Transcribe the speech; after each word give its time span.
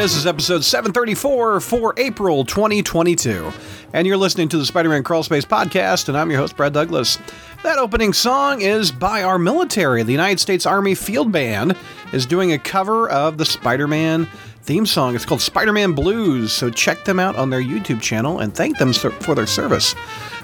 This 0.00 0.16
is 0.16 0.26
episode 0.26 0.64
734 0.64 1.60
for 1.60 1.92
April 1.98 2.42
2022. 2.46 3.52
And 3.92 4.06
you're 4.06 4.16
listening 4.16 4.48
to 4.48 4.56
the 4.56 4.64
Spider 4.64 4.88
Man 4.88 5.04
Crawlspace 5.04 5.44
podcast, 5.44 6.08
and 6.08 6.16
I'm 6.16 6.30
your 6.30 6.40
host, 6.40 6.56
Brad 6.56 6.72
Douglas. 6.72 7.18
That 7.64 7.76
opening 7.76 8.14
song 8.14 8.62
is 8.62 8.90
by 8.90 9.22
our 9.22 9.38
military. 9.38 10.02
The 10.02 10.12
United 10.12 10.40
States 10.40 10.64
Army 10.64 10.94
Field 10.94 11.30
Band 11.30 11.76
is 12.14 12.24
doing 12.24 12.50
a 12.50 12.58
cover 12.58 13.10
of 13.10 13.36
the 13.36 13.44
Spider 13.44 13.86
Man 13.86 14.26
theme 14.62 14.86
song. 14.86 15.14
It's 15.14 15.26
called 15.26 15.42
Spider 15.42 15.74
Man 15.74 15.92
Blues, 15.92 16.50
so 16.50 16.70
check 16.70 17.04
them 17.04 17.20
out 17.20 17.36
on 17.36 17.50
their 17.50 17.60
YouTube 17.60 18.00
channel 18.00 18.38
and 18.38 18.54
thank 18.54 18.78
them 18.78 18.94
for 18.94 19.34
their 19.34 19.46
service. 19.46 19.94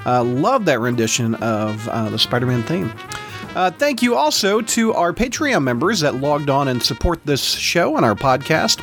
Uh, 0.04 0.22
love 0.22 0.66
that 0.66 0.80
rendition 0.80 1.34
of 1.36 1.88
uh, 1.88 2.10
the 2.10 2.18
Spider 2.18 2.44
Man 2.44 2.62
theme. 2.64 2.92
Uh, 3.54 3.70
thank 3.70 4.02
you 4.02 4.16
also 4.16 4.60
to 4.60 4.92
our 4.92 5.14
Patreon 5.14 5.62
members 5.62 6.00
that 6.00 6.16
logged 6.16 6.50
on 6.50 6.68
and 6.68 6.82
support 6.82 7.24
this 7.24 7.42
show 7.42 7.96
and 7.96 8.04
our 8.04 8.14
podcast. 8.14 8.82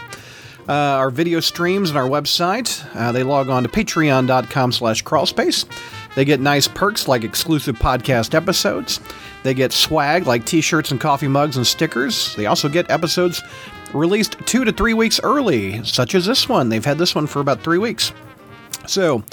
Uh, 0.67 0.71
our 0.71 1.09
video 1.09 1.39
streams 1.39 1.89
and 1.89 1.97
our 1.97 2.07
website. 2.07 2.83
Uh, 2.95 3.11
they 3.11 3.23
log 3.23 3.49
on 3.49 3.63
to 3.63 3.69
patreon.com 3.69 4.71
slash 4.71 5.03
crawlspace. 5.03 5.65
They 6.15 6.25
get 6.25 6.39
nice 6.39 6.67
perks 6.67 7.07
like 7.07 7.23
exclusive 7.23 7.77
podcast 7.77 8.33
episodes. 8.33 8.99
They 9.43 9.53
get 9.53 9.73
swag 9.73 10.25
like 10.25 10.45
t-shirts 10.45 10.91
and 10.91 11.01
coffee 11.01 11.27
mugs 11.27 11.57
and 11.57 11.67
stickers. 11.67 12.35
They 12.35 12.45
also 12.45 12.69
get 12.69 12.89
episodes 12.89 13.41
released 13.93 14.37
two 14.45 14.63
to 14.63 14.71
three 14.71 14.93
weeks 14.93 15.19
early, 15.23 15.83
such 15.83 16.15
as 16.15 16.25
this 16.25 16.47
one. 16.47 16.69
They've 16.69 16.83
had 16.83 16.97
this 16.97 17.13
one 17.13 17.27
for 17.27 17.39
about 17.39 17.61
three 17.61 17.77
weeks. 17.77 18.13
So, 18.87 19.23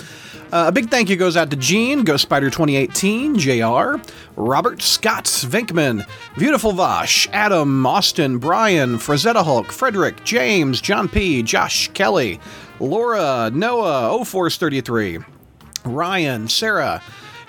uh, 0.53 0.65
a 0.67 0.73
big 0.73 0.91
thank 0.91 1.09
you 1.09 1.17
goes 1.17 1.37
out 1.37 1.51
to 1.51 1.57
Gene, 1.57 2.03
Ghost 2.03 2.23
Spider 2.23 2.51
2018, 2.51 3.39
JR, 3.39 3.97
Robert 4.37 4.83
Scott 4.83 5.25
Vinkman, 5.25 6.05
Beautiful 6.37 6.73
Vosh, 6.73 7.29
Adam, 7.33 7.87
Austin, 7.87 8.39
Brian, 8.39 8.97
Frazetta 8.97 9.45
Hulk, 9.45 9.71
Frederick, 9.71 10.25
James, 10.25 10.81
John 10.81 11.09
P., 11.09 11.43
Josh 11.43 11.89
Kelly, 11.95 12.41
Laura, 12.81 13.51
Noah, 13.53 14.25
0433, 14.25 15.19
Ryan, 15.85 16.49
Sarah, 16.49 17.01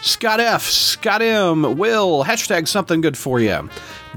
Scott 0.02 0.40
F, 0.40 0.64
Scott 0.64 1.22
M, 1.22 1.78
Will, 1.78 2.24
hashtag 2.24 2.68
something 2.68 3.02
good 3.02 3.18
for 3.18 3.40
you, 3.40 3.68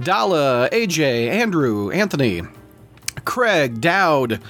Dala, 0.02 0.68
AJ, 0.72 1.30
Andrew, 1.30 1.90
Anthony, 1.90 2.42
Craig, 3.24 3.80
Dowd, 3.80 4.40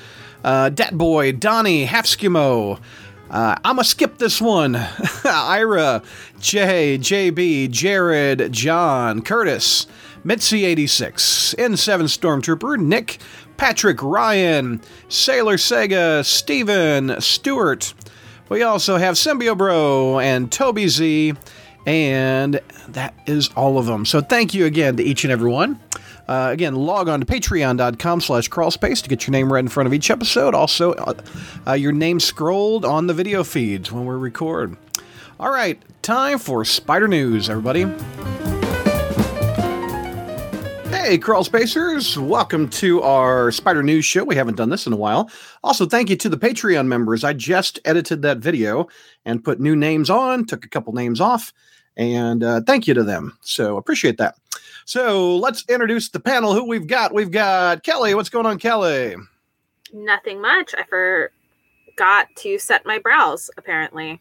uh, 0.42 0.70
Boy, 0.70 1.32
Donnie, 1.32 1.86
Halfskimo, 1.86 2.80
uh, 3.30 3.56
I'm 3.64 3.76
gonna 3.76 3.84
skip 3.84 4.18
this 4.18 4.40
one. 4.40 4.76
Ira, 5.24 6.02
Jay, 6.40 6.98
JB, 6.98 7.70
Jared, 7.70 8.52
John, 8.52 9.22
Curtis, 9.22 9.86
Mitzi86, 10.24 11.54
N7 11.56 12.02
Stormtrooper, 12.02 12.78
Nick, 12.78 13.18
Patrick, 13.56 14.02
Ryan, 14.02 14.80
Sailor 15.08 15.56
Sega, 15.56 16.24
Steven, 16.24 17.20
Stewart. 17.20 17.94
We 18.48 18.62
also 18.62 18.96
have 18.96 19.14
Symbio 19.14 19.56
Bro 19.56 20.20
and 20.20 20.50
Toby 20.52 20.88
Z, 20.88 21.34
and 21.86 22.60
that 22.88 23.14
is 23.26 23.48
all 23.56 23.78
of 23.78 23.86
them. 23.86 24.04
So 24.04 24.20
thank 24.20 24.54
you 24.54 24.66
again 24.66 24.96
to 24.96 25.02
each 25.02 25.24
and 25.24 25.32
every 25.32 25.50
one. 25.50 25.80
Uh, 26.26 26.48
again, 26.50 26.74
log 26.74 27.08
on 27.08 27.20
to 27.20 27.26
patreon.com 27.26 28.20
slash 28.20 28.48
crawlspace 28.48 29.02
to 29.02 29.08
get 29.08 29.26
your 29.26 29.32
name 29.32 29.52
right 29.52 29.60
in 29.60 29.68
front 29.68 29.86
of 29.86 29.92
each 29.92 30.10
episode. 30.10 30.54
Also, 30.54 30.92
uh, 30.92 31.14
uh, 31.66 31.72
your 31.72 31.92
name 31.92 32.18
scrolled 32.18 32.84
on 32.84 33.06
the 33.06 33.14
video 33.14 33.44
feeds 33.44 33.92
when 33.92 34.06
we 34.06 34.14
record. 34.14 34.76
All 35.38 35.50
right, 35.50 35.80
time 36.02 36.38
for 36.38 36.64
Spider 36.64 37.08
News, 37.08 37.50
everybody. 37.50 37.84
Hey, 40.88 41.18
Crawl 41.18 41.44
Spacers! 41.44 42.18
Welcome 42.18 42.70
to 42.70 43.02
our 43.02 43.52
Spider 43.52 43.82
News 43.82 44.06
show. 44.06 44.24
We 44.24 44.36
haven't 44.36 44.56
done 44.56 44.70
this 44.70 44.86
in 44.86 44.94
a 44.94 44.96
while. 44.96 45.30
Also, 45.62 45.84
thank 45.84 46.08
you 46.08 46.16
to 46.16 46.30
the 46.30 46.38
Patreon 46.38 46.86
members. 46.86 47.24
I 47.24 47.34
just 47.34 47.78
edited 47.84 48.22
that 48.22 48.38
video 48.38 48.88
and 49.26 49.44
put 49.44 49.60
new 49.60 49.76
names 49.76 50.08
on, 50.08 50.46
took 50.46 50.64
a 50.64 50.68
couple 50.68 50.94
names 50.94 51.20
off, 51.20 51.52
and 51.98 52.42
uh, 52.42 52.62
thank 52.66 52.86
you 52.86 52.94
to 52.94 53.02
them. 53.02 53.36
So, 53.42 53.76
appreciate 53.76 54.16
that. 54.16 54.36
So 54.84 55.36
let's 55.36 55.64
introduce 55.68 56.08
the 56.10 56.20
panel. 56.20 56.54
Who 56.54 56.64
we've 56.64 56.86
got? 56.86 57.14
We've 57.14 57.30
got 57.30 57.82
Kelly. 57.82 58.14
What's 58.14 58.28
going 58.28 58.46
on, 58.46 58.58
Kelly? 58.58 59.16
Nothing 59.92 60.40
much. 60.40 60.74
I 60.76 60.84
forgot 60.84 62.28
to 62.36 62.58
set 62.58 62.84
my 62.84 62.98
brows. 62.98 63.50
Apparently. 63.56 64.20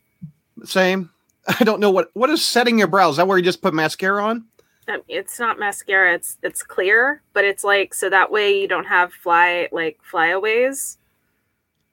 Same. 0.63 1.09
I 1.59 1.63
don't 1.63 1.79
know 1.79 1.91
what 1.91 2.09
what 2.13 2.29
is 2.29 2.45
setting 2.45 2.79
your 2.79 2.87
brows. 2.87 3.13
Is 3.13 3.17
that 3.17 3.27
where 3.27 3.37
you 3.37 3.43
just 3.43 3.61
put 3.61 3.73
mascara 3.73 4.23
on? 4.23 4.45
Um, 4.87 5.01
it's 5.07 5.39
not 5.39 5.59
mascara. 5.59 6.13
It's 6.13 6.37
it's 6.41 6.63
clear, 6.63 7.21
but 7.33 7.43
it's 7.43 7.63
like 7.63 7.93
so 7.93 8.09
that 8.09 8.31
way 8.31 8.59
you 8.59 8.67
don't 8.67 8.85
have 8.85 9.11
fly 9.13 9.67
like 9.71 9.99
flyaways. 10.03 10.97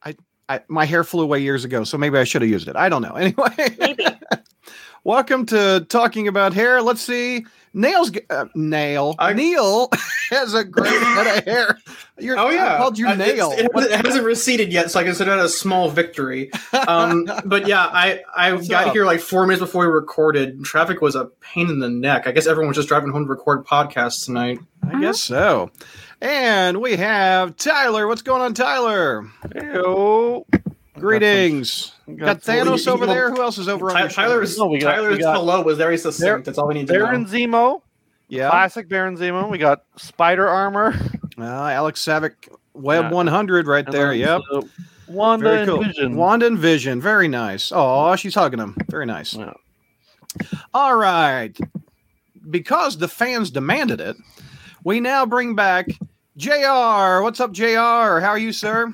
I, 0.04 0.14
I 0.48 0.60
my 0.68 0.84
hair 0.84 1.02
flew 1.02 1.24
away 1.24 1.40
years 1.40 1.64
ago, 1.64 1.82
so 1.82 1.98
maybe 1.98 2.18
I 2.18 2.24
should 2.24 2.42
have 2.42 2.50
used 2.50 2.68
it. 2.68 2.76
I 2.76 2.88
don't 2.88 3.02
know. 3.02 3.14
Anyway, 3.16 3.76
maybe. 3.78 4.06
Welcome 5.04 5.46
to 5.46 5.86
talking 5.88 6.28
about 6.28 6.52
hair. 6.52 6.82
Let's 6.82 7.00
see. 7.00 7.46
Nail's 7.72 8.10
uh, 8.30 8.46
nail. 8.54 9.14
I, 9.18 9.32
Neil 9.32 9.88
has 10.30 10.54
a 10.54 10.64
great 10.64 10.90
head 11.02 11.38
of 11.38 11.44
hair. 11.44 11.78
You're, 12.18 12.38
oh 12.38 12.50
yeah, 12.50 12.74
I 12.74 12.76
called 12.78 12.98
you 12.98 13.14
nail. 13.14 13.52
It, 13.52 13.70
it, 13.74 14.04
hasn't 14.04 14.24
receded 14.24 14.72
yet, 14.72 14.90
so 14.90 15.00
I 15.00 15.04
consider 15.04 15.36
that 15.36 15.44
a 15.44 15.48
small 15.48 15.88
victory. 15.88 16.50
Um, 16.88 17.30
but 17.44 17.66
yeah, 17.66 17.86
I 17.86 18.22
I 18.36 18.52
What's 18.52 18.68
got 18.68 18.88
up? 18.88 18.92
here 18.92 19.04
like 19.04 19.20
four 19.20 19.46
minutes 19.46 19.60
before 19.60 19.86
we 19.86 19.92
recorded. 19.92 20.64
Traffic 20.64 21.00
was 21.00 21.14
a 21.14 21.26
pain 21.40 21.70
in 21.70 21.78
the 21.78 21.88
neck. 21.88 22.26
I 22.26 22.32
guess 22.32 22.46
everyone 22.46 22.68
was 22.68 22.76
just 22.76 22.88
driving 22.88 23.10
home 23.10 23.24
to 23.24 23.30
record 23.30 23.64
podcasts 23.66 24.24
tonight. 24.24 24.58
I 24.82 25.00
guess 25.00 25.20
so. 25.20 25.70
And 26.20 26.80
we 26.80 26.96
have 26.96 27.56
Tyler. 27.56 28.06
What's 28.06 28.22
going 28.22 28.42
on, 28.42 28.52
Tyler? 28.52 29.24
Hello. 29.54 30.44
Greetings. 31.00 31.92
Got, 32.06 32.18
got 32.18 32.40
Thanos 32.42 32.86
over 32.86 33.06
there. 33.06 33.30
Who 33.30 33.40
else 33.42 33.58
is 33.58 33.68
over 33.68 33.90
Ty- 33.90 34.02
on 34.02 34.08
Tyler's, 34.10 34.58
no, 34.58 34.66
we 34.66 34.78
got, 34.78 34.94
Tyler's 34.94 35.16
we 35.16 35.22
got, 35.22 35.36
hello 35.36 35.62
was 35.62 35.78
very 35.78 35.96
succinct. 35.98 36.44
That's 36.44 36.58
all 36.58 36.68
we 36.68 36.74
need 36.74 36.86
to 36.86 36.92
Baron 36.92 37.22
know. 37.22 37.28
Zemo. 37.28 37.82
Yeah. 38.28 38.50
Classic 38.50 38.88
Baron 38.88 39.16
Zemo. 39.16 39.50
We 39.50 39.58
got 39.58 39.84
Spider 39.96 40.48
Armor. 40.48 40.94
Uh, 41.38 41.44
Alex 41.44 42.04
Savick 42.04 42.34
Web 42.74 43.04
yeah. 43.04 43.10
100 43.10 43.66
right 43.66 43.84
and 43.84 43.94
there. 43.94 44.12
Yep. 44.12 44.42
Wanda 45.08 45.44
very 45.44 45.66
cool. 45.66 45.82
and 45.82 45.86
Vision. 45.86 46.16
Wanda 46.16 46.46
and 46.46 46.58
Vision. 46.58 47.00
Very 47.00 47.28
nice. 47.28 47.72
Oh, 47.74 48.14
she's 48.16 48.34
hugging 48.34 48.60
him. 48.60 48.76
Very 48.88 49.06
nice. 49.06 49.34
Yeah. 49.34 49.52
All 50.72 50.96
right. 50.96 51.58
Because 52.48 52.98
the 52.98 53.08
fans 53.08 53.50
demanded 53.50 54.00
it, 54.00 54.16
we 54.84 55.00
now 55.00 55.26
bring 55.26 55.54
back 55.54 55.88
JR. 56.36 57.22
What's 57.22 57.40
up, 57.40 57.52
JR? 57.52 58.20
How 58.20 58.30
are 58.30 58.38
you, 58.38 58.52
sir? 58.52 58.92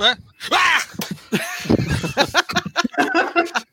Ah! 0.00 0.86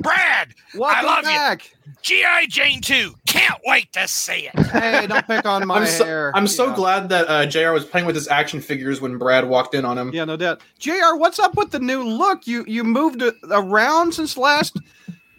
Brad, 0.00 0.54
Welcome 0.74 0.98
I 0.98 1.02
love 1.02 1.24
back. 1.24 1.64
you. 1.64 1.92
G.I. 2.02 2.46
Jane 2.46 2.80
2. 2.80 3.14
Can't 3.26 3.60
wait 3.64 3.92
to 3.92 4.08
see 4.08 4.48
it. 4.52 4.58
Hey, 4.66 5.06
don't 5.06 5.26
pick 5.26 5.46
on 5.46 5.66
my 5.66 5.76
I'm 5.76 5.86
so, 5.86 6.04
hair. 6.04 6.32
I'm 6.34 6.46
so 6.46 6.74
glad 6.74 7.08
that 7.10 7.28
uh, 7.28 7.46
JR 7.46 7.70
was 7.72 7.84
playing 7.84 8.06
with 8.06 8.14
his 8.16 8.28
action 8.28 8.60
figures 8.60 9.00
when 9.00 9.18
Brad 9.18 9.48
walked 9.48 9.74
in 9.74 9.84
on 9.84 9.98
him. 9.98 10.10
Yeah, 10.12 10.24
no 10.24 10.36
doubt. 10.36 10.60
JR, 10.78 11.16
what's 11.16 11.38
up 11.38 11.56
with 11.56 11.70
the 11.70 11.78
new 11.78 12.02
look? 12.02 12.46
You 12.46 12.64
you 12.66 12.84
moved 12.84 13.22
around 13.50 14.12
since 14.14 14.36
last 14.36 14.76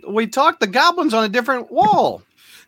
we 0.08 0.28
talked 0.28 0.60
the 0.60 0.68
goblins 0.68 1.14
on 1.14 1.24
a 1.24 1.30
different 1.30 1.72
wall. 1.72 2.22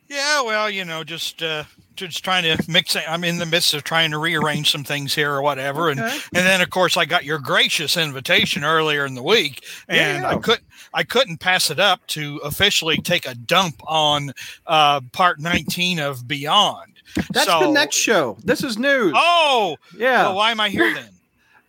Yeah, 0.08 0.42
well, 0.44 0.70
you 0.70 0.86
know, 0.86 1.04
just 1.04 1.42
uh, 1.42 1.64
just 1.96 2.24
trying 2.24 2.44
to 2.44 2.64
mix 2.70 2.96
it. 2.96 3.04
I'm 3.08 3.24
in 3.24 3.38
the 3.38 3.46
midst 3.46 3.74
of 3.74 3.84
trying 3.84 4.12
to 4.12 4.18
rearrange 4.18 4.72
some 4.72 4.84
things 4.84 5.14
here 5.16 5.32
or 5.32 5.42
whatever. 5.42 5.90
Okay. 5.90 6.02
And 6.02 6.12
and 6.12 6.46
then 6.46 6.62
of 6.62 6.70
course 6.70 6.98
I 6.98 7.06
got 7.06 7.26
your 7.26 7.40
gracious 7.40 7.98
invitation 7.98 8.64
earlier 8.64 9.06
in 9.06 9.16
the 9.16 9.24
week 9.24 9.64
and 9.88 10.24
yeah. 10.24 10.30
I 10.30 10.38
couldn't 10.38 10.66
I 10.94 11.04
couldn't 11.04 11.38
pass 11.38 11.70
it 11.70 11.80
up 11.80 12.06
to 12.08 12.38
officially 12.44 12.98
take 12.98 13.28
a 13.28 13.36
dump 13.36 13.82
on 13.86 14.34
uh, 14.66 15.02
part 15.12 15.40
19 15.40 16.00
of 16.00 16.28
Beyond. 16.28 16.94
That's 17.32 17.48
so, 17.48 17.60
the 17.60 17.72
next 17.72 17.96
show. 17.96 18.38
This 18.44 18.64
is 18.64 18.78
news. 18.78 19.14
Oh, 19.16 19.78
yeah. 19.98 20.24
Well, 20.24 20.36
why 20.36 20.52
am 20.52 20.60
I 20.60 20.70
here 20.70 20.94
then? 20.94 21.10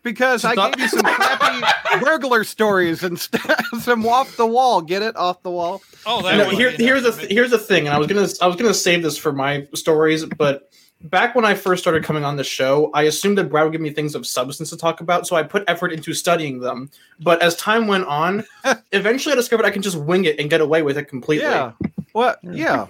Because 0.07 0.45
I 0.45 0.55
gave 0.55 0.79
you 0.79 0.89
some 0.89 1.03
crappy 1.03 1.67
burglar 2.01 2.45
stories 2.45 3.03
and 3.03 3.19
some 3.81 4.07
off 4.07 4.37
the 4.37 4.47
wall. 4.47 4.81
Get 4.81 5.03
it 5.03 5.17
off 5.17 5.43
the 5.43 5.51
wall. 5.51 5.83
Oh, 6.07 6.23
that 6.23 6.37
no, 6.37 6.49
here, 6.51 6.71
here's 6.71 7.05
a 7.05 7.13
th- 7.13 7.29
here's 7.31 7.51
the 7.51 7.59
thing, 7.59 7.87
and 7.87 7.95
I 7.95 7.99
was 7.99 8.07
gonna 8.07 8.29
I 8.41 8.47
was 8.47 8.55
gonna 8.55 8.73
save 8.73 9.03
this 9.03 9.19
for 9.19 9.33
my 9.33 9.67
stories, 9.75 10.25
but 10.25 10.71
back 11.03 11.35
when 11.35 11.45
I 11.45 11.55
first 11.55 11.83
started 11.83 12.05
coming 12.05 12.25
on 12.25 12.37
the 12.37 12.45
show, 12.45 12.93
I 12.95 13.03
assumed 13.03 13.37
that 13.39 13.51
Brad 13.51 13.65
would 13.65 13.73
give 13.73 13.81
me 13.81 13.91
things 13.91 14.15
of 14.15 14.29
substance 14.29 14.71
to 14.71 14.77
talk 14.77 15.01
about, 15.01 15.27
so 15.27 15.35
I 15.35 15.43
put 15.43 15.65
effort 15.67 15.93
into 15.93 16.15
studying 16.15 16.61
them. 16.61 16.89
But 17.19 17.43
as 17.43 17.57
time 17.57 17.89
went 17.89 18.07
on, 18.07 18.45
eventually 18.93 19.33
I 19.33 19.37
discovered 19.37 19.67
I 19.67 19.71
can 19.71 19.83
just 19.83 19.97
wing 19.97 20.25
it 20.25 20.39
and 20.39 20.49
get 20.49 20.61
away 20.61 20.83
with 20.83 20.97
it 20.97 21.07
completely. 21.07 21.49
Yeah. 21.49 21.73
What? 22.13 22.39
Yeah. 22.45 22.87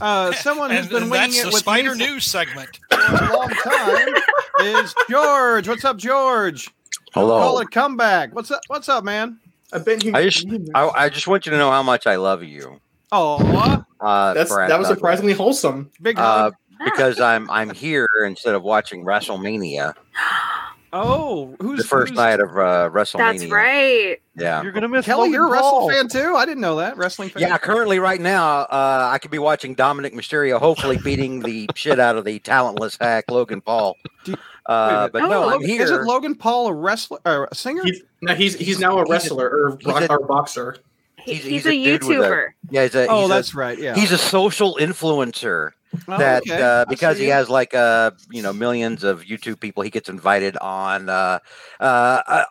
Uh, 0.00 0.32
someone 0.32 0.70
who's 0.70 0.88
been 0.88 1.08
winging 1.08 1.38
it 1.38 1.46
with 1.46 1.54
Spider 1.56 1.94
News 1.94 2.24
segment 2.24 2.80
for 2.90 3.24
a 3.24 3.36
long 3.36 3.48
time 3.48 4.14
is 4.60 4.94
George. 5.08 5.68
What's 5.68 5.84
up, 5.84 5.96
George? 5.96 6.68
Hello. 7.12 7.38
Call 7.38 7.60
it 7.60 7.70
comeback. 7.70 8.34
What's 8.34 8.50
up? 8.50 8.60
What's 8.66 8.88
up, 8.88 9.04
man? 9.04 9.38
I've 9.72 9.84
been 9.84 10.00
here. 10.00 10.16
I 10.16 10.24
just, 10.28 10.46
I, 10.74 10.88
I 10.88 11.08
just 11.08 11.26
want 11.26 11.46
you 11.46 11.52
to 11.52 11.58
know 11.58 11.70
how 11.70 11.82
much 11.82 12.06
I 12.06 12.16
love 12.16 12.42
you. 12.42 12.80
Oh, 13.12 13.84
uh, 14.00 14.34
That's, 14.34 14.54
that 14.54 14.78
was 14.78 14.88
surprisingly 14.88 15.32
wholesome. 15.32 15.90
Big 16.02 16.18
uh, 16.18 16.50
because 16.84 17.20
I'm 17.20 17.48
I'm 17.50 17.70
here 17.70 18.08
instead 18.26 18.54
of 18.54 18.62
watching 18.62 19.04
WrestleMania. 19.04 19.94
Oh, 20.96 21.56
who's 21.60 21.80
the 21.82 21.84
first 21.88 22.10
who's, 22.10 22.16
night 22.16 22.38
of 22.40 22.50
uh, 22.50 22.88
WrestleMania. 22.92 23.38
That's 23.40 23.50
right. 23.50 24.16
Yeah. 24.36 24.62
You're 24.62 24.70
gonna 24.72 24.88
miss 24.88 25.04
Kelly, 25.04 25.28
Logan 25.28 25.32
you're 25.32 25.54
a 25.54 25.58
Paul. 25.60 25.88
wrestling 25.88 26.08
fan 26.10 26.22
too. 26.30 26.36
I 26.36 26.46
didn't 26.46 26.60
know 26.60 26.76
that 26.76 26.96
wrestling 26.96 27.30
fan. 27.30 27.42
Yeah, 27.42 27.58
currently 27.58 27.98
right 27.98 28.20
now, 28.20 28.60
uh, 28.60 29.08
I 29.12 29.18
could 29.18 29.30
be 29.32 29.38
watching 29.38 29.74
Dominik 29.74 30.12
Mysterio 30.14 30.58
hopefully 30.60 30.96
beating 30.98 31.40
the 31.40 31.68
shit 31.74 31.98
out 31.98 32.16
of 32.16 32.24
the 32.24 32.38
talentless 32.38 32.96
hack 33.00 33.24
Logan 33.30 33.60
Paul. 33.60 33.96
Do- 34.24 34.36
Uh, 34.66 35.08
but 35.08 35.22
Oh, 35.22 35.26
no, 35.28 35.42
I'm 35.42 35.50
Logan- 35.54 35.68
here. 35.68 35.82
Isn't 35.82 36.04
Logan 36.06 36.34
Paul 36.36 36.68
a 36.68 36.72
wrestler 36.72 37.18
or 37.26 37.48
a 37.52 37.54
singer? 37.54 37.82
He's, 37.84 38.02
no, 38.22 38.34
he's 38.34 38.54
he's 38.54 38.78
now 38.78 38.96
a 38.98 39.04
wrestler 39.04 39.46
or, 39.48 39.76
he's 39.78 39.88
a- 39.94 40.10
or 40.10 40.26
boxer. 40.26 40.76
He- 41.24 41.32
He's- 41.34 41.44
he's, 41.44 41.64
he's 41.64 41.66
a, 41.66 41.70
a 41.70 41.84
dude 41.98 42.04
with 42.04 42.18
a- 42.18 42.20
YouTuber. 42.22 42.46
yeah, 42.70 42.82
he's 42.82 42.94
a, 42.94 43.06
oh, 43.08 43.22
he's 43.22 43.30
a- 43.30 43.34
that's 43.34 43.54
right. 43.54 43.78
Yeah. 43.78 43.94
he's 43.94 44.12
a 44.12 44.18
social 44.18 44.76
influencer 44.80 45.70
Oh, 46.08 46.18
that 46.18 46.42
okay. 46.42 46.60
uh, 46.60 46.84
because 46.86 47.18
he 47.18 47.26
has 47.26 47.48
like 47.48 47.72
uh 47.72 48.10
you 48.32 48.42
know 48.42 48.52
millions 48.52 49.04
of 49.04 49.22
YouTube 49.22 49.60
people, 49.60 49.84
he 49.84 49.90
gets 49.90 50.08
invited 50.08 50.56
on 50.56 51.08
uh, 51.08 51.38
uh, 51.78 51.84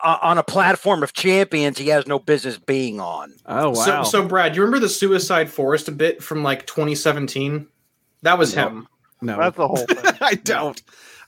uh 0.02 0.18
on 0.22 0.38
a 0.38 0.42
platform 0.42 1.02
of 1.02 1.12
champions 1.12 1.76
he 1.76 1.88
has 1.88 2.06
no 2.06 2.18
business 2.18 2.56
being 2.58 3.00
on. 3.00 3.34
Oh 3.44 3.68
wow. 3.70 4.02
So, 4.02 4.22
so 4.22 4.26
Brad, 4.26 4.56
you 4.56 4.62
remember 4.62 4.78
the 4.80 4.88
Suicide 4.88 5.50
Forest 5.50 5.88
a 5.88 5.92
bit 5.92 6.22
from 6.22 6.42
like 6.42 6.66
2017? 6.66 7.66
That 8.22 8.38
was 8.38 8.56
No. 8.56 8.66
him. 8.68 8.88
no, 9.20 9.36
That's 9.36 9.56
the 9.58 9.68
whole 9.68 9.76
thing. 9.88 10.14
I 10.22 10.36
don't. 10.36 10.80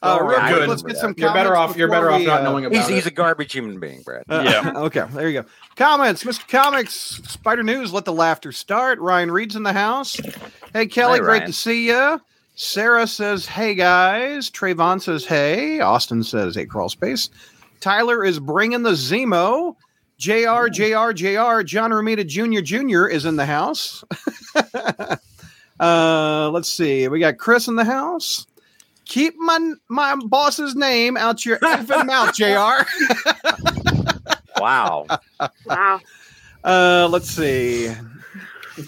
Uh, 0.02 0.18
real 0.20 0.26
worry, 0.26 0.34
quick, 0.36 0.62
I 0.62 0.66
let's 0.66 0.82
get 0.82 0.92
that. 0.94 1.00
some. 1.00 1.14
You're 1.16 1.32
better 1.32 1.56
off. 1.56 1.76
You're 1.76 1.88
better 1.88 2.10
off 2.10 2.20
we, 2.20 2.26
not 2.26 2.40
uh, 2.40 2.44
knowing 2.44 2.66
about 2.66 2.76
He's 2.76 2.88
it. 2.88 2.94
he's 2.94 3.06
a 3.06 3.10
garbage 3.10 3.52
human 3.52 3.80
being, 3.80 4.02
Brad. 4.02 4.24
Uh, 4.28 4.42
Yeah. 4.44 4.72
okay, 4.76 5.04
there 5.12 5.28
you 5.28 5.42
go. 5.42 5.48
Comments, 5.76 6.22
Mr. 6.22 6.46
Comics, 6.48 6.94
Spider 6.94 7.62
News. 7.62 7.92
Let 7.92 8.04
the 8.04 8.12
laughter 8.12 8.52
start. 8.52 8.98
Ryan 8.98 9.30
Reed's 9.30 9.56
in 9.56 9.62
the 9.62 9.72
house. 9.72 10.16
Hey 10.72 10.86
Kelly, 10.86 11.18
Hi, 11.18 11.24
great 11.24 11.46
to 11.46 11.52
see 11.52 11.86
you. 11.88 12.20
Sarah 12.54 13.06
says, 13.06 13.46
"Hey 13.46 13.74
guys." 13.74 14.50
Trayvon 14.50 15.00
says, 15.02 15.24
"Hey." 15.24 15.80
Austin 15.80 16.22
says, 16.22 16.54
"Hey, 16.54 16.66
crawl 16.66 16.88
space." 16.88 17.28
Tyler 17.80 18.24
is 18.24 18.38
bringing 18.38 18.82
the 18.82 18.92
Zemo. 18.92 19.76
Jr. 20.18 20.68
Jr. 20.72 21.12
Jr. 21.12 21.62
John 21.62 21.90
Romita 21.90 22.26
Jr. 22.26 22.62
Jr. 22.62 23.06
is 23.06 23.26
in 23.26 23.36
the 23.36 23.44
house. 23.44 24.02
uh, 25.80 26.50
let's 26.50 26.68
see. 26.70 27.06
We 27.08 27.20
got 27.20 27.38
Chris 27.38 27.68
in 27.68 27.76
the 27.76 27.84
house. 27.84 28.46
Keep 29.06 29.36
my 29.38 29.72
my 29.88 30.16
boss's 30.16 30.74
name 30.74 31.16
out 31.16 31.44
your 31.46 31.58
effing 31.58 32.06
mouth, 32.06 32.34
Jr. 32.34 32.84
Wow. 34.60 35.06
Wow. 35.66 36.00
Uh, 36.64 37.06
let's 37.12 37.30
see. 37.30 37.94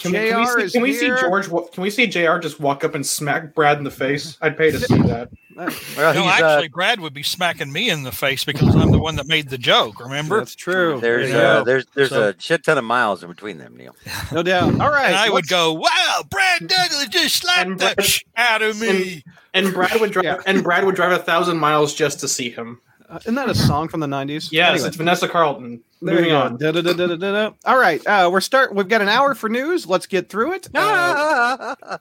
Can 0.00 0.12
we, 0.12 0.28
can 0.28 0.40
we 0.40 0.46
see, 0.68 0.70
can 0.72 0.82
we 0.82 0.92
see. 0.92 1.08
George? 1.08 1.48
Can 1.72 1.82
we 1.82 1.90
see 1.90 2.06
Jr. 2.06 2.38
just 2.38 2.60
walk 2.60 2.84
up 2.84 2.94
and 2.94 3.04
smack 3.06 3.54
Brad 3.54 3.78
in 3.78 3.84
the 3.84 3.90
face? 3.90 4.36
I'd 4.42 4.56
pay 4.56 4.70
to 4.70 4.78
see 4.78 4.98
that. 5.02 5.28
Uh, 5.56 5.70
Well, 5.96 6.14
no, 6.14 6.28
actually, 6.28 6.66
uh, 6.66 6.68
Brad 6.72 7.00
would 7.00 7.12
be 7.14 7.24
smacking 7.24 7.72
me 7.72 7.90
in 7.90 8.04
the 8.04 8.12
face 8.12 8.44
because 8.44 8.76
I'm 8.76 8.92
the 8.92 8.98
one 9.00 9.16
that 9.16 9.26
made 9.26 9.48
the 9.48 9.58
joke. 9.58 9.98
Remember? 9.98 10.38
That's 10.38 10.54
true. 10.54 11.00
there's 11.00 11.30
Yeah. 11.30 11.36
uh, 11.38 11.64
there's 11.64 11.84
there's 11.96 12.10
So- 12.10 12.28
a 12.28 12.34
shit 12.40 12.62
ton 12.64 12.78
of 12.78 12.84
miles 12.84 13.22
in 13.24 13.28
between 13.28 13.58
them, 13.58 13.76
Neil. 13.76 13.96
no 14.32 14.42
doubt. 14.44 14.80
All 14.80 14.90
right. 14.90 15.06
and 15.06 15.16
I 15.16 15.30
would 15.30 15.48
go, 15.48 15.72
"Wow, 15.72 16.22
Brad 16.30 16.68
Douglas 16.68 17.08
just 17.08 17.36
slapped 17.36 17.70
And 17.70 17.78
the 17.80 18.00
sh 18.02 18.22
out 18.36 18.62
of 18.62 18.78
me." 18.80 19.24
And 19.54 19.72
Brad 19.74 20.00
would 20.00 20.12
drive. 20.12 20.24
Yeah. 20.26 20.36
And 20.46 20.62
Brad 20.62 20.84
would 20.84 20.94
drive 20.94 21.10
a 21.12 21.18
thousand 21.22 21.56
miles 21.58 21.92
just 21.94 22.20
to 22.20 22.28
see 22.28 22.50
him. 22.50 22.80
Uh, 23.08 23.18
isn't 23.20 23.34
that 23.34 23.48
a 23.48 23.54
song 23.54 23.88
from 23.88 24.00
the 24.00 24.06
'90s? 24.06 24.50
Yes, 24.52 24.70
Anyway, 24.72 24.88
it's 24.88 24.96
Vanessa 24.96 25.28
Carlton. 25.28 25.82
there 26.02 26.14
Moving 26.16 26.32
on. 26.32 26.56
Da-da-da-da-da-da. 26.58 27.52
All 27.64 27.78
right. 27.78 28.04
Uh, 28.06 28.28
we're 28.32 28.40
start. 28.40 28.74
We've 28.74 28.88
got 28.88 29.00
an 29.02 29.08
hour 29.08 29.34
for 29.34 29.48
news. 29.48 29.86
Let's 29.86 30.06
get 30.06 30.28
through 30.28 30.54
it. 30.54 30.68
Uh, 30.74 31.74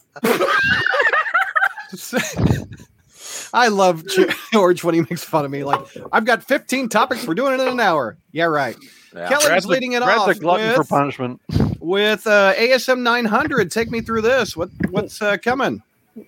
I 3.53 3.69
love 3.69 4.03
George 4.51 4.83
when 4.83 4.95
he 4.95 5.01
makes 5.01 5.23
fun 5.23 5.45
of 5.45 5.51
me. 5.51 5.63
Like, 5.63 5.79
I've 6.11 6.25
got 6.25 6.43
15 6.43 6.89
topics. 6.89 7.25
We're 7.25 7.33
doing 7.33 7.53
it 7.53 7.61
in 7.61 7.67
an 7.69 7.79
hour. 7.79 8.17
Yeah, 8.31 8.45
right. 8.45 8.75
Yeah. 9.15 9.29
Kelly's 9.29 9.45
Brad's 9.45 9.65
leading 9.65 9.93
it 9.93 10.03
Brad's 10.03 10.21
off 10.21 10.29
a 10.29 10.35
glutton 10.35 10.73
for 10.73 10.81
with, 10.81 10.89
punishment. 10.89 11.41
with 11.79 12.27
uh, 12.27 12.53
ASM 12.55 12.99
900. 13.01 13.71
Take 13.71 13.89
me 13.89 14.01
through 14.01 14.21
this. 14.21 14.55
What 14.57 14.69
What's 14.89 15.21
uh, 15.21 15.37
coming? 15.37 15.81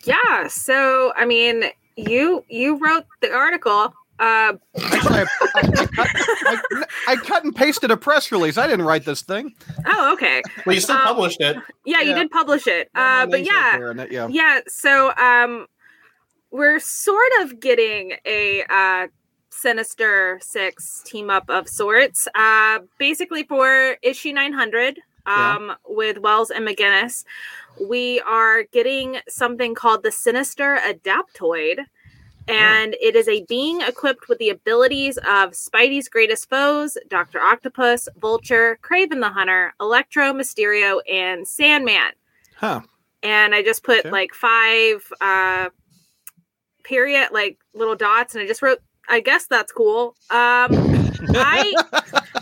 Yeah. 0.06 0.48
So, 0.48 1.12
I 1.16 1.26
mean, 1.26 1.66
you 1.98 2.44
you 2.50 2.78
wrote 2.78 3.06
the 3.22 3.32
article. 3.34 3.94
Uh, 4.20 4.54
Actually, 4.84 5.20
I, 5.20 5.26
I, 5.56 5.60
I, 5.60 5.86
cut, 5.86 6.08
I, 6.16 6.84
I 7.08 7.16
cut 7.16 7.44
and 7.44 7.56
pasted 7.56 7.90
a 7.92 7.98
press 7.98 8.32
release. 8.32 8.58
I 8.58 8.68
didn't 8.68 8.86
write 8.86 9.06
this 9.06 9.22
thing. 9.22 9.56
oh, 9.86 10.14
okay. 10.14 10.42
Well, 10.66 10.76
you 10.76 10.82
still 10.82 10.98
Um, 10.98 11.04
published 11.04 11.40
it. 11.42 11.58
Yeah, 11.86 12.02
you 12.02 12.14
did 12.14 12.30
publish 12.30 12.68
it. 12.68 12.90
My 12.94 13.24
Uh, 13.24 13.26
but 13.28 13.46
yeah, 13.46 13.92
it, 14.04 14.12
yeah. 14.12 14.28
yeah. 14.30 14.60
So, 14.68 15.16
um, 15.16 15.68
we're 16.52 16.80
sort 16.80 17.32
of 17.42 17.60
getting 17.60 18.14
a 18.26 18.64
uh, 18.70 19.08
Sinister 19.50 20.40
Six 20.42 21.02
team 21.06 21.30
up 21.30 21.50
of 21.50 21.70
sorts. 21.70 22.28
Uh, 22.36 22.80
basically 22.98 23.44
for 23.44 23.98
issue 24.02 24.34
nine 24.34 24.54
hundred. 24.54 25.00
Yeah. 25.28 25.56
Um, 25.58 25.76
with 25.88 26.18
Wells 26.18 26.50
and 26.50 26.68
McGuinness, 26.68 27.24
we 27.80 28.20
are 28.22 28.64
getting 28.72 29.18
something 29.28 29.76
called 29.76 30.02
the 30.02 30.12
Sinister 30.12 30.80
Adaptoid. 30.84 31.86
And 32.50 32.96
it 33.02 33.16
is 33.16 33.28
a 33.28 33.44
being 33.46 33.82
equipped 33.82 34.28
with 34.28 34.38
the 34.40 34.50
abilities 34.50 35.18
of 35.20 35.52
Spidey's 35.52 36.08
greatest 36.10 36.50
foes, 36.50 36.98
Dr. 37.10 37.40
Octopus, 37.40 38.08
Vulture, 38.20 38.80
Kraven 38.82 39.20
the 39.22 39.30
Hunter, 39.30 39.74
Electro, 39.80 40.34
Mysterio, 40.34 41.00
and 41.12 41.48
Sandman. 41.48 42.12
Huh. 42.56 42.82
And 43.24 43.54
I 43.54 43.62
just 43.64 43.84
put 43.84 44.00
Okay. 44.00 44.10
like 44.10 44.34
five 44.34 45.12
uh 45.22 45.70
period, 46.84 47.30
like 47.32 47.58
little 47.74 47.96
dots, 47.96 48.34
and 48.36 48.44
I 48.44 48.48
just 48.48 48.62
wrote, 48.62 48.80
I 49.08 49.20
guess 49.20 49.46
that's 49.48 49.72
cool. 49.72 50.16
Um 50.32 50.70
I 51.36 51.74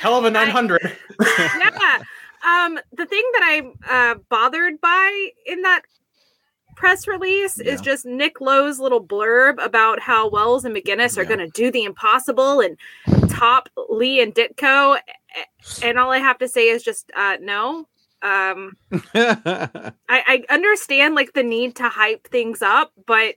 Hell 0.00 0.18
of 0.18 0.24
a 0.24 0.30
900. 0.30 0.96
yeah. 1.20 2.02
Um, 2.44 2.76
the 2.92 3.06
thing 3.06 3.22
that 3.34 3.42
I'm 3.44 3.72
uh, 3.88 4.14
bothered 4.28 4.80
by 4.80 5.28
in 5.46 5.62
that 5.62 5.82
press 6.74 7.06
release 7.06 7.58
is 7.58 7.80
just 7.80 8.04
Nick 8.06 8.40
Lowe's 8.40 8.78
little 8.80 9.04
blurb 9.04 9.62
about 9.64 10.00
how 10.00 10.28
Wells 10.28 10.64
and 10.64 10.74
McGuinness 10.74 11.16
are 11.16 11.22
Yeah. 11.22 11.28
going 11.28 11.38
to 11.40 11.48
do 11.48 11.70
the 11.70 11.84
impossible 11.84 12.60
and 12.60 12.78
top 13.30 13.68
Lee 13.88 14.20
and 14.20 14.34
Ditko. 14.34 14.98
And 15.82 15.98
all 15.98 16.10
I 16.10 16.18
have 16.18 16.38
to 16.38 16.48
say 16.48 16.68
is 16.68 16.82
just 16.82 17.10
uh, 17.16 17.36
no. 17.40 17.86
Um, 18.22 18.76
I, 19.14 19.92
I 20.08 20.44
understand 20.48 21.14
like 21.14 21.32
the 21.32 21.42
need 21.42 21.76
to 21.76 21.88
hype 21.88 22.28
things 22.28 22.62
up, 22.62 22.92
but 23.06 23.34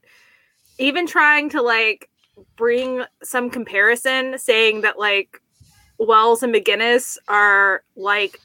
even 0.77 1.07
trying 1.07 1.49
to 1.51 1.61
like 1.61 2.09
bring 2.57 3.03
some 3.23 3.49
comparison, 3.49 4.37
saying 4.37 4.81
that 4.81 4.99
like 4.99 5.41
Wells 5.97 6.43
and 6.43 6.53
McGuinness 6.53 7.17
are 7.27 7.83
like 7.95 8.39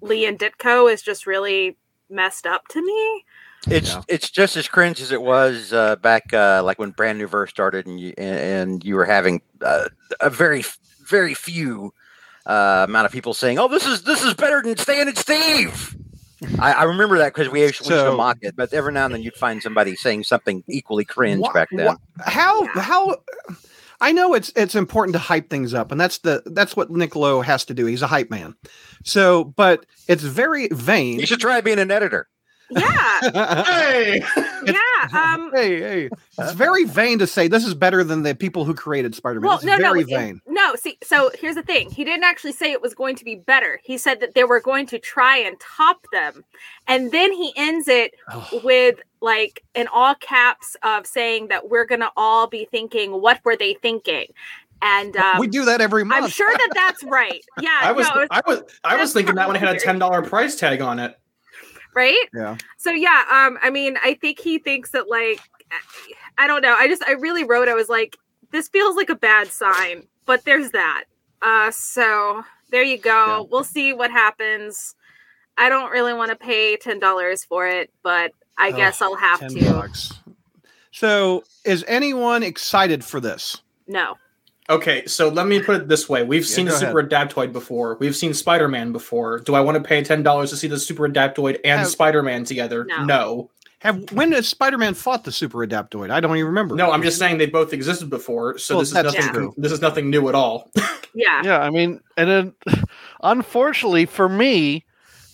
Lee 0.00 0.24
and 0.26 0.38
Ditko 0.38 0.92
is 0.92 1.02
just 1.02 1.26
really 1.26 1.76
messed 2.08 2.46
up 2.46 2.66
to 2.68 2.82
me. 2.84 3.24
It's 3.68 3.92
Yeah. 3.94 4.02
it's 4.08 4.30
just 4.30 4.56
as 4.56 4.68
cringe 4.68 5.00
as 5.02 5.12
it 5.12 5.20
was 5.20 5.72
uh, 5.72 5.96
back 5.96 6.32
uh, 6.32 6.62
like 6.64 6.78
when 6.78 6.90
Brand 6.92 7.18
New 7.18 7.26
Verse 7.26 7.50
started 7.50 7.86
and 7.86 8.00
you 8.00 8.14
and, 8.16 8.38
and 8.70 8.84
you 8.84 8.94
were 8.96 9.04
having 9.04 9.42
uh, 9.60 9.88
a 10.20 10.30
very 10.30 10.64
very 11.06 11.34
few 11.34 11.92
uh, 12.46 12.86
amount 12.88 13.04
of 13.06 13.12
people 13.12 13.34
saying, 13.34 13.58
"Oh, 13.58 13.68
this 13.68 13.84
is 13.86 14.02
this 14.04 14.22
is 14.24 14.32
better 14.34 14.62
than 14.62 14.76
Stan 14.78 15.08
and 15.08 15.18
Steve." 15.18 15.94
I, 16.58 16.72
I 16.72 16.82
remember 16.84 17.18
that 17.18 17.34
because 17.34 17.50
we 17.50 17.60
used, 17.60 17.86
we 17.86 17.94
used 17.94 18.06
to 18.06 18.12
mock 18.16 18.38
it, 18.40 18.56
but 18.56 18.72
every 18.72 18.92
now 18.94 19.04
and 19.04 19.12
then 19.14 19.22
you'd 19.22 19.34
find 19.34 19.62
somebody 19.62 19.94
saying 19.94 20.24
something 20.24 20.64
equally 20.66 21.04
cringe 21.04 21.42
Wha- 21.42 21.52
back 21.52 21.68
then. 21.70 21.84
wha- 21.86 21.96
how 22.24 22.64
how 22.80 23.16
I 24.00 24.12
know 24.12 24.32
it's 24.32 24.50
it's 24.56 24.74
important 24.74 25.12
to 25.12 25.18
hype 25.18 25.50
things 25.50 25.74
up, 25.74 25.92
and 25.92 26.00
that's 26.00 26.16
the 26.18 26.42
that's 26.46 26.74
what 26.74 26.90
Nick 26.90 27.14
Lowe 27.14 27.42
has 27.42 27.66
to 27.66 27.74
do. 27.74 27.84
He's 27.84 28.00
a 28.00 28.06
hype 28.06 28.30
man. 28.30 28.54
So, 29.04 29.44
but 29.44 29.84
it's 30.08 30.22
very 30.22 30.68
vain. 30.68 31.20
You 31.20 31.26
should 31.26 31.40
try 31.40 31.60
being 31.60 31.78
an 31.78 31.90
editor. 31.90 32.26
Yeah, 32.70 33.64
hey! 33.64 34.22
yeah. 34.64 34.74
Um, 35.12 35.50
hey, 35.54 35.80
hey, 35.80 36.10
it's 36.38 36.52
very 36.52 36.84
vain 36.84 37.18
to 37.18 37.26
say 37.26 37.48
this 37.48 37.66
is 37.66 37.74
better 37.74 38.04
than 38.04 38.22
the 38.22 38.34
people 38.34 38.64
who 38.64 38.74
created 38.74 39.14
Spider-Man. 39.14 39.46
well, 39.48 39.56
it's 39.56 39.64
no, 39.64 39.76
no, 39.76 39.92
very 39.92 40.00
it- 40.02 40.08
vain. 40.08 40.40
no. 40.46 40.74
See, 40.76 40.98
so 41.02 41.30
here's 41.38 41.56
the 41.56 41.62
thing. 41.62 41.90
He 41.90 42.04
didn't 42.04 42.24
actually 42.24 42.52
say 42.52 42.70
it 42.72 42.80
was 42.82 42.94
going 42.94 43.16
to 43.16 43.24
be 43.24 43.34
better. 43.36 43.80
He 43.82 43.98
said 43.98 44.20
that 44.20 44.34
they 44.34 44.44
were 44.44 44.60
going 44.60 44.86
to 44.86 44.98
try 44.98 45.36
and 45.38 45.58
top 45.60 46.06
them, 46.12 46.44
and 46.86 47.10
then 47.12 47.32
he 47.32 47.52
ends 47.56 47.88
it 47.88 48.14
Oh, 48.32 48.60
with 48.64 49.00
like 49.20 49.62
in 49.74 49.86
all 49.88 50.14
caps 50.14 50.76
of 50.82 51.06
saying 51.06 51.48
that 51.48 51.68
we're 51.68 51.84
gonna 51.86 52.10
all 52.16 52.46
be 52.46 52.66
thinking, 52.70 53.20
what 53.20 53.40
were 53.44 53.56
they 53.56 53.74
thinking? 53.74 54.26
And 54.82 55.14
um, 55.16 55.38
we 55.38 55.46
do 55.46 55.66
that 55.66 55.82
every 55.82 56.04
month. 56.04 56.24
I'm 56.24 56.30
sure 56.30 56.50
that 56.50 56.70
that's 56.74 57.04
right. 57.04 57.44
Yeah, 57.60 57.68
I 57.82 57.92
was, 57.92 58.06
no, 58.08 58.22
it's- 58.22 58.28
I 58.30 58.40
was, 58.46 58.62
I 58.82 58.96
was 58.96 59.12
thinking 59.12 59.34
that 59.34 59.46
one 59.46 59.56
had 59.56 59.76
a 59.76 59.78
ten 59.78 59.98
dollar 59.98 60.22
price 60.22 60.56
tag 60.56 60.80
on 60.80 60.98
it. 60.98 61.18
Right. 61.94 62.28
Yeah. 62.34 62.56
So 62.76 62.90
yeah, 62.90 63.24
um, 63.30 63.58
I 63.62 63.70
mean, 63.70 63.96
I 64.02 64.14
think 64.14 64.38
he 64.38 64.58
thinks 64.58 64.90
that 64.90 65.08
like, 65.08 65.40
I 66.38 66.46
don't 66.46 66.62
know. 66.62 66.74
I 66.74 66.88
just, 66.88 67.02
I 67.04 67.12
really 67.12 67.44
wrote. 67.44 67.68
I 67.68 67.74
was 67.74 67.88
like, 67.88 68.16
this 68.50 68.68
feels 68.68 68.96
like 68.96 69.10
a 69.10 69.14
bad 69.14 69.48
sign, 69.48 70.06
but 70.26 70.44
there's 70.44 70.70
that. 70.72 71.04
Uh, 71.42 71.70
so 71.70 72.42
there 72.70 72.82
you 72.82 72.98
go. 72.98 73.10
Yeah. 73.26 73.42
We'll 73.50 73.64
see 73.64 73.92
what 73.92 74.10
happens. 74.10 74.94
I 75.56 75.68
don't 75.68 75.90
really 75.90 76.12
want 76.14 76.30
to 76.30 76.36
pay 76.36 76.76
ten 76.76 76.98
dollars 76.98 77.44
for 77.44 77.66
it, 77.68 77.90
but 78.02 78.32
I 78.58 78.70
Oh, 78.72 78.76
guess 78.76 79.00
I'll 79.02 79.14
have 79.16 79.46
to. 79.46 79.72
bucks. 79.72 80.12
So, 80.92 81.44
is 81.64 81.84
anyone 81.86 82.42
excited 82.42 83.04
for 83.04 83.20
this? 83.20 83.60
No. 83.86 84.16
Okay, 84.70 85.04
so 85.06 85.28
let 85.28 85.46
me 85.46 85.60
put 85.62 85.76
it 85.76 85.88
this 85.88 86.08
way: 86.08 86.22
We've 86.22 86.42
Yeah, 86.42 86.54
seen 86.54 86.66
go 86.66 86.72
the 86.72 86.78
Super 86.78 87.02
Adaptoid 87.02 87.52
before. 87.52 87.96
We've 88.00 88.16
seen 88.16 88.32
Spider 88.32 88.68
Man 88.68 88.92
before. 88.92 89.40
Do 89.40 89.54
I 89.54 89.60
want 89.60 89.76
to 89.76 89.82
pay 89.82 90.02
ten 90.02 90.22
dollars 90.22 90.50
to 90.50 90.56
see 90.56 90.68
the 90.68 90.78
Super 90.78 91.08
Adaptoid 91.08 91.58
and 91.64 91.74
oh. 91.74 91.78
Have- 91.78 91.88
Spider 91.88 92.22
Man 92.22 92.44
together? 92.44 92.84
No. 92.84 93.04
No. 93.04 93.50
Have 93.80 94.12
when 94.12 94.30
has 94.32 94.46
Spider-Man 94.46 94.92
fought 94.92 95.24
the 95.24 95.32
Super 95.32 95.66
Adaptoid? 95.66 96.10
I 96.10 96.20
don't 96.20 96.36
even 96.36 96.48
remember. 96.48 96.74
No, 96.74 96.92
I'm 96.92 97.02
just 97.02 97.18
saying 97.18 97.38
they 97.38 97.46
both 97.46 97.72
existed 97.72 98.10
before, 98.10 98.58
so 98.58 98.74
Well, 98.74 98.80
this 98.82 98.90
is 98.90 98.94
nothing. 98.94 99.32
true. 99.32 99.54
This 99.56 99.72
is 99.72 99.80
nothing 99.80 100.10
new 100.10 100.28
at 100.28 100.34
all. 100.34 100.70
Yeah. 101.12 101.42
Yeah, 101.42 101.58
I 101.58 101.70
mean, 101.70 102.00
and 102.16 102.30
then 102.30 102.54
unfortunately 103.24 104.06
for 104.06 104.28
me, 104.28 104.84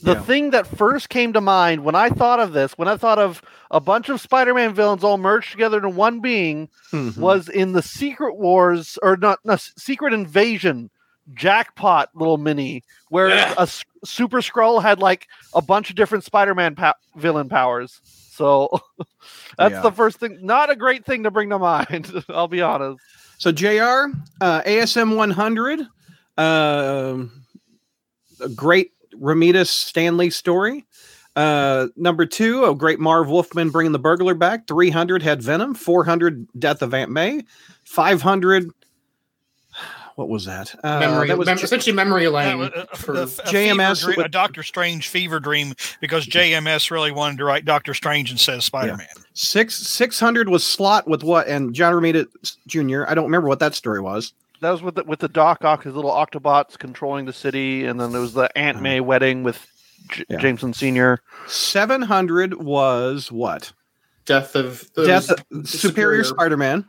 the 0.06 0.14
Yeah. 0.14 0.22
thing 0.22 0.50
that 0.50 0.66
first 0.66 1.08
came 1.08 1.32
to 1.34 1.40
mind 1.40 1.84
when 1.84 1.94
I 1.94 2.08
thought 2.08 2.40
of 2.40 2.52
this, 2.52 2.72
when 2.78 2.88
I 2.88 2.96
thought 2.96 3.18
of 3.18 3.42
a 3.70 3.80
bunch 3.80 4.08
of 4.08 4.20
Spider-Man 4.20 4.72
villains 4.72 5.04
all 5.04 5.18
merged 5.18 5.50
together 5.52 5.76
into 5.76 5.88
one 5.90 6.20
being, 6.20 6.68
Mhm. 6.92 7.18
was 7.18 7.48
in 7.48 7.72
the 7.72 7.82
Secret 7.82 8.36
Wars 8.36 8.98
or 9.02 9.16
not, 9.16 9.40
no, 9.44 9.56
Secret 9.56 10.12
Invasion 10.14 10.90
jackpot 11.34 12.08
little 12.14 12.38
mini 12.38 12.84
where 13.08 13.28
Yeah. 13.30 13.54
a 13.58 13.62
s- 13.62 13.84
Super 14.04 14.38
Skrull 14.38 14.80
had 14.80 15.00
like 15.00 15.26
a 15.54 15.60
bunch 15.60 15.90
of 15.90 15.96
different 15.96 16.22
Spider-Man 16.24 16.76
po- 16.76 16.92
villain 17.16 17.48
powers. 17.48 18.00
So 18.04 18.68
that's 19.58 19.74
Yeah. 19.74 19.80
the 19.80 19.90
first 19.92 20.18
thing. 20.20 20.38
Not 20.42 20.70
a 20.70 20.76
great 20.76 21.04
thing 21.04 21.24
to 21.24 21.30
bring 21.32 21.50
to 21.50 21.58
mind. 21.58 22.12
I'll 22.28 22.46
be 22.48 22.62
honest. 22.62 23.00
So 23.38 23.50
Jr. 23.50 24.14
Uh, 24.40 24.62
ASM 24.64 25.16
100, 25.16 25.80
um 26.38 27.32
a 28.40 28.48
great 28.50 28.92
Romita 29.20 29.66
Stan 29.66 30.16
Lee 30.16 30.30
story. 30.30 30.84
Uh, 31.34 31.88
number 31.96 32.24
two, 32.24 32.64
a 32.64 32.74
great 32.74 32.98
Marv 32.98 33.28
Wolfman 33.28 33.68
bringing 33.70 33.92
the 33.92 33.98
burglar 33.98 34.34
back. 34.34 34.66
300 34.66 35.22
had 35.22 35.42
Venom. 35.42 35.74
400 35.74 36.46
Death 36.58 36.80
of 36.82 36.94
Aunt 36.94 37.10
May. 37.10 37.42
500. 37.84 38.70
What 40.14 40.30
was 40.30 40.46
that? 40.46 40.74
Uh, 40.82 40.98
memory, 40.98 41.28
that 41.28 41.36
was 41.36 41.44
mem- 41.44 41.58
J- 41.58 41.64
essentially 41.64 41.94
memory 41.94 42.24
That 42.24 42.30
lane. 42.32 42.58
was, 42.58 42.70
uh, 42.74 42.86
for- 42.96 43.12
the- 43.12 43.22
a 43.24 43.26
fever 43.26 43.50
JMS 43.50 44.00
dream- 44.00 44.16
with- 44.16 44.24
a 44.26 44.28
Doctor 44.30 44.62
Strange 44.62 45.08
fever 45.08 45.38
dream 45.40 45.74
because 46.00 46.26
JMS 46.26 46.90
really 46.90 47.12
wanted 47.12 47.36
to 47.36 47.44
write 47.44 47.66
Doctor 47.66 47.92
Strange 47.92 48.30
and 48.30 48.40
says 48.40 48.64
Spider 48.64 48.96
Man. 48.96 49.06
six 49.34 49.74
600 49.76 50.48
was 50.48 50.64
Slott 50.64 51.06
with 51.06 51.22
what? 51.22 51.48
And 51.48 51.74
John 51.74 51.92
Romita 51.92 52.26
Jr. 52.66 53.04
I 53.06 53.14
don't 53.14 53.24
remember 53.26 53.46
what 53.48 53.58
that 53.58 53.74
story 53.74 54.00
was. 54.00 54.32
That 54.66 54.72
was 54.72 54.82
with 54.82 54.96
the, 54.96 55.04
with 55.04 55.20
the 55.20 55.28
Doc 55.28 55.64
Ock, 55.64 55.84
his 55.84 55.94
little 55.94 56.10
Octobots 56.10 56.76
controlling 56.76 57.24
the 57.24 57.32
city, 57.32 57.86
and 57.86 58.00
then 58.00 58.10
there 58.10 58.20
was 58.20 58.32
the 58.34 58.50
Aunt 58.58 58.78
Uh-huh. 58.78 58.82
May 58.82 58.98
wedding 59.00 59.44
with 59.44 59.64
J- 60.10 60.24
Yeah. 60.28 60.38
Jameson 60.38 60.72
Senior. 60.74 61.20
700 61.46 62.54
was 62.54 63.30
what? 63.30 63.72
Death 64.24 64.56
of 64.56 64.90
Death 64.96 65.30
of 65.30 65.44
of 65.52 65.68
Superior, 65.68 66.24
Spider-Man. 66.24 66.84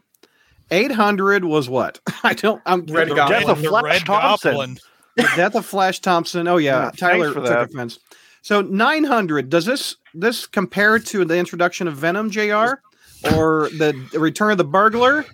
800 0.72 1.46
was 1.46 1.70
what? 1.70 2.00
I 2.24 2.34
don't. 2.34 2.60
I'm 2.66 2.84
Red 2.88 3.10
The 3.10 3.14
Goblin. 3.16 3.40
Death 3.42 3.50
of 3.50 3.60
Flash 3.64 3.84
Red 3.84 4.06
Thompson. 4.08 4.52
Goblin. 4.52 4.78
Death 5.36 5.54
of 5.56 5.66
Flash 5.68 6.00
Thompson. 6.00 6.48
Oh 6.48 6.58
yeah, 6.58 6.86
Yeah, 6.86 6.92
Tyler 6.98 7.32
for 7.32 7.42
took 7.42 7.70
offense. 7.70 8.00
So 8.42 8.62
900. 8.62 9.50
Does 9.52 9.66
this 9.66 9.98
this 10.16 10.48
compare 10.48 10.98
to 10.98 11.26
the 11.26 11.38
introduction 11.38 11.88
of 11.88 11.94
Venom, 11.96 12.32
Jr. 12.32 12.80
or 13.36 13.70
the 13.78 13.94
Return 14.14 14.50
of 14.52 14.58
the 14.58 14.66
Burglar? 14.66 15.26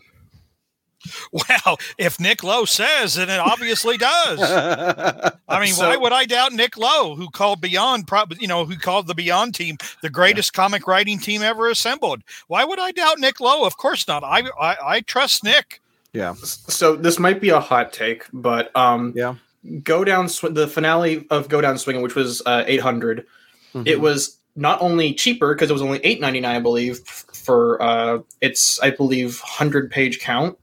Well, 1.32 1.78
if 1.98 2.20
Nick 2.20 2.44
Lowe 2.44 2.66
says, 2.66 3.16
then 3.16 3.30
it 3.30 3.40
obviously 3.40 3.98
does. 3.98 4.40
I 4.42 5.60
mean, 5.60 5.74
So- 5.74 5.88
why 5.90 5.98
would 5.98 6.14
I 6.14 6.26
doubt 6.26 6.54
Nick 6.54 6.78
Lowe, 6.78 7.16
who 7.16 7.30
called 7.30 7.62
Beyond, 7.62 8.08
prob- 8.08 8.34
you 8.40 8.48
know, 8.48 8.66
who 8.66 8.78
called 8.78 9.08
the 9.08 9.16
Beyond 9.16 9.56
team 9.56 9.78
the 10.02 10.10
greatest 10.10 10.54
comic 10.54 10.88
writing 10.88 11.20
team 11.20 11.42
ever 11.42 11.70
assembled? 11.70 12.22
Why 12.48 12.64
would 12.64 12.80
I 12.80 12.92
doubt 12.92 13.20
Nick 13.20 13.40
Lowe? 13.40 13.66
Of 13.66 13.78
course 13.78 14.08
not. 14.08 14.24
I 14.24 14.44
I, 14.60 14.76
I 14.86 15.02
trust 15.02 15.44
Nick. 15.44 15.82
yeah, 16.14 16.34
So 16.44 16.96
this 16.96 17.20
might 17.20 17.42
be 17.42 17.50
a 17.50 17.60
hot 17.60 17.92
take, 17.94 18.26
but 18.32 18.76
um, 18.76 19.14
yeah. 19.16 19.36
go 19.84 20.04
down 20.04 20.30
sw- 20.30 20.52
the 20.52 20.68
finale 20.68 21.26
of 21.30 21.50
Go 21.50 21.60
Down 21.62 21.78
Swinging, 21.78 22.04
which 22.04 22.16
was 22.16 22.42
uh, 22.46 22.64
800. 22.68 23.26
Mhm. 23.74 23.88
It 23.88 24.00
was 24.00 24.38
not 24.56 24.80
only 24.84 25.14
cheaper 25.16 25.56
because 25.56 25.70
it 25.72 25.74
was 25.74 25.82
only 25.82 25.98
8.99, 26.00 26.46
I 26.46 26.60
believe, 26.60 27.00
f- 27.08 27.26
for 27.34 27.82
uh, 27.82 28.20
its 28.42 28.80
I 28.82 28.92
believe 28.92 29.40
100 29.42 29.90
page 29.90 30.20
count. 30.20 30.58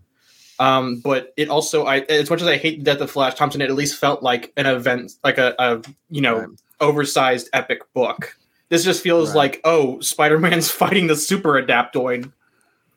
Um, 0.60 1.00
but 1.00 1.32
it 1.36 1.48
also, 1.48 1.86
I 1.86 2.00
as 2.00 2.28
much 2.30 2.42
as 2.42 2.46
I 2.46 2.56
hate 2.58 2.78
the 2.78 2.84
death 2.84 3.00
of 3.00 3.10
Flash 3.10 3.34
Thompson, 3.34 3.62
it 3.62 3.70
at 3.70 3.74
least 3.74 3.96
felt 3.98 4.22
like 4.22 4.52
an 4.56 4.66
event, 4.66 5.12
like 5.24 5.38
a, 5.38 5.54
a 5.58 5.82
you 6.10 6.20
know 6.20 6.38
Right. 6.40 6.48
oversized 6.80 7.48
epic 7.52 7.80
book. 7.94 8.36
This 8.68 8.84
just 8.84 9.02
feels 9.02 9.30
Right. 9.30 9.36
like 9.36 9.60
oh, 9.64 9.98
Spider 10.00 10.38
Man's 10.38 10.70
fighting 10.80 11.06
the 11.06 11.16
Super 11.16 11.60
Adaptoid. 11.60 12.30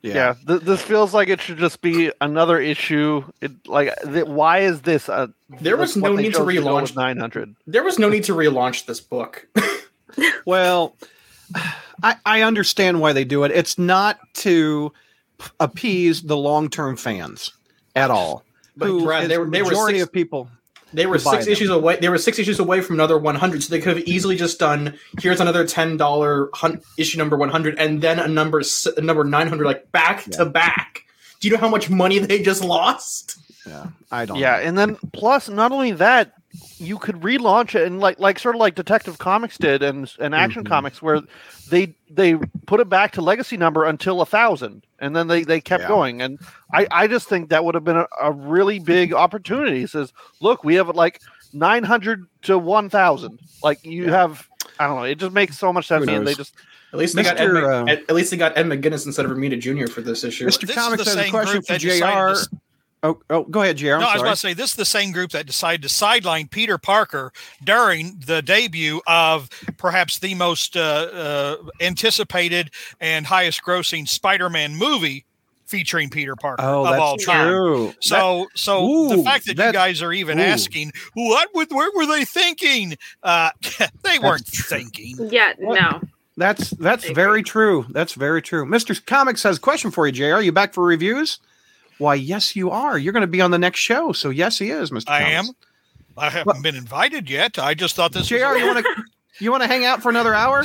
Yeah, 0.02 0.34
th- 0.46 0.60
this 0.60 0.82
feels 0.82 1.14
like 1.14 1.28
it 1.30 1.40
should 1.40 1.56
just 1.56 1.80
be 1.80 2.12
another 2.20 2.60
issue. 2.60 3.24
It 3.40 3.52
like 3.66 3.90
th- 4.02 4.26
why 4.26 4.58
is 4.58 4.82
this? 4.82 5.08
A, 5.08 5.32
There 5.62 5.78
was 5.78 5.96
no 5.96 6.14
need 6.14 6.34
to 6.34 6.40
relaunch- 6.40 6.94
nine 6.94 7.16
hundred. 7.16 7.54
There 7.66 7.82
was 7.82 7.98
no 7.98 8.10
need 8.10 8.24
to 8.24 8.34
relaunch 8.34 8.84
this 8.84 9.00
book. 9.00 9.48
Well, 10.46 10.94
I, 12.02 12.16
I 12.24 12.42
understand 12.42 13.00
why 13.00 13.12
they 13.14 13.24
do 13.24 13.44
it. 13.44 13.50
It's 13.52 13.78
not 13.78 14.18
to 14.34 14.92
appease 15.60 16.22
the 16.22 16.36
long-term 16.36 16.96
fans 16.96 17.52
at 17.94 18.10
all. 18.10 18.44
But 18.76 18.86
who 18.86 19.04
Brad, 19.04 19.28
they 19.30 19.38
were- 19.38 19.44
the 19.44 19.50
they 19.50 19.62
were 19.62 19.68
majority 19.68 19.98
six- 19.98 20.08
of 20.08 20.12
people. 20.12 20.48
They 20.92 21.06
were 21.06 21.18
to 21.18 21.24
buy 21.24 21.32
six 21.32 21.44
them. 21.46 21.52
issues 21.52 21.70
away. 21.70 21.96
They 22.00 22.08
were 22.08 22.18
six 22.18 22.38
issues 22.38 22.60
away 22.60 22.80
from 22.80 22.94
another 22.94 23.18
100, 23.18 23.64
so 23.64 23.70
they 23.70 23.80
could 23.80 23.96
have 23.96 24.06
easily 24.06 24.36
just 24.36 24.60
done. 24.60 24.96
Here's 25.20 25.40
another 25.40 25.66
ten 25.66 25.96
dollar 25.96 26.50
issue 26.96 27.18
number 27.18 27.36
100, 27.36 27.76
and 27.80 28.00
then 28.00 28.20
a 28.20 28.28
number 28.28 28.60
s- 28.60 28.86
a 28.96 29.00
number 29.00 29.24
900, 29.24 29.64
like 29.64 29.90
back 29.90 30.22
to 30.32 30.44
back. 30.44 31.02
Do 31.40 31.48
you 31.48 31.54
know 31.54 31.60
how 31.60 31.68
much 31.68 31.90
money 31.90 32.20
they 32.20 32.42
just 32.42 32.62
lost? 32.62 33.36
Yeah, 33.66 33.86
I 34.12 34.24
don't. 34.24 34.38
Yeah, 34.38 34.52
know. 34.52 34.62
and 34.62 34.78
then 34.78 34.96
plus 35.12 35.48
not 35.48 35.72
only 35.72 35.90
that, 35.92 36.32
you 36.78 36.98
could 36.98 37.16
relaunch 37.16 37.74
it 37.74 37.86
and 37.86 38.00
like 38.00 38.18
like 38.18 38.38
sort 38.38 38.54
of 38.54 38.60
like 38.60 38.74
Detective 38.74 39.18
Comics 39.18 39.58
did 39.58 39.82
and 39.82 40.12
and 40.20 40.34
Action 40.34 40.62
Mhm. 40.64 40.68
Comics 40.68 41.02
where 41.02 41.20
they 41.70 41.94
they 42.10 42.36
put 42.66 42.80
it 42.80 42.88
back 42.88 43.12
to 43.12 43.22
legacy 43.22 43.56
number 43.56 43.84
until 43.84 44.20
a 44.20 44.26
thousand 44.26 44.84
and 45.00 45.16
then 45.16 45.26
they 45.26 45.42
they 45.44 45.60
kept 45.60 45.82
Yeah. 45.82 45.88
going 45.88 46.22
and 46.22 46.38
I 46.72 46.86
I 46.90 47.06
just 47.06 47.28
think 47.28 47.48
that 47.50 47.64
would 47.64 47.74
have 47.74 47.84
been 47.84 47.96
a, 47.96 48.06
a 48.20 48.30
really 48.32 48.78
big 48.78 49.12
opportunity. 49.12 49.82
It 49.82 49.90
says, 49.90 50.12
look, 50.40 50.62
we 50.64 50.74
have 50.76 50.88
like 50.94 51.20
nine 51.52 51.82
hundred 51.84 52.26
to 52.42 52.58
one 52.58 52.88
thousand. 52.88 53.40
Like 53.62 53.84
you 53.84 54.04
Yeah. 54.06 54.10
have. 54.12 54.48
I 54.78 54.86
don't 54.88 54.96
know. 54.96 55.04
It 55.04 55.18
just 55.18 55.32
makes 55.32 55.56
so 55.58 55.72
much 55.72 55.86
sense. 55.86 56.06
And 56.08 56.26
they 56.26 56.34
just 56.34 56.54
At 56.92 56.98
least 56.98 57.14
they 57.14 57.22
got 57.22 57.38
Ed, 57.38 57.50
uh, 57.56 57.84
at, 57.86 57.98
at 58.08 58.14
least 58.14 58.30
they 58.32 58.36
got 58.36 58.56
Ed 58.58 58.66
McGuinness 58.66 59.06
instead 59.06 59.24
of 59.24 59.30
Romita 59.30 59.58
Jr. 59.60 59.86
for 59.90 60.00
this 60.00 60.24
issue. 60.24 60.46
Mr. 60.46 60.62
This 60.62 60.70
is 60.70 60.76
Comics 60.76 61.04
has 61.04 61.16
a 61.16 61.30
question 61.30 61.62
for 61.62 61.72
that 61.74 61.80
decided 61.80 62.36
Jr. 62.36 62.56
s- 63.04 63.14
Oh, 63.16 63.20
oh, 63.30 63.44
go 63.44 63.62
ahead, 63.62 63.76
Jr. 63.76 63.94
I'm 63.94 64.00
no, 64.00 64.06
I 64.06 64.12
was 64.12 64.12
sorry. 64.12 64.20
about 64.20 64.30
to 64.30 64.36
say 64.36 64.54
this 64.54 64.70
is 64.70 64.76
the 64.76 64.84
same 64.84 65.12
group 65.12 65.30
that 65.32 65.46
decided 65.46 65.82
to 65.82 65.88
sideline 65.88 66.48
Peter 66.48 66.78
Parker 66.78 67.32
during 67.62 68.18
the 68.26 68.40
debut 68.42 69.00
of 69.06 69.48
perhaps 69.76 70.18
the 70.18 70.34
most 70.34 70.76
uh, 70.76 70.80
uh, 70.80 71.56
anticipated 71.80 72.70
and 73.00 73.26
highest 73.26 73.62
grossing 73.62 74.08
Spider-Man 74.08 74.76
movie 74.76 75.24
featuring 75.66 76.10
Peter 76.10 76.36
Parker 76.36 76.62
Oh, 76.62 76.86
of 76.86 76.98
all 77.00 77.16
time. 77.16 77.48
true. 77.48 77.94
So, 78.00 78.46
so 78.54 79.08
the 79.08 79.22
fact 79.22 79.46
that, 79.46 79.56
that- 79.56 79.66
you 79.68 79.72
guys 79.72 80.02
are 80.02 80.12
even 80.12 80.38
ooh. 80.38 80.42
asking, 80.42 80.92
what 81.14 81.48
would, 81.54 81.70
what 81.72 81.94
were 81.96 82.06
they 82.06 82.24
thinking? 82.24 82.96
Uh, 83.22 83.50
they 84.02 84.18
weren't 84.18 84.46
true. 84.46 84.78
thinking. 84.78 85.16
Yeah, 85.30 85.52
What? 85.58 85.80
no. 85.80 86.00
That's 86.36 86.70
that's 86.70 87.08
very 87.10 87.44
true. 87.44 87.86
That's 87.90 88.14
very 88.14 88.42
true. 88.42 88.66
Mr. 88.66 89.04
Comics 89.06 89.44
has 89.44 89.58
a 89.58 89.60
question 89.60 89.92
for 89.92 90.04
you, 90.06 90.12
Jr. 90.12 90.24
Are 90.34 90.42
you 90.42 90.50
back 90.50 90.74
for 90.74 90.84
reviews? 90.84 91.38
Why, 91.98 92.14
yes, 92.14 92.56
you 92.56 92.70
are. 92.70 92.98
You're 92.98 93.12
going 93.12 93.22
to 93.22 93.26
be 93.26 93.40
on 93.40 93.50
the 93.50 93.58
next 93.58 93.80
show. 93.80 94.12
So 94.12 94.30
yes, 94.30 94.58
he 94.58 94.70
is, 94.70 94.90
Mr. 94.90 95.08
I 95.08 95.20
Comics. 95.20 95.48
am. 95.48 95.54
I 96.16 96.30
haven't 96.30 96.62
been 96.62 96.76
invited 96.76 97.28
yet. 97.28 97.58
I 97.58 97.74
just 97.74 97.96
thought 97.96 98.12
this 98.12 98.28
Jr. 98.28 98.36
was 98.36 98.60
You 98.60 98.66
want 98.66 98.84
to 98.86 99.04
you 99.40 99.50
want 99.50 99.62
to 99.62 99.68
hang 99.68 99.84
out 99.84 100.02
for 100.02 100.10
another 100.10 100.34
hour? 100.34 100.64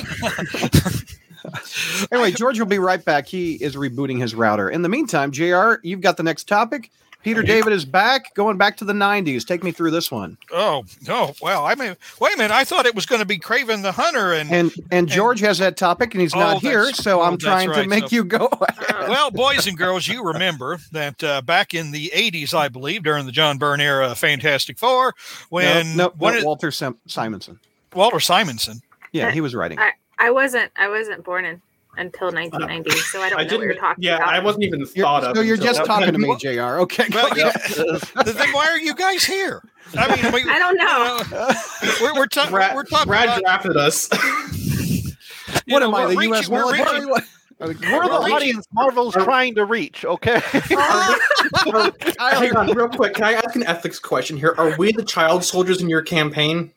anyway, 2.12 2.32
George 2.32 2.60
will 2.60 2.68
be 2.68 2.80
right 2.80 3.04
back. 3.04 3.28
He 3.28 3.54
is 3.54 3.76
rebooting 3.76 4.20
his 4.20 4.36
router. 4.36 4.70
In 4.70 4.82
the 4.82 4.90
meantime, 4.90 5.32
Jr. 5.32 5.76
You've 5.84 6.02
got 6.02 6.18
the 6.18 6.24
next 6.24 6.48
topic. 6.48 6.92
Peter 7.22 7.44
David 7.44 7.74
is 7.74 7.84
back, 7.84 8.34
going 8.34 8.58
back 8.58 8.78
to 8.78 8.86
the 8.86 8.94
'90s. 8.94 9.46
Take 9.46 9.62
me 9.64 9.72
through 9.72 9.92
this 9.92 10.10
one. 10.10 10.38
Oh 10.54 10.86
no! 11.06 11.34
Well, 11.42 11.66
I 11.66 11.76
mean, 11.76 11.96
wait 12.22 12.34
a 12.34 12.38
minute. 12.38 12.54
I 12.54 12.64
thought 12.64 12.86
it 12.86 12.96
was 12.96 13.06
going 13.06 13.20
to 13.20 13.26
be 13.26 13.38
Kraven 13.38 13.82
the 13.82 13.92
Hunter, 13.92 14.32
and, 14.34 14.50
And 14.52 14.72
and 14.90 15.08
George 15.08 15.42
has 15.42 15.58
that 15.58 15.76
topic, 15.76 16.14
and 16.14 16.22
he's 16.22 16.34
Oh, 16.34 16.40
not 16.40 16.62
here, 16.62 16.92
so 16.94 17.20
oh, 17.20 17.24
I'm 17.24 17.32
that's 17.34 17.44
trying 17.44 17.72
to 17.74 17.88
make 17.88 18.08
So- 18.08 18.16
you 18.16 18.24
go. 18.24 18.50
well, 19.08 19.32
boys 19.32 19.68
and 19.68 19.78
girls, 19.78 20.08
you 20.08 20.24
remember 20.24 20.80
that 20.94 21.22
uh, 21.24 21.42
back 21.42 21.74
in 21.74 21.92
the 21.92 22.10
'80s, 22.16 22.54
I 22.54 22.70
believe, 22.70 23.04
during 23.04 23.26
the 23.26 23.32
John 23.34 23.58
Byrne 23.58 23.82
era, 23.82 24.16
Fantastic 24.16 24.78
Four, 24.80 25.14
when 25.50 25.98
no, 25.98 26.06
no, 26.08 26.14
when 26.18 26.34
no, 26.36 26.40
it- 26.40 26.46
Walter 26.46 26.72
Sim- 26.72 26.98
Simonson. 27.06 27.60
Walter 27.94 28.20
Simonson. 28.22 28.82
Yeah, 29.12 29.32
he 29.32 29.42
was 29.42 29.54
writing. 29.56 29.78
I, 29.80 29.92
I 30.20 30.32
wasn't 30.32 30.72
I 30.78 30.88
wasn't 30.90 31.24
born 31.26 31.44
in 31.44 31.62
until 32.00 32.32
1990, 32.32 32.90
so 32.92 33.22
I 33.22 33.30
don't 33.30 33.40
I 33.40 33.44
know 33.44 33.50
what 33.50 33.60
you're 33.62 33.68
didn't. 33.74 33.82
talking 33.82 34.04
Yeah, 34.04 34.16
about. 34.18 34.34
I 34.34 34.40
wasn't 34.40 34.64
even 34.64 34.80
You're, 34.80 35.06
thought 35.06 35.24
of. 35.26 35.36
so 35.38 35.44
you're 35.44 35.58
just 35.58 35.86
talking 35.86 36.12
to 36.14 36.18
me, 36.20 36.36
Jr. 36.38 36.80
Okay, 36.82 37.06
Well, 37.14 37.38
yeah. 37.38 37.50
ahead. 37.50 38.02
then 38.26 38.52
why 38.52 38.66
are 38.68 38.80
you 38.80 38.96
guys 38.96 39.24
here? 39.24 39.62
I 39.98 40.16
mean, 40.16 40.32
we, 40.34 40.42
I 40.50 40.60
don't 40.60 40.78
know. 40.78 41.22
uh, 41.38 41.54
we're 42.02 42.16
we're, 42.16 42.28
ta- 42.28 42.50
Brad, 42.50 42.76
we're 42.76 42.84
talking 42.84 43.08
Brad 43.10 43.26
about 43.26 43.42
drafted 43.42 43.78
us. 43.78 44.08
what 45.68 45.80
know, 45.80 45.88
am 45.88 45.96
I, 45.96 46.06
the 46.06 46.16
reaching- 46.16 46.30
U.S. 46.34 46.48
we're 46.50 46.60
military? 46.60 46.92
reaching- 47.00 47.10
What? 47.10 47.24
We're 47.62 47.74
the 47.74 48.32
audience 48.34 48.66
Marvel's 48.72 49.14
trying 49.16 49.56
to 49.56 49.66
reach, 49.66 50.06
okay? 50.06 50.40
Hang 50.44 50.78
on, 52.56 52.68
real 52.74 52.88
quick. 52.88 53.16
Can 53.16 53.26
I 53.26 53.34
ask 53.34 53.54
an 53.56 53.64
ethics 53.64 54.00
question 54.00 54.38
here? 54.38 54.56
Are 54.58 54.78
we 54.78 54.94
the 54.94 55.04
child 55.04 55.44
soldiers 55.44 55.82
in 55.82 55.90
your 55.90 56.02
campaign? 56.02 56.72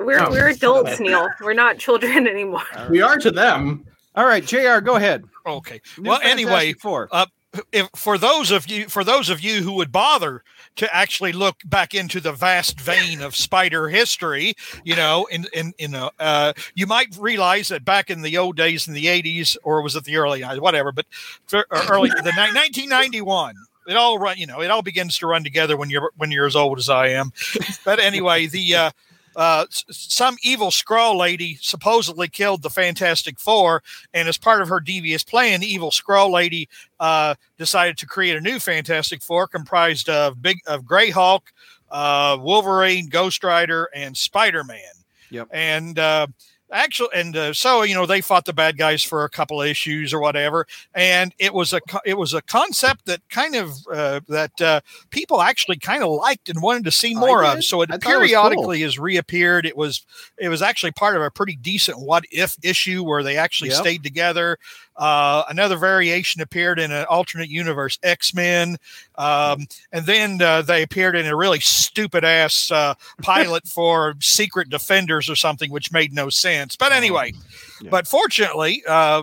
Yes, 0.00 0.06
yes. 0.06 0.06
We're 0.06 0.20
Oh, 0.26 0.30
we're 0.30 0.48
adults, 0.48 0.92
okay. 0.94 1.04
Neil. 1.04 1.28
We're 1.40 1.52
not 1.54 1.78
children 1.78 2.26
anymore. 2.28 2.62
We 2.88 3.02
are 3.02 3.18
to 3.18 3.30
them. 3.30 3.84
All 4.16 4.26
right, 4.26 4.44
Jr. 4.44 4.80
Go 4.80 4.96
ahead. 4.96 5.24
Okay. 5.46 5.80
New 5.98 6.10
well, 6.10 6.20
anyway, 6.22 6.72
Fantastic 6.72 6.80
Four. 6.80 7.08
uh, 7.12 7.26
if 7.72 7.88
for 7.96 8.16
those 8.18 8.50
of 8.50 8.68
you 8.68 8.88
for 8.88 9.02
those 9.02 9.28
of 9.28 9.40
you 9.40 9.62
who 9.62 9.72
would 9.72 9.90
bother 9.90 10.42
to 10.76 10.94
actually 10.94 11.32
look 11.32 11.56
back 11.64 11.94
into 11.94 12.20
the 12.20 12.32
vast 12.32 12.80
vein 12.80 13.20
of 13.20 13.34
spider 13.34 13.88
history, 13.88 14.54
you 14.84 14.94
know, 14.96 15.26
in 15.30 15.46
in 15.52 15.72
in 15.78 15.94
a, 15.94 16.10
uh, 16.20 16.52
you 16.74 16.86
might 16.86 17.08
realize 17.18 17.68
that 17.68 17.84
back 17.84 18.08
in 18.10 18.22
the 18.22 18.38
old 18.38 18.56
days 18.56 18.86
in 18.86 18.94
the 18.94 19.06
'80s, 19.06 19.56
or 19.64 19.82
was 19.82 19.96
it 19.96 20.04
the 20.04 20.16
early 20.16 20.42
whatever, 20.42 20.92
but 20.92 21.06
for, 21.46 21.66
or 21.70 21.82
early 21.90 22.08
the 22.10 22.32
1991. 22.32 23.54
It 23.88 23.96
all 23.96 24.18
run, 24.18 24.36
you 24.36 24.46
know, 24.46 24.60
it 24.60 24.70
all 24.70 24.82
begins 24.82 25.18
to 25.18 25.26
run 25.26 25.42
together 25.42 25.76
when 25.76 25.90
you're 25.90 26.12
when 26.16 26.30
you're 26.30 26.46
as 26.46 26.54
old 26.54 26.78
as 26.78 26.88
I 26.88 27.08
am. 27.08 27.32
But 27.84 27.98
anyway, 27.98 28.46
the 28.46 28.74
uh, 28.76 28.90
uh, 29.36 29.66
some 29.70 30.36
evil 30.42 30.68
Skrull 30.68 31.16
lady 31.16 31.58
supposedly 31.60 32.28
killed 32.28 32.62
the 32.62 32.70
Fantastic 32.70 33.38
Four, 33.38 33.82
and 34.12 34.28
as 34.28 34.38
part 34.38 34.62
of 34.62 34.68
her 34.68 34.80
devious 34.80 35.22
plan, 35.22 35.60
the 35.60 35.72
evil 35.72 35.90
Skrull 35.90 36.30
lady 36.30 36.68
uh, 36.98 37.34
decided 37.58 37.96
to 37.98 38.06
create 38.06 38.36
a 38.36 38.40
new 38.40 38.58
Fantastic 38.58 39.22
Four 39.22 39.46
comprised 39.46 40.08
of 40.08 40.42
big 40.42 40.58
of 40.66 40.84
Gray 40.84 41.10
Hulk, 41.10 41.52
uh, 41.90 42.38
Wolverine, 42.40 43.08
Ghost 43.08 43.44
Rider, 43.44 43.88
and 43.94 44.16
Spider 44.16 44.64
Man. 44.64 44.78
Yep. 45.30 45.48
And 45.52 45.98
uh, 45.98 46.26
actually, 46.72 47.08
and 47.14 47.36
uh, 47.36 47.52
so 47.52 47.82
you 47.82 47.94
know 47.94 48.06
they 48.06 48.20
fought 48.20 48.44
the 48.44 48.52
bad 48.52 48.76
guys 48.78 49.02
for 49.02 49.24
a 49.24 49.28
couple 49.28 49.60
of 49.60 49.68
issues 49.68 50.12
or 50.14 50.20
whatever, 50.20 50.66
and 50.94 51.34
it 51.38 51.52
was 51.54 51.72
a 51.72 51.80
it 52.04 52.16
was 52.18 52.34
a 52.34 52.42
concept 52.42 53.06
that 53.06 53.20
kind 53.28 53.54
of 53.54 53.72
uh, 53.92 54.20
that 54.28 54.60
uh, 54.60 54.80
people 55.10 55.40
actually 55.40 55.76
kind 55.78 56.02
of 56.02 56.10
liked 56.10 56.48
and 56.48 56.62
wanted 56.62 56.84
to 56.84 56.90
see 56.90 57.14
more 57.14 57.44
of. 57.44 57.64
So 57.64 57.82
it 57.82 57.90
I 57.90 57.98
thought 57.98 58.10
it 58.12 58.18
periodically 58.18 58.80
has 58.82 58.98
reappeared. 58.98 59.66
It 59.66 59.76
was 59.76 60.04
it 60.38 60.48
was 60.48 60.62
actually 60.62 60.92
part 60.92 61.16
of 61.16 61.22
a 61.22 61.30
pretty 61.30 61.56
decent 61.56 61.98
what 62.00 62.24
if 62.30 62.56
issue 62.62 63.02
where 63.04 63.22
they 63.22 63.36
actually 63.36 63.70
Yep. 63.70 63.78
stayed 63.78 64.02
together. 64.02 64.58
Uh, 65.00 65.44
another 65.48 65.76
variation 65.78 66.42
appeared 66.42 66.78
in 66.78 66.92
an 66.92 67.06
alternate 67.06 67.48
universe 67.48 67.98
X 68.02 68.34
Men, 68.34 68.76
um, 69.16 69.66
and 69.92 70.04
then 70.04 70.40
uh, 70.42 70.60
they 70.60 70.82
appeared 70.82 71.16
in 71.16 71.24
a 71.26 71.34
really 71.34 71.58
stupid 71.58 72.22
ass 72.22 72.70
uh, 72.70 72.92
pilot 73.22 73.66
for 73.66 74.14
Secret 74.20 74.68
Defenders 74.68 75.30
or 75.30 75.34
something, 75.36 75.70
which 75.70 75.90
made 75.90 76.12
no 76.12 76.28
sense. 76.28 76.76
But 76.76 76.92
anyway, 76.92 77.32
Yeah. 77.80 77.88
but 77.90 78.06
fortunately, 78.06 78.82
uh, 78.86 79.22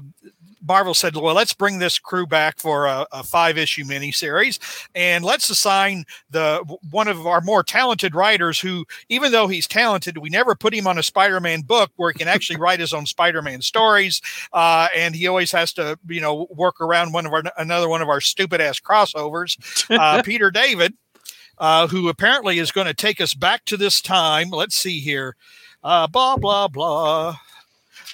Marvel 0.65 0.93
said, 0.93 1.15
"Well, 1.15 1.35
let's 1.35 1.53
bring 1.53 1.79
this 1.79 1.99
crew 1.99 2.25
back 2.25 2.59
for 2.59 2.85
a, 2.85 3.05
a 3.11 3.23
five-issue 3.23 3.83
miniseries, 3.83 4.59
and 4.95 5.23
let's 5.23 5.49
assign 5.49 6.05
the 6.29 6.63
one 6.89 7.07
of 7.07 7.25
our 7.25 7.41
more 7.41 7.63
talented 7.63 8.15
writers, 8.15 8.59
who, 8.59 8.85
even 9.09 9.31
though 9.31 9.47
he's 9.47 9.67
talented, 9.67 10.17
we 10.17 10.29
never 10.29 10.55
put 10.55 10.73
him 10.73 10.87
on 10.87 10.97
a 10.97 11.03
Spider-Man 11.03 11.61
book 11.61 11.91
where 11.95 12.11
he 12.11 12.17
can 12.17 12.27
actually 12.27 12.59
write 12.59 12.79
his 12.79 12.93
own 12.93 13.05
Spider-Man 13.05 13.61
stories, 13.61 14.21
uh, 14.53 14.87
and 14.95 15.15
he 15.15 15.27
always 15.27 15.51
has 15.51 15.73
to, 15.73 15.97
you 16.07 16.21
know, 16.21 16.47
work 16.51 16.79
around 16.81 17.13
one 17.13 17.25
of 17.25 17.33
our 17.33 17.43
another 17.57 17.89
one 17.89 18.01
of 18.01 18.09
our 18.09 18.21
stupid-ass 18.21 18.79
crossovers, 18.79 19.57
uh, 19.89 20.21
Peter 20.25 20.51
David." 20.51 20.93
Uh, 21.59 21.87
who 21.87 22.07
apparently 22.07 22.59
is 22.59 22.71
going 22.71 22.85
to 22.85 22.93
take 22.93 23.19
us 23.19 23.33
back 23.33 23.65
to 23.65 23.77
this 23.77 23.99
time? 23.99 24.51
Let's 24.51 24.77
see 24.77 24.99
here. 24.99 25.35
Uh, 25.83 26.05
blah 26.05 26.37
blah 26.37 26.67
blah. 26.67 27.37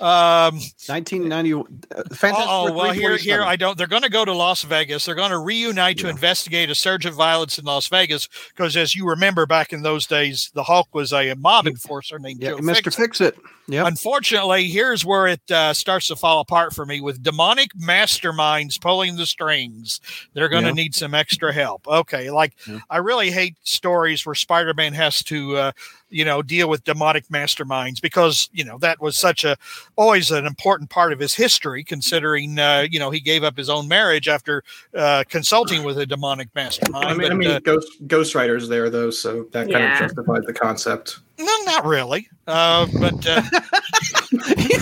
Um, 0.03 0.55
1990. 0.87 1.53
Uh, 1.53 2.03
oh, 2.35 2.73
well, 2.73 2.91
here, 2.91 3.15
here, 3.15 3.41
I 3.41 3.55
don't. 3.55 3.77
They're 3.77 3.87
going 3.87 4.01
to 4.01 4.09
go 4.09 4.25
to 4.25 4.33
Las 4.33 4.63
Vegas. 4.63 5.05
They're 5.05 5.15
going 5.15 5.31
to 5.31 5.39
reunite 5.39 5.97
to 5.99 6.09
investigate 6.09 6.69
a 6.69 6.75
surge 6.75 7.05
of 7.05 7.13
violence 7.13 7.57
in 7.57 7.63
Las 7.63 7.87
Vegas. 7.87 8.27
Because, 8.49 8.75
as 8.75 8.95
you 8.95 9.07
remember, 9.07 9.45
back 9.45 9.71
in 9.71 9.81
those 9.81 10.05
days, 10.05 10.51
the 10.53 10.63
Hulk 10.63 10.93
was 10.93 11.13
a 11.13 11.33
mob 11.35 11.67
enforcer 11.67 12.19
named 12.19 12.41
yeah, 12.41 12.49
Joe 12.49 12.57
Mr. 12.57 12.93
Fix. 12.93 13.21
It. 13.21 13.37
Yep. 13.69 13.87
Unfortunately, 13.87 14.67
here's 14.67 15.05
where 15.05 15.25
it 15.25 15.49
uh, 15.49 15.73
starts 15.73 16.07
to 16.07 16.17
fall 16.17 16.41
apart 16.41 16.73
for 16.73 16.85
me 16.85 16.99
with 16.99 17.23
demonic 17.23 17.69
masterminds 17.75 18.79
pulling 18.81 19.15
the 19.15 19.25
strings. 19.25 20.01
They're 20.33 20.49
going 20.49 20.63
to 20.63 20.69
Yeah. 20.69 20.73
need 20.73 20.95
some 20.95 21.13
extra 21.13 21.53
help. 21.53 21.87
Okay, 21.87 22.29
like 22.29 22.55
Yeah. 22.67 22.79
I 22.89 22.97
really 22.97 23.31
hate 23.31 23.55
stories 23.63 24.25
where 24.25 24.35
Spider-Man 24.35 24.93
has 24.93 25.23
to, 25.23 25.55
uh, 25.55 25.71
you 26.13 26.23
know, 26.23 26.41
deal 26.41 26.69
with 26.69 26.83
demonic 26.83 27.27
masterminds 27.27 28.01
because 28.01 28.49
you 28.53 28.63
know 28.63 28.77
that 28.79 29.01
was 29.01 29.17
such 29.17 29.43
a 29.43 29.57
always 29.95 30.31
an 30.31 30.45
important 30.45 30.89
part 30.89 31.11
of 31.11 31.19
his 31.19 31.33
history. 31.33 31.83
Considering, 31.83 32.59
uh, 32.59 32.85
you 32.89 32.99
know, 32.99 33.09
he 33.09 33.19
gave 33.19 33.43
up 33.43 33.57
his 33.57 33.69
own 33.69 33.87
marriage 33.87 34.27
after 34.27 34.63
uh, 34.95 35.23
consulting 35.27 35.83
with 35.83 35.97
a 35.97 36.05
demonic 36.05 36.47
mastermind. 36.55 37.05
I 37.05 37.13
mean, 37.13 37.31
I 37.31 37.35
mean 37.35 37.49
uh, 37.51 37.59
Ghost 37.59 37.87
Ghost 38.07 38.35
Rider's 38.35 38.69
there 38.69 38.89
though, 38.89 39.09
so 39.09 39.43
that 39.51 39.63
kind 39.63 39.71
Yeah. 39.71 39.93
of 39.93 39.99
justifies 39.99 40.43
the 40.45 40.53
concept. 40.53 41.19
No, 41.39 41.57
not 41.65 41.85
really. 41.85 42.27
Uh, 42.45 42.85
but 42.99 43.25
uh, 43.25 43.41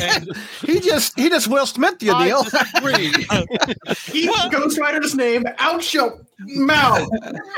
and- 0.02 0.30
he 0.66 0.80
just 0.80 1.18
he 1.20 1.30
just 1.30 1.48
Will 1.48 1.66
Smith 1.66 2.02
you, 2.02 2.12
I 2.12 2.26
Neil. 2.26 2.44
disagree. 2.44 3.12
Keep 3.96 4.52
Ghost 4.52 4.78
Rider's 4.80 5.16
name 5.16 5.44
out 5.60 5.94
your 5.94 6.20
mouth. 6.40 7.08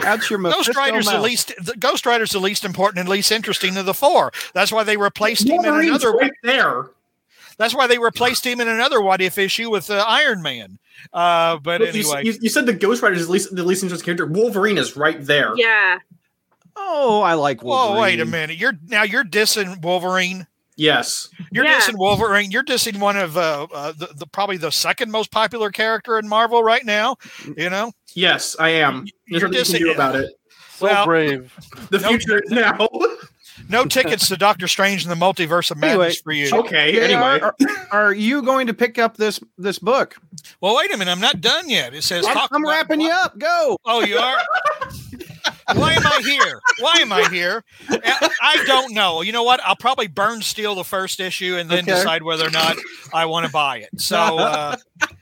Out 0.03 0.29
your 0.29 0.39
Ghost 0.39 0.67
Mephisto 0.69 0.73
Rider's 0.73 1.05
the 1.07 1.19
least. 1.21 1.53
The 1.61 1.75
Ghost 1.77 2.05
Rider's 2.05 2.31
the 2.31 2.39
least 2.39 2.65
important 2.65 2.99
and 2.99 3.09
least 3.09 3.31
interesting 3.31 3.77
of 3.77 3.85
the 3.85 3.93
four. 3.93 4.31
That's 4.53 4.71
why 4.71 4.83
they 4.83 4.97
replaced 4.97 5.47
him 5.47 5.63
in 5.63 5.73
another. 5.73 6.11
right 6.11 6.31
there. 6.43 6.87
That's 7.57 7.75
why 7.75 7.87
they 7.87 7.99
replaced 7.99 8.45
him 8.45 8.59
in 8.59 8.67
another 8.67 9.01
What 9.01 9.21
If 9.21 9.37
issue 9.37 9.69
with 9.69 9.89
uh, 9.89 10.03
Iron 10.07 10.41
Man. 10.41 10.79
Uh, 11.13 11.57
but 11.57 11.81
Look, 11.81 11.93
you, 11.93 12.01
anyway, 12.01 12.21
you, 12.25 12.33
you 12.41 12.49
said 12.49 12.65
the 12.65 12.73
Ghost 12.73 13.01
Rider 13.01 13.15
is 13.15 13.27
the 13.27 13.31
least, 13.31 13.55
the 13.55 13.63
least 13.63 13.83
interesting 13.83 14.05
character. 14.05 14.25
Wolverine 14.25 14.77
is 14.77 14.95
right 14.97 15.23
there. 15.23 15.53
Yeah. 15.55 15.99
Oh, 16.75 17.21
I 17.21 17.33
like 17.35 17.63
Wolverine. 17.63 17.95
whoa, 17.95 18.01
wait 18.01 18.19
a 18.19 18.25
minute. 18.25 18.57
You're 18.57 18.77
now 18.87 19.03
you're 19.03 19.23
dissing 19.23 19.81
Wolverine. 19.81 20.47
Yes. 20.75 21.29
You're 21.51 21.65
Yeah. 21.65 21.79
dissing 21.79 21.97
Wolverine. 21.97 22.49
You're 22.49 22.63
dissing 22.63 22.99
one 22.99 23.15
of 23.15 23.37
uh, 23.37 23.67
uh, 23.71 23.91
the, 23.91 24.09
the 24.15 24.25
probably 24.25 24.57
the 24.57 24.71
second 24.71 25.11
most 25.11 25.29
popular 25.31 25.69
character 25.69 26.17
in 26.17 26.27
Marvel 26.27 26.63
right 26.63 26.83
now. 26.85 27.17
You 27.55 27.69
know, 27.69 27.91
Yes, 28.15 28.55
I 28.59 28.69
am. 28.69 29.05
There's 29.27 29.41
You're 29.41 29.49
nothing 29.51 29.75
you 29.75 29.79
can 29.79 29.87
do 29.87 29.91
about 29.93 30.15
it. 30.15 30.31
so 30.77 30.85
Well- 30.87 31.05
brave. 31.05 31.53
The 31.91 31.99
future 31.99 32.41
is 32.43 32.49
now. 32.51 32.87
no 33.69 33.85
tickets 33.85 34.27
to 34.29 34.35
Doctor 34.35 34.67
Strange 34.67 35.03
and 35.05 35.11
the 35.11 35.15
Multiverse 35.25 35.69
of 35.69 35.77
Madness 35.77 35.93
Anyway, 35.93 36.13
for 36.23 36.31
you. 36.31 36.51
okay, 36.61 36.91
JR, 36.93 37.01
anyway. 37.03 37.39
are, 37.39 37.55
are 37.91 38.13
you 38.13 38.41
going 38.41 38.65
to 38.67 38.73
pick 38.73 38.97
up 38.97 39.15
this 39.17 39.39
this 39.59 39.77
book? 39.77 40.15
Well, 40.59 40.75
wait 40.75 40.91
a 40.93 40.97
minute. 40.97 41.11
I'm 41.11 41.21
not 41.21 41.39
done 41.39 41.69
yet. 41.69 41.93
It 41.93 42.03
says 42.03 42.25
I'm, 42.25 42.33
talk 42.33 42.49
I'm 42.51 42.63
about- 42.63 42.71
wrapping 42.71 42.99
you 43.01 43.11
up. 43.11 43.37
Go. 43.37 43.77
Oh, 43.85 44.03
you 44.03 44.17
are? 44.17 44.37
Why 45.73 45.93
am 45.93 46.05
I 46.05 46.21
here? 46.23 46.59
Why 46.79 46.95
am 46.97 47.11
I 47.11 47.27
here? 47.29 47.63
I 48.41 48.63
don't 48.65 48.93
know. 48.93 49.21
You 49.21 49.31
know 49.31 49.43
what? 49.43 49.59
I'll 49.63 49.75
probably 49.75 50.07
burn 50.07 50.41
steal 50.41 50.75
the 50.75 50.83
first 50.83 51.19
issue 51.19 51.57
and 51.57 51.69
then 51.69 51.79
Okay. 51.85 51.93
decide 51.95 52.23
whether 52.23 52.45
or 52.47 52.51
not 52.51 52.77
I 53.13 53.25
want 53.25 53.45
to 53.45 53.51
buy 53.51 53.77
it. 53.77 53.89
So, 53.97 54.17
uh, 54.39 54.75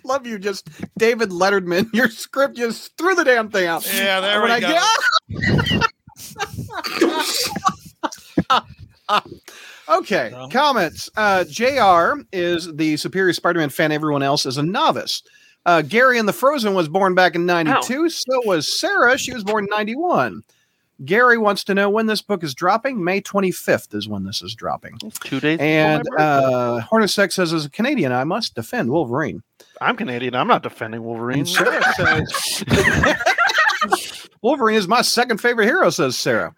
Love 0.03 0.25
you, 0.25 0.39
just 0.39 0.67
David 0.97 1.29
Letterman. 1.29 1.93
Your 1.93 2.09
script 2.09 2.57
just 2.57 2.97
threw 2.97 3.13
the 3.15 3.23
damn 3.23 3.49
thing 3.51 3.67
out. 3.67 3.85
Yeah, 3.93 4.19
there 4.19 4.41
when 4.41 4.49
we 4.59 4.65
I 4.65 4.87
go. 8.49 8.61
Okay, 9.89 10.29
No. 10.31 10.47
comments. 10.47 11.09
Uh, 11.17 11.43
Jr. 11.43 12.21
is 12.31 12.73
the 12.75 12.95
superior 12.97 13.33
Spider-Man 13.33 13.69
fan. 13.69 13.91
Everyone 13.91 14.23
else 14.23 14.45
is 14.45 14.57
a 14.57 14.63
novice. 14.63 15.21
Uh, 15.65 15.81
Gary 15.81 16.17
in 16.17 16.25
the 16.25 16.33
Frozen 16.33 16.73
was 16.73 16.89
born 16.89 17.15
back 17.15 17.35
in 17.35 17.45
'92. 17.45 18.09
So 18.09 18.41
was 18.45 18.79
Sarah. 18.79 19.17
She 19.17 19.33
was 19.33 19.43
born 19.43 19.65
in 19.65 19.69
'91. 19.71 20.43
Gary 21.03 21.37
wants 21.37 21.63
to 21.63 21.73
know 21.73 21.89
when 21.89 22.05
this 22.05 22.21
book 22.21 22.43
is 22.43 22.53
dropping. 22.53 23.03
May 23.03 23.21
25th 23.21 23.95
is 23.95 24.07
when 24.07 24.23
this 24.23 24.43
is 24.43 24.53
dropping. 24.53 24.99
Two 25.23 25.39
days. 25.39 25.57
And 25.59 26.03
my 26.11 26.17
birthday. 26.17 26.23
uh, 26.23 26.81
Hornacek 26.81 27.31
says, 27.31 27.53
as 27.53 27.65
a 27.65 27.71
Canadian, 27.71 28.11
I 28.11 28.23
must 28.23 28.53
defend 28.53 28.91
Wolverine. 28.91 29.41
I'm 29.79 29.95
Canadian. 29.97 30.35
I'm 30.35 30.47
not 30.47 30.61
defending 30.61 31.03
Wolverine. 31.03 31.39
And 31.39 31.49
Sarah 31.49 31.81
says, 31.95 32.63
Wolverine 34.43 34.77
is 34.77 34.87
my 34.87 35.01
second 35.01 35.39
favorite 35.39 35.65
hero, 35.65 35.89
says 35.89 36.15
Sarah. 36.17 36.53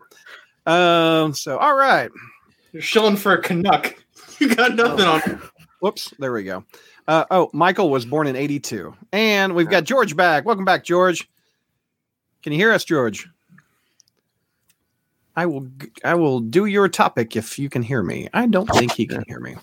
Um, 0.66 1.34
so, 1.34 1.58
all 1.58 1.76
right. 1.76 2.12
You're 2.74 2.82
shilling 2.82 3.16
for 3.16 3.34
a 3.34 3.42
Canuck. 3.42 3.96
You 4.40 4.54
got 4.54 4.76
nothing 4.76 5.06
on. 5.06 5.42
Whoops. 5.80 6.12
There 6.20 6.34
we 6.34 6.44
go. 6.44 6.66
Uh, 7.08 7.26
oh, 7.32 7.50
Michael 7.54 7.90
was 7.90 8.06
born 8.06 8.28
in 8.28 8.36
82. 8.36 8.94
And 9.12 9.56
we've 9.56 9.70
got 9.70 9.84
George 9.84 10.16
back. 10.16 10.46
Welcome 10.46 10.66
back, 10.66 10.84
George. 10.84 11.30
Can 12.42 12.54
you 12.54 12.58
hear 12.60 12.72
us, 12.72 12.84
George? 12.86 13.28
I 15.36 15.46
will 15.48 15.62
g- 15.62 15.90
I 16.04 16.14
will 16.14 16.40
do 16.42 16.66
your 16.66 16.88
topic 16.88 17.36
if 17.36 17.58
you 17.58 17.68
can 17.68 17.82
hear 17.82 18.04
me. 18.04 18.30
I 18.34 18.46
don't 18.46 18.68
think 18.70 18.92
he 18.92 19.08
can 19.08 19.24
hear 19.28 19.40
me. 19.40 19.56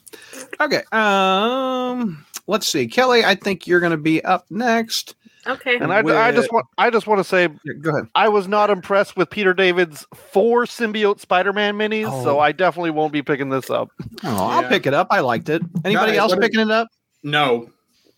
Okay. 0.60 0.82
Um 0.90 2.26
let's 2.48 2.66
see. 2.66 2.88
Kelly, 2.88 3.24
I 3.24 3.36
think 3.36 3.68
you're 3.68 3.78
going 3.78 3.92
to 3.92 3.96
be 3.96 4.24
up 4.24 4.46
next. 4.50 5.14
Okay. 5.46 5.76
And 5.76 5.92
I, 5.92 5.98
I 6.00 6.32
just 6.32 6.52
want 6.52 6.66
I 6.76 6.90
just 6.90 7.06
want 7.06 7.20
to 7.20 7.24
say 7.24 7.48
Go 7.82 7.90
ahead. 7.90 8.08
I 8.16 8.28
was 8.28 8.48
not 8.48 8.68
impressed 8.68 9.16
with 9.16 9.30
Peter 9.30 9.54
David's 9.54 10.04
four 10.12 10.64
symbiote 10.64 11.20
Spider-Man 11.20 11.76
minis, 11.78 12.08
Oh. 12.10 12.24
so 12.24 12.40
I 12.40 12.50
definitely 12.50 12.90
won't 12.90 13.12
be 13.12 13.22
picking 13.22 13.48
this 13.50 13.70
up. 13.70 13.90
Oh, 14.24 14.46
I'll 14.48 14.62
Yeah. 14.62 14.68
pick 14.68 14.86
it 14.86 14.94
up. 14.94 15.06
I 15.12 15.20
liked 15.20 15.48
it. 15.50 15.62
Anybody 15.84 16.12
Nice. 16.12 16.18
else 16.20 16.32
What 16.32 16.42
is- 16.42 16.48
picking 16.48 16.60
it 16.60 16.70
up? 16.72 16.88
No. 17.22 17.70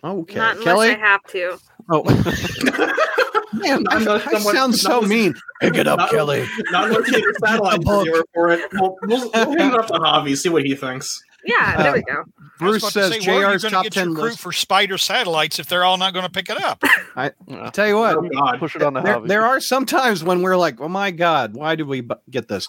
Okay, 0.05 0.35
Not 0.35 0.57
unless 0.57 0.65
Kelly. 0.65 0.89
I 0.91 0.99
have 0.99 1.23
to. 1.29 1.59
Oh, 1.91 2.03
man, 3.53 3.85
I, 3.89 3.97
I 3.97 3.99
not- 4.05 4.43
sound 4.43 4.75
so 4.75 5.01
not- 5.01 5.09
mean. 5.09 5.35
Pick 5.61 5.77
it 5.77 5.87
up, 5.87 5.99
not- 5.99 6.11
Kelly. 6.11 6.47
Not 6.71 6.89
unless 6.89 7.07
you 7.09 7.15
get 7.15 7.25
a 7.25 7.35
satellite 7.47 7.83
for 8.35 8.51
it. 8.51 8.69
We'll, 8.75 8.97
we'll, 9.03 9.31
we'll 9.33 9.59
hand 9.59 9.75
it 9.75 9.79
up 9.81 9.87
to 9.89 9.93
Javi, 9.95 10.37
see 10.37 10.49
what 10.49 10.65
he 10.65 10.75
thinks. 10.75 11.23
Yeah, 11.45 11.75
Uh, 11.79 11.83
there 11.83 11.93
we 11.95 12.03
go. 12.03 12.13
I 12.61 12.65
was 12.65 12.81
Bruce 12.81 12.83
about 12.83 12.93
to 12.93 13.13
says 13.15 13.25
say, 13.25 13.31
where 13.31 13.47
are 13.47 13.53
you 13.53 13.59
JR's 13.59 13.63
gonna 13.65 13.73
top 13.75 13.83
get 13.85 13.93
ten 13.93 14.09
your 14.11 14.15
crew 14.15 14.25
list. 14.27 14.39
for 14.39 14.53
spider 14.53 14.97
satellites 14.97 15.59
if 15.59 15.67
they're 15.67 15.83
all 15.83 15.97
not 15.99 16.13
going 16.13 16.25
to 16.25 16.31
pick 16.31 16.49
it 16.49 16.63
up. 16.63 16.83
I 17.17 17.33
Tell 17.73 17.89
you 17.89 17.97
what, 17.97 18.17
Oh, 18.17 18.23
God. 18.23 18.59
Push 18.61 18.77
it 18.77 18.83
on 18.83 18.95
the 18.95 19.01
there, 19.01 19.15
hobby. 19.15 19.29
there 19.29 19.43
are 19.45 19.59
some 19.61 19.85
times 19.85 20.23
when 20.23 20.43
we're 20.43 20.57
like, 20.57 20.81
oh 20.81 20.89
my 20.89 21.11
God, 21.11 21.55
why 21.55 21.75
did 21.75 21.89
we 21.89 22.03
bu- 22.03 22.15
get 22.31 22.47
this? 22.47 22.69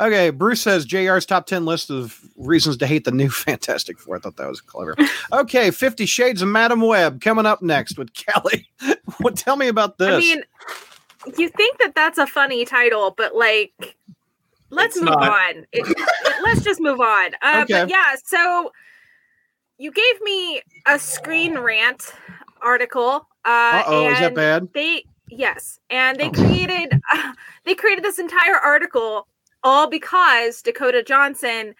Okay, 0.00 0.30
Bruce 0.30 0.62
says 0.62 0.86
JR's 0.86 1.26
top 1.26 1.44
10 1.46 1.66
list 1.66 1.90
of 1.90 2.18
reasons 2.36 2.78
to 2.78 2.86
hate 2.86 3.04
the 3.04 3.10
new 3.12 3.28
Fantastic 3.30 3.98
Four. 3.98 4.16
I 4.16 4.20
thought 4.20 4.36
that 4.36 4.48
was 4.48 4.62
clever. 4.62 4.96
Okay, 5.32 5.70
50 5.70 6.06
Shades 6.06 6.40
of 6.40 6.48
Madame 6.48 6.80
Web 6.80 7.20
coming 7.20 7.44
up 7.44 7.60
next 7.60 7.98
with 7.98 8.14
Kelly. 8.14 8.70
what? 9.18 9.36
Tell 9.36 9.56
me 9.56 9.68
about 9.68 9.98
this. 9.98 10.08
I 10.14 10.18
mean, 10.18 10.42
you 11.36 11.50
think 11.50 11.78
that 11.80 11.94
that's 11.94 12.16
a 12.18 12.26
funny 12.26 12.64
title, 12.64 13.12
but 13.16 13.34
like, 13.36 13.96
let's 14.74 14.96
It's 14.96 15.04
move 15.04 15.14
not. 15.20 15.30
on. 15.30 15.66
It, 15.72 15.86
it- 15.88 16.42
let's 16.42 16.62
just 16.64 16.80
move 16.80 17.00
on. 17.00 17.30
Uh, 17.42 17.62
Okay. 17.64 17.80
But 17.80 17.88
yeah, 17.90 18.14
so 18.24 18.70
you 19.78 19.90
gave 19.90 20.20
me 20.22 20.62
a 20.86 20.98
screen 20.98 21.58
rant 21.58 22.12
article. 22.62 23.26
Uh, 23.44 23.82
Uh-oh, 23.84 24.10
is 24.10 24.18
that 24.20 24.26
and 24.28 24.36
bad? 24.36 24.68
They 24.74 25.04
yes, 25.30 25.78
and 25.90 26.18
they 26.18 26.28
Oh. 26.28 26.32
created 26.32 26.92
they 27.64 27.74
created 27.74 28.04
this 28.04 28.18
entire 28.18 28.56
article 28.56 29.26
all 29.62 29.88
because 29.88 30.62
Dakota 30.62 31.02
Johnson 31.02 31.74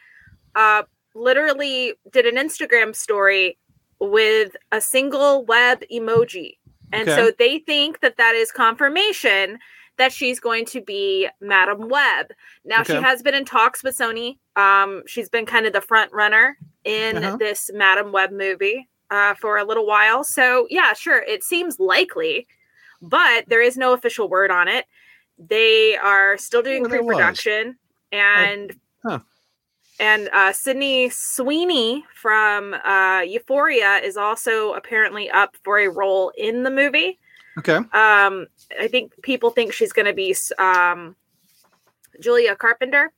uh, 0.54 0.83
literally 1.14 1.94
did 2.12 2.26
an 2.26 2.37
Instagram 2.37 2.94
story 2.94 3.59
with 4.00 4.57
a 4.72 4.80
single 4.80 5.44
web 5.44 5.83
emoji. 5.92 6.59
And 6.92 7.09
Okay. 7.09 7.16
so 7.16 7.33
they 7.38 7.59
think 7.61 8.00
that 8.00 8.16
that 8.18 8.35
is 8.35 8.50
confirmation 8.52 9.59
that 9.96 10.12
she's 10.12 10.40
going 10.40 10.64
to 10.66 10.80
be 10.80 11.28
Madame 11.40 11.88
Web. 11.88 12.33
Now 12.64 12.83
she 12.83 12.94
has 13.02 13.22
been 13.22 13.35
in 13.35 13.44
talks 13.44 13.83
with 13.85 13.96
Sony. 13.96 14.38
Um, 14.57 15.02
she's 15.07 15.28
been 15.28 15.46
kind 15.46 15.66
of 15.66 15.72
the 15.72 15.80
front 15.80 16.12
runner 16.12 16.57
in 16.85 17.16
Uh-huh. 17.18 17.37
this 17.37 17.70
Madame 17.72 18.11
Web 18.12 18.30
movie 18.33 18.88
uh, 19.11 19.35
for 19.35 19.57
a 19.59 19.64
little 19.64 19.87
while. 19.87 20.24
So 20.24 20.66
yeah, 20.70 20.92
sure, 20.94 21.22
it 21.22 21.44
seems 21.44 21.78
likely, 21.78 22.46
but 23.00 23.44
there 23.48 23.62
is 23.62 23.76
no 23.76 23.92
official 23.92 24.28
word 24.28 24.50
on 24.50 24.66
it. 24.68 24.87
They 25.38 25.96
are 25.96 26.37
still 26.38 26.62
doing 26.62 26.83
Well, 26.83 26.90
pre-production, 26.90 27.76
and 28.12 28.74
Huh. 29.04 29.18
and 30.00 30.28
uh, 30.33 30.52
Sydney 30.52 31.09
Sweeney 31.11 32.04
from 32.14 32.74
uh, 32.74 33.20
Euphoria 33.26 33.96
is 33.98 34.16
also 34.16 34.72
apparently 34.72 35.30
up 35.30 35.57
for 35.62 35.78
a 35.78 35.88
role 35.88 36.33
in 36.37 36.62
the 36.64 36.70
movie. 36.70 37.18
Okay. 37.59 37.77
Um, 37.77 38.47
I 38.81 38.88
think 38.88 39.12
people 39.23 39.51
think 39.51 39.73
she's 39.73 39.93
going 39.93 40.07
to 40.07 40.12
be 40.12 40.35
um, 40.59 41.14
Julia 42.21 42.57
Carpenter, 42.57 43.12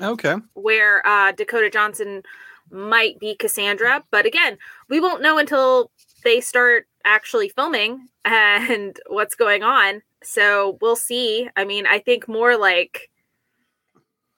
Okay. 0.00 0.36
where 0.54 1.04
uh, 1.06 1.32
Dakota 1.32 1.70
Johnson 1.70 2.22
might 2.70 3.18
be 3.18 3.34
Cassandra. 3.34 4.04
But 4.10 4.26
again, 4.26 4.58
we 4.88 5.00
won't 5.00 5.22
know 5.22 5.38
until 5.38 5.90
they 6.22 6.40
start 6.40 6.86
actually 7.04 7.48
filming 7.48 8.06
and 8.24 8.98
what's 9.08 9.34
going 9.34 9.62
on. 9.62 10.02
So 10.22 10.78
we'll 10.80 10.96
see. 10.96 11.48
I 11.56 11.64
mean, 11.64 11.86
I 11.86 11.98
think 11.98 12.28
more 12.28 12.56
like, 12.56 13.10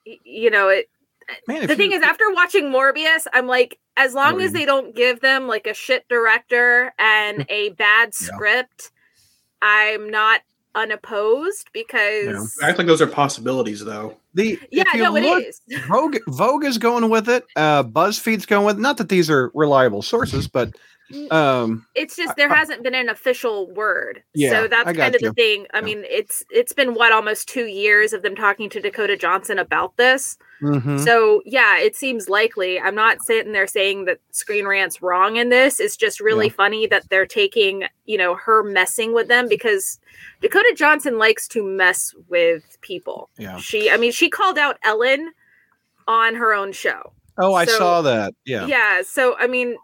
you 0.04 0.50
know, 0.50 0.68
it, 0.68 0.88
Man, 1.48 1.66
the 1.66 1.76
thing 1.76 1.90
you- 1.92 1.98
is, 1.98 2.02
after 2.04 2.24
watching 2.32 2.66
Morbius, 2.70 3.26
I'm 3.32 3.46
like, 3.46 3.78
as 3.96 4.14
long 4.14 4.40
as 4.40 4.52
they 4.52 4.64
don't 4.64 4.94
give 4.96 5.20
them 5.20 5.46
like 5.46 5.66
a 5.66 5.74
shit 5.74 6.08
director 6.08 6.94
and 6.98 7.44
a 7.50 7.70
bad 7.70 8.14
script, 8.14 8.91
I'm 9.62 10.10
not 10.10 10.40
unopposed 10.74 11.68
because 11.72 12.58
I 12.62 12.72
think 12.72 12.88
those 12.88 13.00
are 13.00 13.06
possibilities, 13.06 13.84
though. 13.84 14.16
The 14.34 14.58
yeah, 14.70 14.84
no, 14.96 15.12
look, 15.12 15.44
is. 15.44 15.60
Vogue, 15.88 16.16
Vogue 16.28 16.64
is 16.64 16.78
going 16.78 17.08
with 17.10 17.28
it. 17.28 17.44
Uh, 17.56 17.82
BuzzFeed's 17.84 18.46
going 18.46 18.64
with. 18.66 18.78
Not 18.78 18.96
that 18.98 19.08
these 19.08 19.28
are 19.30 19.50
reliable 19.54 20.02
sources, 20.02 20.48
but 20.48 20.74
um, 21.30 21.84
It's 21.94 22.16
just 22.16 22.36
there 22.36 22.48
hasn't 22.48 22.82
been 22.82 22.94
an 22.94 23.08
official 23.10 23.70
word. 23.72 24.22
Yeah, 24.34 24.50
so 24.50 24.68
that's 24.68 24.88
I 24.88 24.94
kind 24.94 25.14
of 25.14 25.20
you. 25.20 25.28
the 25.28 25.34
thing. 25.34 25.66
I 25.74 25.78
Yeah. 25.78 25.84
mean, 25.84 26.04
it's 26.08 26.42
it's 26.50 26.72
been 26.72 26.94
what 26.94 27.12
almost 27.12 27.48
two 27.48 27.66
years 27.66 28.12
of 28.14 28.22
them 28.22 28.34
talking 28.34 28.70
to 28.70 28.80
Dakota 28.80 29.16
Johnson 29.16 29.58
about 29.58 29.96
this. 29.98 30.38
mhm. 30.62 30.98
So 31.04 31.42
yeah, 31.44 31.78
it 31.78 31.96
seems 31.96 32.28
likely. 32.30 32.80
I'm 32.80 32.94
not 32.94 33.20
sitting 33.20 33.52
there 33.52 33.66
saying 33.66 34.06
that 34.06 34.20
Screen 34.30 34.64
Rant's 34.66 35.02
wrong 35.02 35.36
in 35.36 35.50
this. 35.50 35.80
It's 35.80 35.96
just 35.96 36.18
really 36.20 36.46
Yeah. 36.46 36.52
funny 36.54 36.86
that 36.86 37.10
they're 37.10 37.26
taking, 37.26 37.84
you 38.06 38.16
know, 38.16 38.34
her 38.36 38.62
messing 38.62 39.12
with 39.12 39.28
them 39.28 39.48
because 39.48 39.98
Dakota 40.40 40.72
Johnson 40.76 41.18
likes 41.18 41.46
to 41.48 41.62
mess 41.62 42.14
with 42.28 42.78
people. 42.80 43.28
yeah. 43.38 43.58
She 43.58 43.90
I 43.90 43.96
mean, 43.98 44.12
she 44.12 44.21
called 44.30 44.58
out 44.58 44.76
Ellen 44.84 45.32
on 46.08 46.34
her 46.34 46.52
own 46.52 46.72
show. 46.72 47.12
Oh, 47.38 47.54
I 47.54 47.64
So- 47.64 47.78
saw 47.78 48.02
that. 48.02 48.34
Yeah. 48.44 48.66
Yeah. 48.66 49.02
So, 49.02 49.36
I 49.38 49.46
mean, 49.46 49.76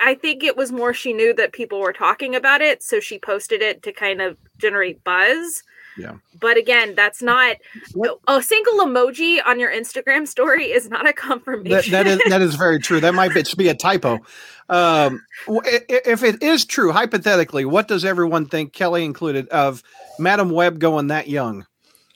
I 0.00 0.14
think 0.14 0.42
it 0.44 0.56
was 0.56 0.70
more 0.72 0.94
she 0.94 1.12
knew 1.12 1.34
that 1.34 1.52
people 1.52 1.80
were 1.80 1.92
talking 1.92 2.34
about 2.34 2.60
it. 2.60 2.82
So 2.82 3.00
she 3.00 3.18
posted 3.18 3.62
it 3.62 3.82
to 3.82 3.92
kind 3.92 4.20
of 4.22 4.36
generate 4.58 5.02
buzz. 5.04 5.62
Yeah. 5.96 6.14
But 6.40 6.56
again, 6.56 6.94
that's 6.94 7.20
not 7.22 7.56
What- 7.94 8.20
a 8.28 8.40
single 8.40 8.74
emoji 8.86 9.38
on 9.44 9.58
your 9.58 9.70
Instagram 9.72 10.28
story 10.28 10.66
is 10.70 10.88
not 10.88 11.08
a 11.08 11.12
confirmation. 11.12 11.90
That, 11.90 12.04
that 12.04 12.06
is 12.06 12.20
that 12.28 12.40
is 12.42 12.54
very 12.54 12.78
true. 12.78 13.00
That 13.00 13.14
might 13.14 13.34
be, 13.34 13.42
just 13.42 13.56
be 13.58 13.68
a 13.68 13.74
typo. 13.74 14.20
Um, 14.68 15.24
w- 15.46 15.62
i- 15.64 15.80
i- 15.90 16.02
if 16.04 16.22
it 16.22 16.40
is 16.42 16.64
true, 16.64 16.92
hypothetically, 16.92 17.64
what 17.64 17.88
does 17.88 18.04
everyone 18.04 18.46
think, 18.46 18.72
Kelly 18.72 19.04
included, 19.04 19.48
of 19.48 19.82
Madame 20.20 20.50
Web 20.50 20.78
going 20.78 21.08
that 21.08 21.26
young? 21.28 21.66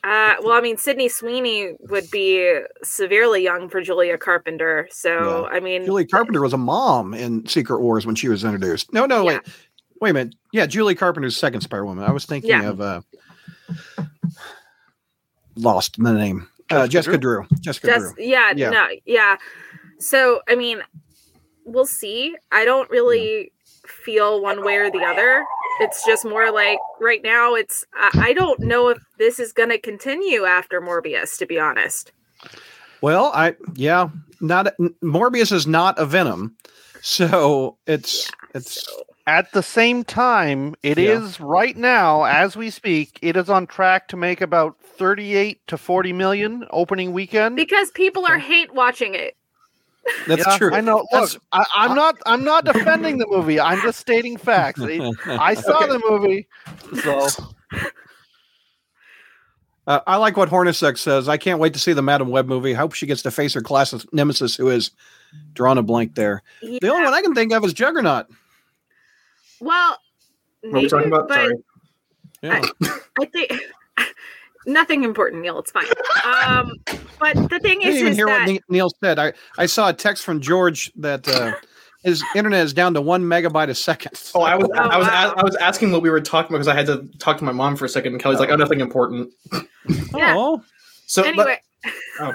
Uh, 0.04 0.34
well, 0.42 0.52
I 0.52 0.60
mean, 0.60 0.76
Sydney 0.76 1.08
Sweeney 1.08 1.74
would 1.80 2.10
be 2.10 2.60
severely 2.82 3.42
young 3.42 3.68
for 3.68 3.80
Julia 3.80 4.18
Carpenter. 4.18 4.88
So, 4.90 5.46
I 5.46 5.60
mean, 5.60 5.84
Julia 5.84 6.06
Carpenter 6.06 6.40
was 6.40 6.52
a 6.52 6.58
mom 6.58 7.14
in 7.14 7.46
Secret 7.46 7.80
Wars 7.80 8.04
when 8.06 8.14
she 8.14 8.28
was 8.28 8.42
introduced. 8.44 8.92
No, 8.92 9.06
no, 9.06 9.18
Yeah. 9.18 9.24
wait, 9.38 9.40
wait 10.00 10.10
a 10.10 10.14
minute. 10.14 10.34
Yeah, 10.52 10.66
Julie 10.66 10.94
Carpenter's 10.94 11.36
second 11.36 11.60
Spider 11.60 11.84
Woman. 11.86 12.04
I 12.04 12.10
was 12.12 12.24
thinking 12.24 12.50
Yeah. 12.50 12.68
of 12.68 12.80
uh, 12.80 13.00
lost 15.56 15.96
the 16.02 16.12
name. 16.12 16.48
Uh, 16.70 16.86
Jessica 16.86 16.88
Jessica 16.88 17.18
Drew. 17.18 17.46
Jessica 17.60 17.86
just 17.86 18.14
Drew. 18.16 18.24
yeah, 18.24 18.52
Yeah. 18.56 18.70
no 18.70 18.88
yeah 19.04 19.36
so 19.98 20.40
i 20.48 20.54
mean 20.54 20.80
we'll 21.66 21.84
see 21.86 22.34
i 22.50 22.64
don't 22.64 22.88
really 22.88 23.52
feel 23.86 24.40
one 24.42 24.64
way 24.64 24.76
or 24.76 24.90
the 24.90 25.02
other 25.04 25.44
it's 25.80 26.04
just 26.06 26.24
more 26.24 26.50
like 26.52 26.78
right 27.00 27.22
now 27.22 27.54
it's 27.54 27.84
i, 27.94 28.10
I 28.28 28.32
don't 28.32 28.60
know 28.60 28.88
if 28.88 28.98
this 29.18 29.38
is 29.40 29.52
going 29.52 29.70
to 29.70 29.78
continue 29.78 30.44
after 30.44 30.80
morbius 30.80 31.36
to 31.38 31.46
be 31.46 31.58
honest 31.58 32.12
Well, 33.00 33.32
I 33.34 33.56
yeah, 33.74 34.10
not 34.40 34.74
Morbius 35.02 35.50
is 35.52 35.66
not 35.66 35.98
a 35.98 36.06
Venom, 36.06 36.54
so 37.00 37.76
it's 37.86 38.30
it's 38.54 38.84
So- 38.84 39.02
At 39.26 39.52
the 39.52 39.62
same 39.62 40.02
time, 40.04 40.74
it 40.82 40.98
is 40.98 41.38
Yeah. 41.38 41.46
right 41.48 41.76
now, 41.76 42.24
as 42.24 42.56
we 42.56 42.70
speak, 42.70 43.18
it 43.22 43.36
is 43.36 43.48
on 43.48 43.66
track 43.66 44.08
to 44.08 44.16
make 44.16 44.40
about 44.40 44.76
38 44.98 45.60
to 45.68 45.76
40 45.78 46.12
million 46.12 46.64
opening 46.70 47.12
weekend. 47.12 47.56
because 47.56 47.90
people 47.92 48.24
are 48.26 48.38
hate 48.38 48.72
watching 48.74 49.14
it 49.14 49.34
that's 50.26 50.46
Yeah, 50.46 50.58
true. 50.58 50.74
I 50.74 50.80
know. 50.80 50.96
Look, 50.96 51.06
That's- 51.12 51.38
I, 51.52 51.64
I'm 51.76 51.94
not. 51.94 52.16
I'm 52.26 52.44
not 52.44 52.64
defending 52.64 53.18
the 53.18 53.26
movie. 53.28 53.58
I'm 53.60 53.80
just 53.82 53.98
stating 54.00 54.36
facts. 54.36 54.80
I 54.80 55.54
saw 55.54 55.84
Okay. 55.84 55.86
the 55.92 56.02
movie, 56.08 56.48
so 57.02 57.26
Uh, 59.86 59.98
I 60.06 60.16
like 60.16 60.36
what 60.36 60.48
Hornacek 60.48 60.96
says. 60.96 61.28
I 61.28 61.36
can't 61.36 61.58
wait 61.58 61.72
to 61.74 61.80
see 61.80 61.92
the 61.92 62.02
Madame 62.02 62.28
Web 62.28 62.46
movie. 62.46 62.72
I 62.74 62.78
hope 62.78 62.92
she 62.94 63.06
gets 63.06 63.22
to 63.22 63.30
face 63.32 63.52
her 63.54 63.60
class 63.60 63.92
nemesis, 64.12 64.54
who 64.54 64.68
is 64.68 64.92
drawn 65.54 65.76
a 65.76 65.82
blank 65.82 66.14
there. 66.14 66.42
The 66.62 66.88
only 66.88 67.02
one 67.04 67.12
I 67.14 67.20
can 67.22 67.34
think 67.34 67.52
of 67.52 67.64
is 67.64 67.72
Juggernaut. 67.72 68.26
well 69.60 69.96
What 70.60 70.78
are 70.78 70.82
we 70.82 70.88
talking 70.88 71.08
about? 71.08 71.28
Sorry. 71.28 71.54
Yeah. 72.42 72.60
i 73.20 73.24
think 73.26 73.52
nothing 74.66 75.04
important 75.04 75.42
neil 75.42 75.60
it's 75.60 75.70
fine 75.70 75.86
um 76.44 76.72
but 77.22 77.48
the 77.50 77.58
thing 77.60 77.82
is, 77.82 77.88
I 77.88 77.90
didn't 77.90 77.98
even 78.00 78.10
is 78.12 78.16
hear 78.16 78.26
that 78.26 78.48
what 78.48 78.62
Neil 78.68 78.90
said. 79.02 79.18
I, 79.18 79.32
I 79.58 79.66
saw 79.66 79.88
a 79.88 79.92
text 79.92 80.24
from 80.24 80.40
George 80.40 80.92
that 80.96 81.26
uh, 81.28 81.54
his 82.04 82.22
internet 82.34 82.64
is 82.64 82.72
down 82.74 82.94
to 82.94 83.00
one 83.00 83.22
megabyte 83.22 83.68
a 83.68 83.74
second. 83.74 84.12
Oh, 84.34 84.42
I 84.42 84.56
was 84.56 84.68
Oh, 84.74 84.78
I 84.78 84.96
was 84.98 85.06
wow. 85.06 85.34
I 85.36 85.42
was 85.42 85.56
asking 85.56 85.92
what 85.92 86.02
we 86.02 86.10
were 86.10 86.20
talking 86.20 86.50
about 86.54 86.58
because 86.64 86.68
I 86.68 86.74
had 86.74 86.86
to 86.86 87.08
talk 87.18 87.38
to 87.38 87.44
my 87.44 87.52
mom 87.52 87.76
for 87.76 87.84
a 87.84 87.88
second. 87.88 88.12
And 88.14 88.22
Kelly's 88.22 88.40
like, 88.40 88.50
"Oh, 88.50 88.56
nothing 88.56 88.80
important." 88.80 89.30
yeah. 90.16 90.34
Oh, 90.36 90.62
So, 91.06 91.22
but- 91.22 91.28
anyway 91.30 91.60
Oh. 92.20 92.34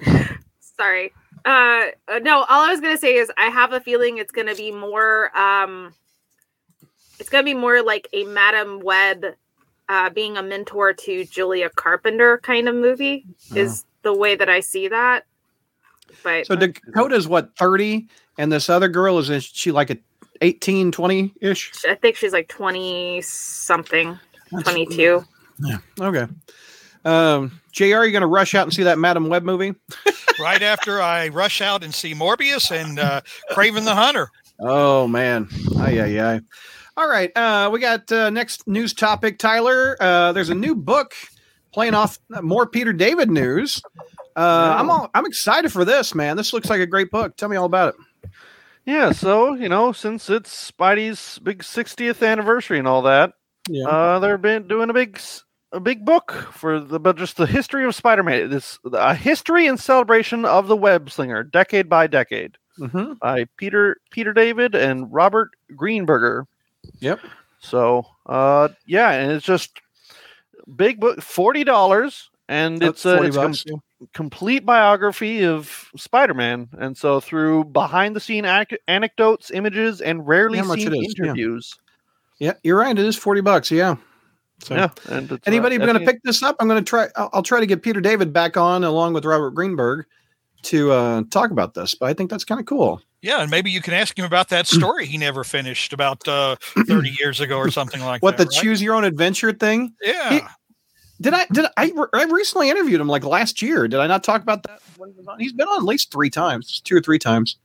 sorry 0.60 1.12
uh 1.44 1.86
uh, 2.08 2.18
no 2.22 2.44
all 2.48 2.66
i 2.66 2.70
was 2.70 2.80
gonna 2.80 2.96
say 2.96 3.14
is 3.16 3.30
i 3.36 3.46
have 3.46 3.72
a 3.72 3.80
feeling 3.80 4.18
it's 4.18 4.30
gonna 4.30 4.54
be 4.54 4.70
more 4.70 5.36
um 5.36 5.92
it's 7.18 7.28
gonna 7.28 7.42
be 7.44 7.54
more 7.54 7.82
like 7.82 8.06
a 8.12 8.24
madame 8.24 8.78
web 8.80 9.24
uh 9.88 10.08
being 10.10 10.36
a 10.36 10.42
mentor 10.42 10.92
to 10.92 11.24
julia 11.24 11.68
carpenter 11.70 12.38
kind 12.38 12.68
of 12.68 12.74
movie 12.74 13.24
is 13.56 13.84
the 14.02 14.14
way 14.14 14.34
that 14.34 14.48
i 14.48 14.60
see 14.60 14.88
that 14.88 15.24
but 16.22 16.46
so 16.46 16.56
Dakota's 16.56 17.28
what 17.28 17.56
thirty, 17.56 18.08
and 18.38 18.50
this 18.52 18.68
other 18.68 18.88
girl 18.88 19.18
is 19.18 19.30
is 19.30 19.44
she 19.44 19.72
like 19.72 19.90
a 19.90 19.98
18, 20.42 20.90
20 20.92 21.34
ish. 21.40 21.72
I 21.86 21.94
think 21.94 22.16
she's 22.16 22.32
like 22.32 22.48
twenty 22.48 23.20
something, 23.22 24.18
twenty 24.62 24.86
two. 24.86 25.24
Yeah. 25.58 25.78
Okay. 26.00 26.26
Um, 27.04 27.60
Jr. 27.72 27.84
Are 27.84 28.06
you 28.06 28.12
going 28.12 28.20
to 28.20 28.26
rush 28.26 28.54
out 28.54 28.64
and 28.64 28.72
see 28.72 28.82
that 28.84 28.98
Madame 28.98 29.28
Web 29.28 29.42
movie? 29.42 29.74
right 30.40 30.62
after 30.62 31.00
I 31.00 31.28
rush 31.28 31.60
out 31.60 31.82
and 31.82 31.94
see 31.94 32.14
Morbius 32.14 32.70
and 32.70 32.98
uh, 32.98 33.20
Kraven 33.52 33.84
the 33.84 33.94
Hunter. 33.94 34.30
Oh 34.58 35.06
man, 35.06 35.48
aye 35.78 36.00
aye 36.00 36.20
aye. 36.20 36.40
All 36.96 37.08
right, 37.08 37.34
uh, 37.36 37.70
we 37.72 37.80
got 37.80 38.10
uh, 38.12 38.28
next 38.30 38.66
news 38.66 38.92
topic. 38.92 39.38
Tyler, 39.38 39.96
uh, 40.00 40.32
there's 40.32 40.50
a 40.50 40.54
new 40.54 40.74
book 40.74 41.14
playing 41.72 41.94
off 41.94 42.18
more 42.42 42.66
Peter 42.66 42.92
David 42.92 43.30
news. 43.30 43.82
Uh, 44.36 44.76
I'm 44.78 44.90
all, 44.90 45.10
I'm 45.14 45.26
excited 45.26 45.72
for 45.72 45.84
this, 45.84 46.14
man. 46.14 46.36
This 46.36 46.52
looks 46.52 46.70
like 46.70 46.80
a 46.80 46.86
great 46.86 47.10
book. 47.10 47.36
Tell 47.36 47.48
me 47.48 47.56
all 47.56 47.66
about 47.66 47.94
it. 47.94 48.30
Yeah, 48.86 49.12
so 49.12 49.54
you 49.54 49.68
know, 49.68 49.92
since 49.92 50.30
it's 50.30 50.70
Spidey's 50.72 51.38
big 51.40 51.62
60th 51.62 52.26
anniversary 52.26 52.78
and 52.78 52.88
all 52.88 53.02
that, 53.02 53.34
Yeah. 53.68 53.86
uh, 53.86 54.18
they're 54.18 54.38
been 54.38 54.66
doing 54.68 54.90
a 54.90 54.94
big 54.94 55.20
a 55.72 55.78
big 55.78 56.04
book 56.04 56.32
for 56.52 56.80
the 56.80 56.98
but 56.98 57.16
just 57.16 57.36
the 57.36 57.46
history 57.46 57.84
of 57.84 57.94
Spider-Man. 57.94 58.50
This 58.50 58.78
a 58.92 59.14
history 59.14 59.66
and 59.66 59.78
celebration 59.78 60.44
of 60.44 60.66
the 60.66 60.76
web 60.76 61.10
slinger, 61.10 61.44
decade 61.44 61.88
by 61.88 62.06
decade, 62.06 62.56
hmm 62.76 63.12
by 63.20 63.44
Peter 63.56 63.98
Peter 64.10 64.32
David 64.32 64.74
and 64.74 65.12
Robert 65.12 65.50
Greenberger. 65.72 66.46
Yep. 67.00 67.20
So, 67.60 68.06
uh, 68.26 68.68
yeah, 68.86 69.10
and 69.12 69.30
it's 69.32 69.44
just 69.44 69.70
big 70.76 71.00
book, 71.00 71.20
forty 71.20 71.64
dollars, 71.64 72.30
and 72.48 72.82
it's 72.82 73.04
a 73.04 73.22
it's 73.22 73.36
com- 73.36 73.82
complete 74.14 74.64
biography 74.64 75.44
of 75.44 75.90
Spider-Man, 75.96 76.68
and 76.78 76.96
so 76.96 77.20
through 77.20 77.64
behind-the-scene 77.64 78.44
ac- 78.44 78.78
anecdotes, 78.88 79.50
images, 79.50 80.00
and 80.00 80.26
rarely 80.26 80.58
how 80.58 80.64
much 80.64 80.80
seen 80.80 80.94
it 80.94 80.98
is, 80.98 81.14
yeah. 81.16 81.24
interviews. 81.24 81.74
Yeah, 82.38 82.52
you're 82.62 82.78
right. 82.78 82.98
It 82.98 83.04
is 83.04 83.16
forty 83.16 83.40
bucks. 83.40 83.70
Yeah. 83.70 83.96
So 84.62 84.74
Yeah, 84.74 84.88
and 85.08 85.30
it's, 85.32 85.32
uh, 85.32 85.50
anybody 85.50 85.78
going 85.78 85.98
to 85.98 86.04
pick 86.04 86.22
this 86.22 86.42
up? 86.42 86.56
I'm 86.60 86.68
going 86.68 86.82
to 86.82 86.88
try. 86.88 87.08
I'll, 87.16 87.30
I'll 87.32 87.42
try 87.42 87.60
to 87.60 87.66
get 87.66 87.82
Peter 87.82 88.00
David 88.00 88.32
back 88.32 88.56
on 88.56 88.84
along 88.84 89.14
with 89.14 89.24
Robert 89.24 89.50
Greenberg 89.50 90.06
to 90.62 90.92
uh, 90.92 91.22
talk 91.30 91.50
about 91.50 91.74
this. 91.74 91.94
But 91.94 92.06
I 92.06 92.14
think 92.14 92.30
that's 92.30 92.44
kind 92.44 92.60
of 92.60 92.66
cool. 92.66 93.00
Yeah, 93.22 93.42
and 93.42 93.50
maybe 93.50 93.70
you 93.70 93.82
can 93.82 93.92
ask 93.92 94.18
him 94.18 94.24
about 94.24 94.48
that 94.48 94.66
story 94.66 95.06
he 95.06 95.18
never 95.18 95.44
finished 95.44 95.92
about 95.92 96.26
uh, 96.26 96.56
30 96.86 97.16
years 97.18 97.40
ago 97.40 97.58
or 97.58 97.70
something 97.70 98.00
like 98.00 98.22
What 98.22 98.38
that. 98.38 98.44
What 98.44 98.50
the 98.50 98.56
right? 98.56 98.62
choose 98.62 98.82
your 98.82 98.94
own 98.94 99.04
adventure 99.04 99.52
thing? 99.52 99.94
Yeah. 100.02 100.48
Did 101.20 101.34
I 101.34 101.46
did 101.52 101.66
I 101.76 101.92
I 102.14 102.24
recently 102.24 102.70
interviewed 102.70 103.00
him 103.00 103.08
like 103.08 103.24
last 103.24 103.60
year? 103.60 103.86
Did 103.88 104.00
I 104.00 104.06
not 104.06 104.24
talk 104.24 104.42
about 104.42 104.62
that? 104.64 104.80
when 104.96 105.10
he 105.10 105.16
was 105.16 105.26
on? 105.26 105.38
He's 105.38 105.52
been 105.52 105.68
on 105.68 105.78
at 105.78 105.84
least 105.84 106.12
three 106.12 106.30
times, 106.30 106.80
two 106.80 106.96
or 106.96 107.00
three 107.00 107.18
times. 107.18 107.56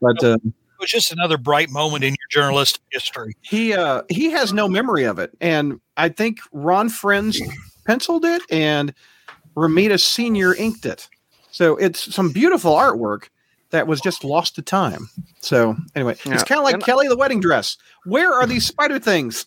But 0.00 0.22
uh, 0.22 0.38
it 0.44 0.52
was 0.80 0.90
just 0.90 1.12
another 1.12 1.38
bright 1.38 1.70
moment 1.70 2.04
in 2.04 2.10
your 2.10 2.42
journalistic 2.42 2.82
history. 2.90 3.34
he 3.42 3.72
uh, 3.72 4.02
he 4.08 4.30
has 4.30 4.52
no 4.52 4.68
memory 4.68 5.04
of 5.04 5.18
it, 5.18 5.30
and 5.40 5.80
I 5.96 6.08
think 6.08 6.38
Ron 6.52 6.88
Frenz 6.88 7.40
penciled 7.86 8.24
it, 8.24 8.42
and 8.50 8.92
Romita 9.56 10.00
Senior 10.00 10.54
inked 10.54 10.84
it. 10.84 11.08
So 11.50 11.76
it's 11.76 12.14
some 12.14 12.30
beautiful 12.30 12.74
artwork 12.74 13.28
that 13.70 13.86
was 13.86 14.00
just 14.00 14.22
lost 14.24 14.54
to 14.54 14.62
time. 14.62 15.08
So 15.40 15.76
anyway, 15.94 16.16
Yeah. 16.24 16.34
it's 16.34 16.44
kind 16.44 16.58
of 16.58 16.64
like 16.64 16.74
And- 16.74 16.84
Kelly 16.84 17.08
the 17.08 17.16
wedding 17.16 17.40
dress. 17.40 17.76
Where 18.04 18.32
are 18.32 18.46
these 18.46 18.64
spider 18.64 18.98
things? 19.00 19.44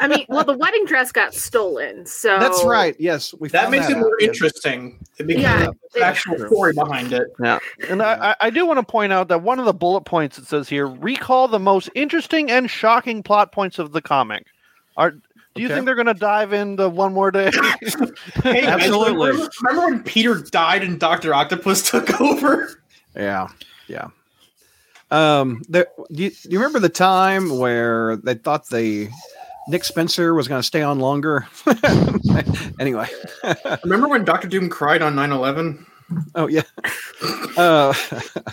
I 0.00 0.08
mean, 0.08 0.26
well, 0.28 0.42
the 0.44 0.56
wedding 0.56 0.84
dress 0.86 1.12
got 1.12 1.32
stolen, 1.34 2.04
so 2.06 2.38
That's 2.40 2.64
right. 2.64 2.96
Yes, 2.98 3.32
we 3.38 3.48
That 3.48 3.62
found 3.62 3.70
makes 3.72 3.88
it 3.88 3.96
out, 3.96 4.00
more 4.00 4.16
yes. 4.18 4.28
interesting. 4.28 4.98
It 5.18 5.26
makes 5.26 5.40
Yeah, 5.40 5.68
the 5.94 6.00
actual 6.02 6.36
True. 6.36 6.48
story 6.48 6.72
behind 6.72 7.12
it. 7.12 7.28
Yeah, 7.42 7.58
and 7.88 8.02
I, 8.02 8.30
I 8.40 8.46
I 8.46 8.50
do 8.50 8.66
want 8.66 8.78
to 8.80 8.84
point 8.84 9.12
out 9.12 9.28
that 9.28 9.42
one 9.42 9.58
of 9.60 9.64
the 9.66 9.72
bullet 9.74 10.02
points 10.04 10.38
it 10.38 10.46
says 10.46 10.68
here 10.68 10.86
recall 10.88 11.46
the 11.46 11.60
most 11.60 11.88
interesting 11.94 12.50
and 12.50 12.68
shocking 12.68 13.22
plot 13.22 13.52
points 13.52 13.78
of 13.78 13.92
the 13.92 14.02
comic. 14.02 14.46
Are 14.96 15.12
do 15.12 15.62
you 15.62 15.66
Okay. 15.66 15.74
think 15.74 15.86
they're 15.86 15.94
going 15.96 16.06
to 16.06 16.14
dive 16.14 16.52
into 16.52 16.88
one 16.88 17.12
more 17.12 17.30
day? 17.32 17.50
Hey, 18.42 18.62
guys, 18.62 18.64
Absolutely. 18.82 19.30
Remember, 19.32 19.50
remember 19.64 19.86
when 19.90 20.02
Peter 20.04 20.36
died 20.36 20.82
and 20.84 20.98
Doctor 20.98 21.34
Octopus 21.34 21.82
took 21.90 22.20
over? 22.20 22.80
Yeah, 23.14 23.48
yeah. 23.88 24.08
Um, 25.10 25.62
there, 25.68 25.88
do, 26.12 26.24
you, 26.24 26.30
do 26.30 26.48
you 26.50 26.58
remember 26.58 26.78
the 26.78 26.88
time 26.88 27.58
where 27.58 28.16
they 28.16 28.34
thought 28.34 28.68
the 28.68 29.08
Nick 29.68 29.84
Spencer 29.84 30.34
was 30.34 30.46
going 30.46 30.60
to 30.60 30.66
stay 30.66 30.82
on 30.82 31.00
longer? 31.00 31.48
anyway, 32.80 33.08
Remember 33.84 34.08
when 34.08 34.24
Doctor 34.24 34.46
Doom 34.48 34.68
cried 34.68 35.02
on 35.02 35.14
9-11? 35.14 35.84
oh 36.34 36.46
yeah. 36.48 36.62
Uh, 37.56 37.92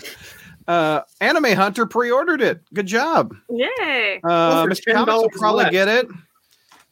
uh, 0.68 1.00
Anime 1.20 1.52
Hunter 1.56 1.86
pre-ordered 1.86 2.40
it. 2.40 2.60
Good 2.74 2.86
job, 2.86 3.34
yay. 3.50 4.20
uh, 4.24 4.64
for 4.64 4.70
Mr. 4.70 4.92
Comics 4.92 5.14
will 5.14 5.30
probably 5.30 5.64
less. 5.64 5.72
get 5.72 5.88
it. 5.88 6.08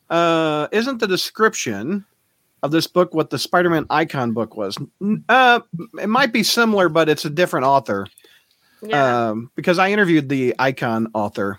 Uh, 0.09 0.69
isn't 0.71 0.99
the 0.99 1.09
description 1.09 2.05
of 2.63 2.71
this 2.71 2.87
book 2.87 3.15
what 3.15 3.31
the 3.31 3.39
Spider-Man 3.39 3.87
icon 3.91 4.33
book 4.33 4.57
was? 4.57 4.79
Uh, 5.29 5.61
it 6.01 6.09
might 6.09 6.33
be 6.33 6.43
similar, 6.43 6.89
but 6.89 7.09
it's 7.09 7.25
a 7.25 7.31
different 7.31 7.67
author. 7.67 8.07
Yeah. 8.83 9.31
um, 9.31 9.51
because 9.57 9.79
I 9.79 9.91
interviewed 9.91 10.29
the 10.29 10.55
icon 10.59 11.09
author. 11.15 11.59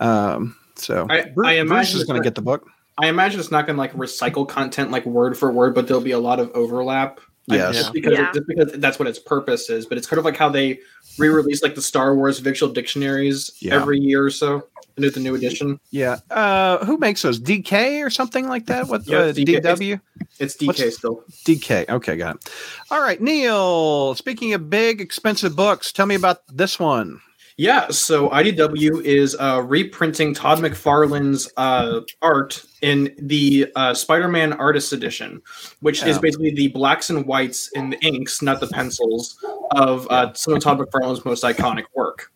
Um, 0.00 0.54
so 0.76 1.06
I- 1.08 1.22
Bruce, 1.22 1.48
I 1.48 1.54
Bruce 1.58 1.60
imagine 1.60 2.00
is 2.00 2.04
going 2.04 2.20
to 2.20 2.24
get 2.24 2.34
the 2.34 2.42
book. 2.42 2.68
I 2.98 3.08
imagine 3.08 3.40
it's 3.40 3.50
not 3.50 3.66
going 3.66 3.76
to 3.76 3.80
like 3.80 3.94
recycle 3.94 4.46
content 4.46 4.90
like 4.90 5.06
word 5.06 5.36
for 5.36 5.50
word, 5.50 5.74
but 5.74 5.86
there'll 5.86 6.02
be 6.02 6.10
a 6.12 6.18
lot 6.18 6.38
of 6.38 6.50
overlap. 6.52 7.20
Yes. 7.46 7.74
just 7.74 7.92
because 7.92 8.12
Yeah. 8.12 8.30
just 8.32 8.46
because 8.46 8.72
that's 8.74 8.98
what 9.00 9.08
its 9.08 9.18
purpose 9.18 9.68
is. 9.68 9.86
But 9.86 9.98
it's 9.98 10.06
kind 10.06 10.18
of 10.18 10.24
like 10.24 10.36
how 10.36 10.48
they 10.48 10.78
re-release 11.18 11.62
like 11.62 11.74
the 11.74 11.82
Star 11.82 12.14
Wars 12.14 12.38
visual 12.38 12.72
dictionaries 12.72 13.50
Yeah. 13.60 13.74
every 13.80 13.98
year 13.98 14.24
or 14.24 14.30
so. 14.30 14.68
Into 14.98 15.10
the 15.10 15.20
new 15.20 15.34
edition. 15.34 15.80
Yeah. 15.90 16.18
Uh, 16.30 16.84
who 16.84 16.98
makes 16.98 17.22
those? 17.22 17.40
DK 17.40 18.04
or 18.04 18.10
something 18.10 18.46
like 18.46 18.66
that? 18.66 18.88
What? 18.88 19.06
Yeah, 19.08 19.18
uh, 19.20 19.32
DK. 19.32 19.60
DW? 19.62 20.00
It's 20.42 20.56
DK 20.56 20.66
What's- 20.66 20.96
still. 20.96 21.24
DK. 21.44 21.88
Okay, 21.88 22.16
got 22.16 22.36
it. 22.36 22.50
All 22.90 23.00
right, 23.00 23.20
Neil. 23.20 24.14
Speaking 24.16 24.52
of 24.54 24.68
big, 24.68 25.00
expensive 25.00 25.54
books, 25.54 25.92
tell 25.92 26.06
me 26.06 26.16
about 26.16 26.38
this 26.48 26.80
one. 26.80 27.20
Yeah, 27.58 27.90
so 27.90 28.28
IDW 28.30 29.04
is 29.04 29.36
uh, 29.38 29.62
reprinting 29.64 30.34
Todd 30.34 30.58
McFarlane's 30.58 31.52
uh, 31.56 32.00
art 32.22 32.64
in 32.80 33.14
the 33.18 33.70
uh, 33.76 33.94
Spider-Man 33.94 34.54
Artist 34.54 34.92
Edition, 34.92 35.40
which 35.80 36.02
is 36.02 36.18
basically 36.18 36.50
the 36.50 36.68
blacks 36.68 37.10
and 37.10 37.26
whites 37.26 37.70
and 37.76 37.92
the 37.92 38.04
inks, 38.04 38.40
not 38.40 38.58
the 38.58 38.68
pencils, 38.68 39.38
of 39.72 40.08
uh, 40.10 40.32
some 40.32 40.54
of 40.54 40.62
Todd 40.62 40.78
McFarlane's 40.78 41.24
most 41.24 41.44
iconic 41.44 41.84
work. 41.94 42.32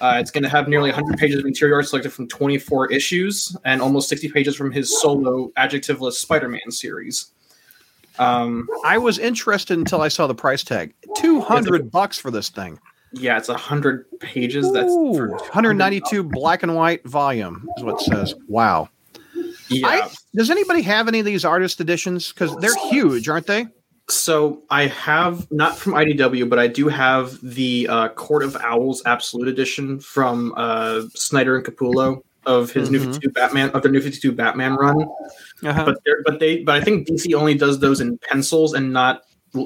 Uh, 0.00 0.16
it's 0.18 0.30
going 0.30 0.42
to 0.42 0.48
have 0.48 0.68
nearly 0.68 0.90
100 0.90 1.16
pages 1.18 1.38
of 1.38 1.44
interior 1.44 1.76
art 1.76 1.86
selected 1.86 2.12
from 2.12 2.26
24 2.26 2.90
issues 2.90 3.56
and 3.64 3.82
almost 3.82 4.08
60 4.08 4.30
pages 4.30 4.56
from 4.56 4.72
his 4.72 5.00
solo 5.00 5.50
adjectiveless 5.56 6.14
Spider-Man 6.14 6.70
series. 6.70 7.32
Um, 8.18 8.68
I 8.84 8.98
was 8.98 9.18
interested 9.18 9.78
until 9.78 10.00
I 10.02 10.08
saw 10.08 10.26
the 10.26 10.34
price 10.34 10.62
tag. 10.64 10.94
Two 11.16 11.40
hundred 11.40 11.90
bucks 11.90 12.18
for 12.18 12.30
this 12.30 12.48
thing. 12.48 12.78
yeah, 13.14 13.36
it's 13.36 13.48
100 13.48 14.06
pages. 14.20 14.72
That's 14.72 14.90
Ooh, 14.90 15.14
for 15.14 15.28
192 15.28 16.22
black 16.24 16.62
and 16.62 16.74
white 16.74 17.04
volume 17.06 17.68
is 17.76 17.84
what 17.84 18.00
it 18.00 18.04
says. 18.04 18.34
Wow. 18.48 18.88
Yeah. 19.68 19.86
I, 19.86 20.10
does 20.34 20.50
anybody 20.50 20.82
have 20.82 21.08
any 21.08 21.18
of 21.20 21.24
these 21.26 21.44
artist 21.44 21.80
editions? 21.80 22.32
Because 22.32 22.56
they're 22.56 22.76
huge, 22.90 23.28
aren't 23.28 23.46
they? 23.46 23.66
So 24.08 24.62
I 24.70 24.86
have 24.86 25.50
not 25.50 25.76
from 25.78 25.92
IDW, 25.92 26.48
but 26.48 26.58
I 26.58 26.66
do 26.66 26.88
have 26.88 27.38
the 27.42 27.86
uh, 27.88 28.08
Court 28.10 28.42
of 28.42 28.56
Owls 28.56 29.02
Absolute 29.06 29.48
Edition 29.48 30.00
from 30.00 30.52
uh, 30.56 31.02
Snyder 31.14 31.56
and 31.56 31.64
Capullo 31.64 32.22
of 32.46 32.72
his 32.72 32.90
New 32.90 32.98
Mhm. 33.00 33.04
Fifty 33.06 33.20
Two 33.26 33.32
Batman 33.32 33.70
of 33.70 33.82
their 33.82 33.92
New 33.92 34.00
Fifty 34.00 34.20
Two 34.20 34.32
Batman 34.32 34.74
run. 34.74 35.02
Uh-huh. 35.64 35.84
But 35.84 35.98
but 36.24 36.40
they 36.40 36.62
but 36.62 36.74
I 36.74 36.80
think 36.82 37.06
DC 37.08 37.34
only 37.34 37.54
does 37.54 37.78
those 37.80 38.00
in 38.00 38.18
pencils 38.18 38.74
and 38.74 38.92
not 38.92 39.22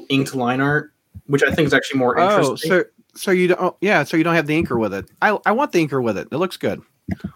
inked 0.09 0.35
line 0.35 0.61
art, 0.61 0.91
which 1.27 1.43
I 1.43 1.51
think 1.51 1.67
is 1.67 1.73
actually 1.73 1.99
more 1.99 2.17
interesting. 2.17 2.71
Oh, 2.71 2.75
interesting. 2.75 2.91
so 3.15 3.19
so 3.19 3.31
you 3.31 3.47
don't? 3.47 3.75
Yeah, 3.81 4.03
so 4.03 4.15
you 4.17 4.23
don't 4.23 4.35
have 4.35 4.47
the 4.47 4.61
inker 4.61 4.79
with 4.79 4.93
it. 4.93 5.05
I 5.21 5.37
I 5.45 5.51
want 5.53 5.71
the 5.71 5.85
inker 5.85 6.03
with 6.03 6.17
it. 6.17 6.27
It 6.31 6.37
looks 6.37 6.57
good. 6.57 6.81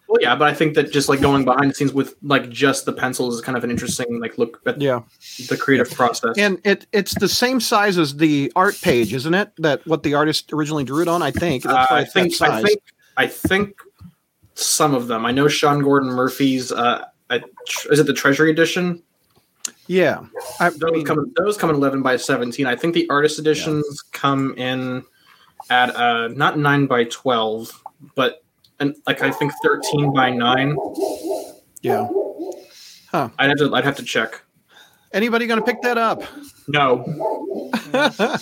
well, 0.10 0.18
yeah, 0.20 0.36
but 0.36 0.50
I 0.50 0.54
think 0.54 0.76
that 0.76 0.92
just 0.92 1.08
like 1.08 1.22
going 1.22 1.46
behind 1.46 1.72
the 1.72 1.74
scenes 1.74 1.94
with 1.94 2.16
like 2.22 2.50
just 2.50 2.86
the 2.86 2.92
pencils 2.92 3.36
is 3.36 3.42
kind 3.42 3.58
of 3.58 3.64
an 3.64 3.72
interesting 3.72 4.20
like 4.20 4.38
look 4.38 4.60
at 4.66 4.82
Yeah, 4.82 5.00
the 5.48 5.56
creative 5.56 5.90
process. 5.90 6.38
and 6.38 6.60
it 6.66 6.86
it's 6.92 7.18
the 7.20 7.30
same 7.30 7.62
size 7.62 7.98
as 7.98 8.18
the 8.18 8.52
art 8.56 8.78
page, 8.82 9.14
isn't 9.14 9.34
it? 9.34 9.50
That 9.60 9.88
what 9.88 10.04
the 10.04 10.14
artist 10.14 10.52
originally 10.52 10.84
drew 10.84 11.02
it 11.02 11.08
on. 11.08 11.22
I 11.24 11.32
think. 11.32 11.66
Uh, 11.66 11.88
I 11.90 12.04
think 12.04 12.40
I 12.42 12.62
think 12.62 12.82
I 13.18 13.28
think 13.28 13.76
some 14.62 14.94
of 14.94 15.08
them. 15.08 15.26
I 15.26 15.32
know 15.32 15.48
Sean 15.48 15.82
Gordon 15.82 16.10
Murphy's. 16.10 16.72
Uh, 16.72 17.06
I, 17.30 17.42
is 17.90 18.00
it 18.00 18.06
the 18.06 18.14
Treasury 18.14 18.52
Edition? 18.52 19.02
Yeah, 19.88 20.26
I, 20.60 20.70
Those 20.70 20.92
mean, 20.92 21.06
come 21.06 21.34
those 21.36 21.58
come 21.58 21.70
in 21.70 21.76
eleven 21.76 22.02
by 22.02 22.16
seventeen. 22.16 22.66
I 22.66 22.76
think 22.76 22.94
the 22.94 23.10
artist 23.10 23.40
editions 23.40 24.04
come 24.12 24.54
in 24.58 25.04
at 25.70 25.94
uh, 25.96 26.30
not 26.30 26.58
nine 26.58 26.86
by 26.86 27.06
twelve, 27.06 27.70
but 28.16 28.44
and 28.80 28.96
like 29.06 29.22
I 29.22 29.32
think 29.32 29.52
thirteen 29.64 30.14
by 30.14 30.30
nine. 30.30 30.78
yeah. 31.82 32.08
Huh. 33.10 33.30
I'd 33.38 33.50
have 33.50 33.58
to 33.58 33.76
I'd 33.76 33.84
have 33.84 33.98
to 33.98 34.04
check. 34.04 34.42
Anybody 35.14 35.46
going 35.46 35.60
to 35.60 35.66
pick 35.66 35.82
that 35.82 35.98
up? 35.98 36.24
No. 36.68 37.04
the 37.92 38.40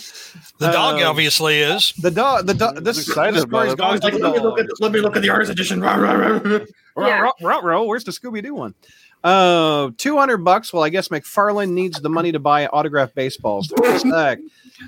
dog 0.60 1.02
um, 1.02 1.08
obviously 1.08 1.60
is. 1.60 1.94
The 1.94 2.12
dog. 2.12 2.46
The 2.46 2.54
dog. 2.54 2.84
This, 2.84 3.08
excited 3.08 3.36
this 3.36 3.44
about 3.44 3.68
it. 3.68 3.80
Like, 3.80 4.04
let, 4.04 4.22
me 4.22 4.40
look 4.40 4.60
at, 4.60 4.68
let 4.80 4.92
me 4.92 5.00
look 5.00 5.16
at 5.16 5.24
the 5.24 5.30
artist 5.30 5.52
edition. 5.52 5.80
yeah. 5.82 7.32
Where's 7.42 8.04
the 8.04 8.12
Scooby 8.12 8.44
Doo 8.44 8.54
one? 8.54 8.76
Uh, 9.24 9.90
two 9.98 10.18
hundred 10.18 10.38
bucks. 10.38 10.72
Well, 10.72 10.84
I 10.84 10.90
guess 10.90 11.10
McFarlane 11.10 11.72
needs 11.72 12.00
the 12.00 12.10
money 12.10 12.32
to 12.32 12.40
buy 12.40 12.68
autographed 12.68 13.16
baseballs. 13.16 13.74
I 13.82 14.38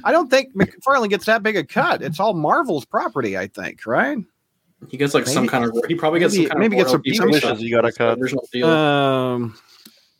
don't 0.05 0.29
think 0.29 0.55
McFarlane 0.55 1.09
gets 1.09 1.25
that 1.25 1.43
big 1.43 1.57
a 1.57 1.65
cut. 1.65 2.01
It's 2.01 2.19
all 2.19 2.33
Marvel's 2.33 2.85
property, 2.85 3.37
I 3.37 3.47
think, 3.47 3.85
right? 3.85 4.17
He 4.87 4.97
gets 4.97 5.13
like 5.13 5.25
maybe, 5.25 5.33
some 5.33 5.47
kind 5.47 5.65
of. 5.65 5.77
He 5.87 5.95
probably 5.95 6.19
gets 6.19 6.33
maybe, 6.33 6.45
some 6.45 6.51
kind 6.51 6.59
maybe 6.59 6.79
of. 6.79 6.91
Maybe 6.93 7.09
gets 7.09 7.17
some. 7.17 7.29
wishes 7.29 7.61
you 7.61 7.75
got 7.75 7.81
to 7.81 7.91
cut. 7.91 8.19
Deal. 8.53 8.67
Um, 8.67 9.55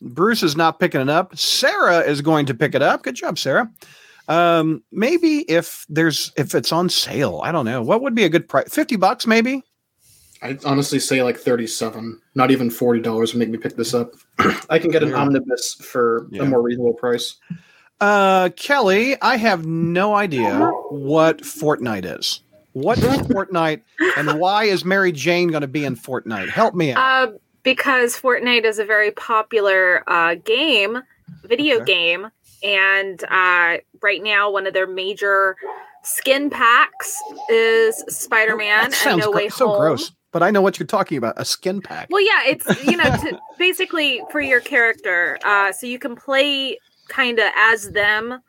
Bruce 0.01 0.43
is 0.43 0.55
not 0.55 0.79
picking 0.79 1.01
it 1.01 1.09
up. 1.09 1.37
Sarah 1.37 1.99
is 1.99 2.21
going 2.21 2.45
to 2.47 2.53
pick 2.53 2.75
it 2.75 2.81
up. 2.81 3.03
Good 3.03 3.15
job, 3.15 3.37
Sarah. 3.37 3.71
Um, 4.27 4.83
maybe 4.91 5.39
if 5.49 5.85
there's 5.89 6.31
if 6.37 6.55
it's 6.55 6.71
on 6.71 6.89
sale, 6.89 7.41
I 7.43 7.51
don't 7.51 7.65
know. 7.65 7.81
What 7.81 8.01
would 8.01 8.15
be 8.15 8.23
a 8.23 8.29
good 8.29 8.47
price? 8.47 8.73
Fifty 8.73 8.95
bucks, 8.95 9.27
maybe. 9.27 9.63
I'd 10.41 10.63
honestly 10.65 10.99
say 10.99 11.21
like 11.21 11.37
thirty-seven. 11.37 12.19
Not 12.35 12.51
even 12.51 12.69
forty 12.69 13.01
dollars 13.01 13.33
would 13.33 13.39
make 13.39 13.49
me 13.49 13.57
pick 13.57 13.75
this 13.75 13.93
up. 13.93 14.13
I 14.69 14.79
can 14.79 14.89
get 14.89 15.03
an 15.03 15.09
yeah. 15.09 15.17
omnibus 15.17 15.75
for 15.75 16.27
yeah. 16.31 16.43
a 16.43 16.45
more 16.45 16.61
reasonable 16.61 16.93
price. 16.93 17.35
Uh, 17.99 18.49
Kelly, 18.55 19.21
I 19.21 19.37
have 19.37 19.65
no 19.65 20.15
idea 20.15 20.71
what 20.89 21.39
Fortnite 21.41 22.19
is. 22.19 22.41
What 22.73 22.97
is 22.97 23.03
Fortnite, 23.27 23.81
and 24.17 24.39
why 24.39 24.63
is 24.63 24.85
Mary 24.85 25.11
Jane 25.11 25.49
going 25.49 25.61
to 25.61 25.67
be 25.67 25.85
in 25.85 25.95
Fortnite? 25.95 26.49
Help 26.49 26.73
me 26.73 26.93
out. 26.93 27.29
Uh, 27.29 27.31
because 27.63 28.19
Fortnite 28.19 28.65
is 28.65 28.79
a 28.79 28.85
very 28.85 29.11
popular 29.11 30.03
uh, 30.07 30.35
game, 30.35 31.01
video 31.43 31.77
okay. 31.77 31.85
game, 31.85 32.27
and 32.63 33.23
uh, 33.25 33.77
right 34.01 34.21
now 34.21 34.49
one 34.51 34.67
of 34.67 34.73
their 34.73 34.87
major 34.87 35.55
skin 36.03 36.49
packs 36.49 37.15
is 37.49 38.03
Spider-Man 38.07 38.91
and 39.05 39.19
No 39.19 39.31
gr- 39.31 39.37
Way 39.37 39.49
so 39.49 39.67
Home. 39.67 39.79
gross. 39.79 40.11
But 40.31 40.43
I 40.43 40.49
know 40.49 40.61
what 40.61 40.79
you're 40.79 40.87
talking 40.87 41.17
about, 41.17 41.33
a 41.37 41.43
skin 41.43 41.81
pack. 41.81 42.07
Well, 42.09 42.23
yeah, 42.23 42.49
it's 42.51 42.85
you 42.85 42.95
know 42.95 43.03
to, 43.03 43.39
basically 43.57 44.21
for 44.31 44.39
your 44.39 44.61
character, 44.61 45.37
uh, 45.43 45.71
so 45.71 45.87
you 45.87 45.99
can 45.99 46.15
play 46.15 46.77
kind 47.09 47.37
of 47.39 47.51
as 47.55 47.91
them 47.91 48.39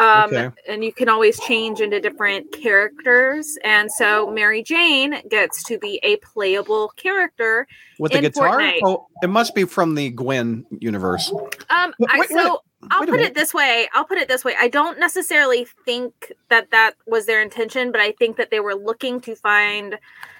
um, 0.00 0.34
okay. 0.34 0.50
And 0.66 0.82
you 0.82 0.92
can 0.94 1.10
always 1.10 1.38
change 1.40 1.82
into 1.82 2.00
different 2.00 2.52
characters. 2.52 3.58
And 3.62 3.92
so 3.92 4.30
Mary 4.30 4.62
Jane 4.62 5.20
gets 5.28 5.62
to 5.64 5.78
be 5.78 6.00
a 6.02 6.16
playable 6.16 6.88
character 6.96 7.68
with 7.98 8.12
the 8.12 8.22
guitar. 8.22 8.58
Fortnite. 8.58 8.80
Oh, 8.82 9.06
it 9.22 9.28
must 9.28 9.54
be 9.54 9.64
from 9.64 9.94
the 9.94 10.08
Gwen 10.08 10.64
universe. 10.80 11.30
Um, 11.68 11.92
wait, 11.98 12.10
I, 12.10 12.26
so 12.26 12.62
wait, 12.80 12.88
I'll 12.90 13.06
put 13.06 13.20
it 13.20 13.34
this 13.34 13.52
way. 13.52 13.88
I'll 13.92 14.06
put 14.06 14.16
it 14.16 14.28
this 14.28 14.42
way. 14.42 14.54
I 14.58 14.68
don't 14.68 14.98
necessarily 14.98 15.66
think 15.84 16.32
that 16.48 16.70
that 16.70 16.92
was 17.06 17.26
their 17.26 17.42
intention, 17.42 17.92
but 17.92 18.00
I 18.00 18.12
think 18.12 18.38
that 18.38 18.50
they 18.50 18.60
were 18.60 18.74
looking 18.74 19.20
to 19.22 19.36
find 19.36 19.98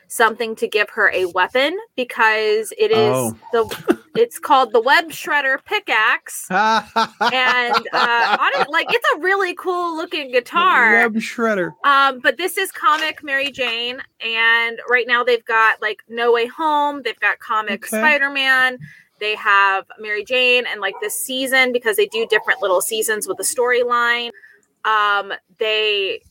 something 0.09 0.57
to 0.57 0.67
give 0.67 0.89
her 0.91 1.11
a 1.13 1.27
weapon 1.27 1.79
because 1.97 2.73
it 2.79 2.91
is 2.91 3.15
oh. 3.15 3.37
the 3.53 4.00
it's 4.15 4.39
called 4.39 4.73
the 4.73 4.81
web 4.81 5.11
shredder 5.11 5.65
pickaxe. 5.65 6.47
And 6.51 7.75
uh 7.93 8.37
on 8.41 8.61
it 8.61 8.69
like 8.71 8.87
it's 8.91 9.07
a 9.17 9.21
really 9.21 9.55
cool 9.55 9.97
looking 9.97 10.31
guitar. 10.33 10.93
Web 10.95 11.15
shredder. 11.17 11.73
Um 11.85 12.21
but 12.21 12.37
this 12.37 12.57
is 12.59 12.73
comic 12.73 13.23
mary 13.23 13.51
jane 13.51 14.03
and 14.21 14.81
right 14.89 15.07
now 15.07 15.23
they've 15.23 15.45
got 15.45 15.81
like 15.81 16.03
no 16.09 16.33
way 16.33 16.47
home 16.47 17.03
they've 17.03 17.21
got 17.21 17.39
comic 17.39 17.85
okay. 17.85 17.99
spider-man 17.99 18.79
they 19.19 19.35
have 19.35 19.85
mary 19.99 20.25
jane 20.25 20.65
and 20.67 20.81
like 20.81 20.95
this 21.01 21.15
season 21.15 21.73
because 21.73 21.97
they 21.97 22.07
do 22.07 22.27
different 22.29 22.61
little 22.63 22.81
seasons 22.81 23.27
with 23.29 23.37
the 23.37 23.45
storyline. 23.45 24.31
Um 24.85 25.33
they 25.59 26.23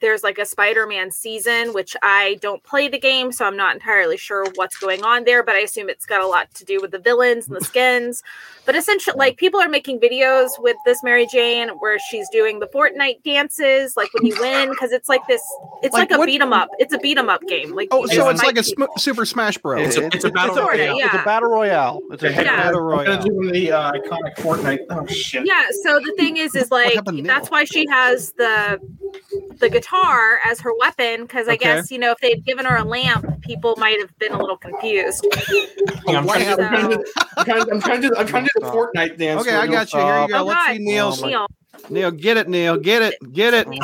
there's 0.00 0.22
like 0.22 0.38
a 0.38 0.44
Spider-Man 0.44 1.10
season, 1.10 1.72
which 1.72 1.96
I 2.02 2.38
don't 2.40 2.62
play 2.62 2.88
the 2.88 2.98
game, 2.98 3.32
so 3.32 3.44
I'm 3.46 3.56
not 3.56 3.74
entirely 3.74 4.16
sure 4.16 4.46
what's 4.54 4.76
going 4.76 5.04
on 5.04 5.24
there, 5.24 5.42
but 5.42 5.54
I 5.54 5.60
assume 5.60 5.88
it's 5.88 6.06
got 6.06 6.20
a 6.20 6.26
lot 6.26 6.52
to 6.54 6.64
do 6.64 6.80
with 6.80 6.90
the 6.90 6.98
villains 6.98 7.46
and 7.46 7.56
the 7.56 7.64
skins. 7.64 8.22
But 8.66 8.74
essentially, 8.74 9.16
like 9.16 9.36
people 9.36 9.60
are 9.60 9.68
making 9.68 10.00
videos 10.00 10.50
with 10.58 10.76
this 10.84 11.02
Mary 11.02 11.26
Jane 11.26 11.68
where 11.78 11.98
she's 12.10 12.28
doing 12.30 12.58
the 12.58 12.66
Fortnite 12.66 13.22
dances, 13.22 13.96
like 13.96 14.12
when 14.12 14.26
you 14.26 14.36
win, 14.40 14.70
because 14.70 14.92
it's 14.92 15.08
like 15.08 15.26
this. 15.28 15.40
It's 15.82 15.94
like, 15.94 16.10
like 16.10 16.20
a 16.20 16.24
beat 16.24 16.40
'em 16.40 16.52
up. 16.52 16.68
It's 16.78 16.92
a 16.92 16.98
beat 16.98 17.16
'em 17.16 17.28
up 17.28 17.42
game. 17.46 17.74
Like 17.74 17.88
oh, 17.92 18.06
so 18.06 18.28
it's 18.28 18.42
like 18.42 18.58
a 18.58 18.64
sm- 18.64 18.84
Super 18.98 19.24
Smash 19.24 19.58
Bros. 19.58 19.86
It's 19.86 19.96
a, 19.96 20.06
it's 20.06 20.24
a 20.24 20.30
battle 20.30 20.58
it's 20.58 20.66
royale. 20.66 20.98
yeah. 20.98 21.06
It's 21.06 21.14
a 21.14 21.24
battle 21.24 21.48
royale. 21.48 22.00
It's 22.10 22.22
a 22.22 22.30
yeah. 22.32 22.42
battle 22.42 22.80
royale. 22.80 23.22
doing 23.22 23.52
the 23.52 23.72
uh, 23.72 23.92
iconic 23.92 24.34
Fortnite. 24.36 24.80
Oh 24.90 25.06
shit. 25.06 25.46
Yeah. 25.46 25.66
So 25.82 26.00
the 26.00 26.12
thing 26.16 26.36
is, 26.36 26.54
is 26.54 26.70
like 26.70 26.98
that's 27.22 27.50
why 27.50 27.64
she 27.64 27.86
has 27.88 28.32
the 28.32 28.80
the 29.58 29.70
guitar 29.70 30.38
as 30.44 30.60
her 30.60 30.72
weapon 30.78 31.22
because 31.22 31.48
I 31.48 31.54
okay. 31.54 31.64
guess 31.64 31.90
you 31.90 31.98
know 31.98 32.12
if 32.12 32.18
they'd 32.18 32.44
given 32.44 32.66
her 32.66 32.76
a 32.76 32.84
lamp, 32.84 33.42
people 33.42 33.76
might 33.76 33.98
have 34.00 34.16
been 34.18 34.32
a 34.32 34.38
little 34.38 34.56
confused. 34.56 35.26
I'm, 36.08 36.26
trying 36.26 36.56
to, 36.56 37.04
I'm, 37.36 37.80
trying 37.80 38.02
to, 38.02 38.14
I'm 38.16 38.26
trying 38.26 38.44
to 38.44 38.50
do 38.54 38.55
the 38.60 38.66
Fortnite 38.66 39.18
dance. 39.18 39.42
Okay, 39.42 39.54
I 39.54 39.66
got 39.66 39.92
you. 39.92 40.00
Here 40.00 40.22
you 40.22 40.28
go. 40.28 40.38
Oh, 40.38 40.44
Let's 40.44 40.66
God. 40.66 40.72
see 40.72 40.78
Neil's. 40.78 41.22
Neil. 41.22 41.46
Neil, 41.90 42.10
get 42.10 42.36
it, 42.36 42.48
Neil. 42.48 42.76
Get 42.76 43.02
it. 43.02 43.32
Get 43.32 43.54
it. 43.54 43.68
Neil. 43.68 43.80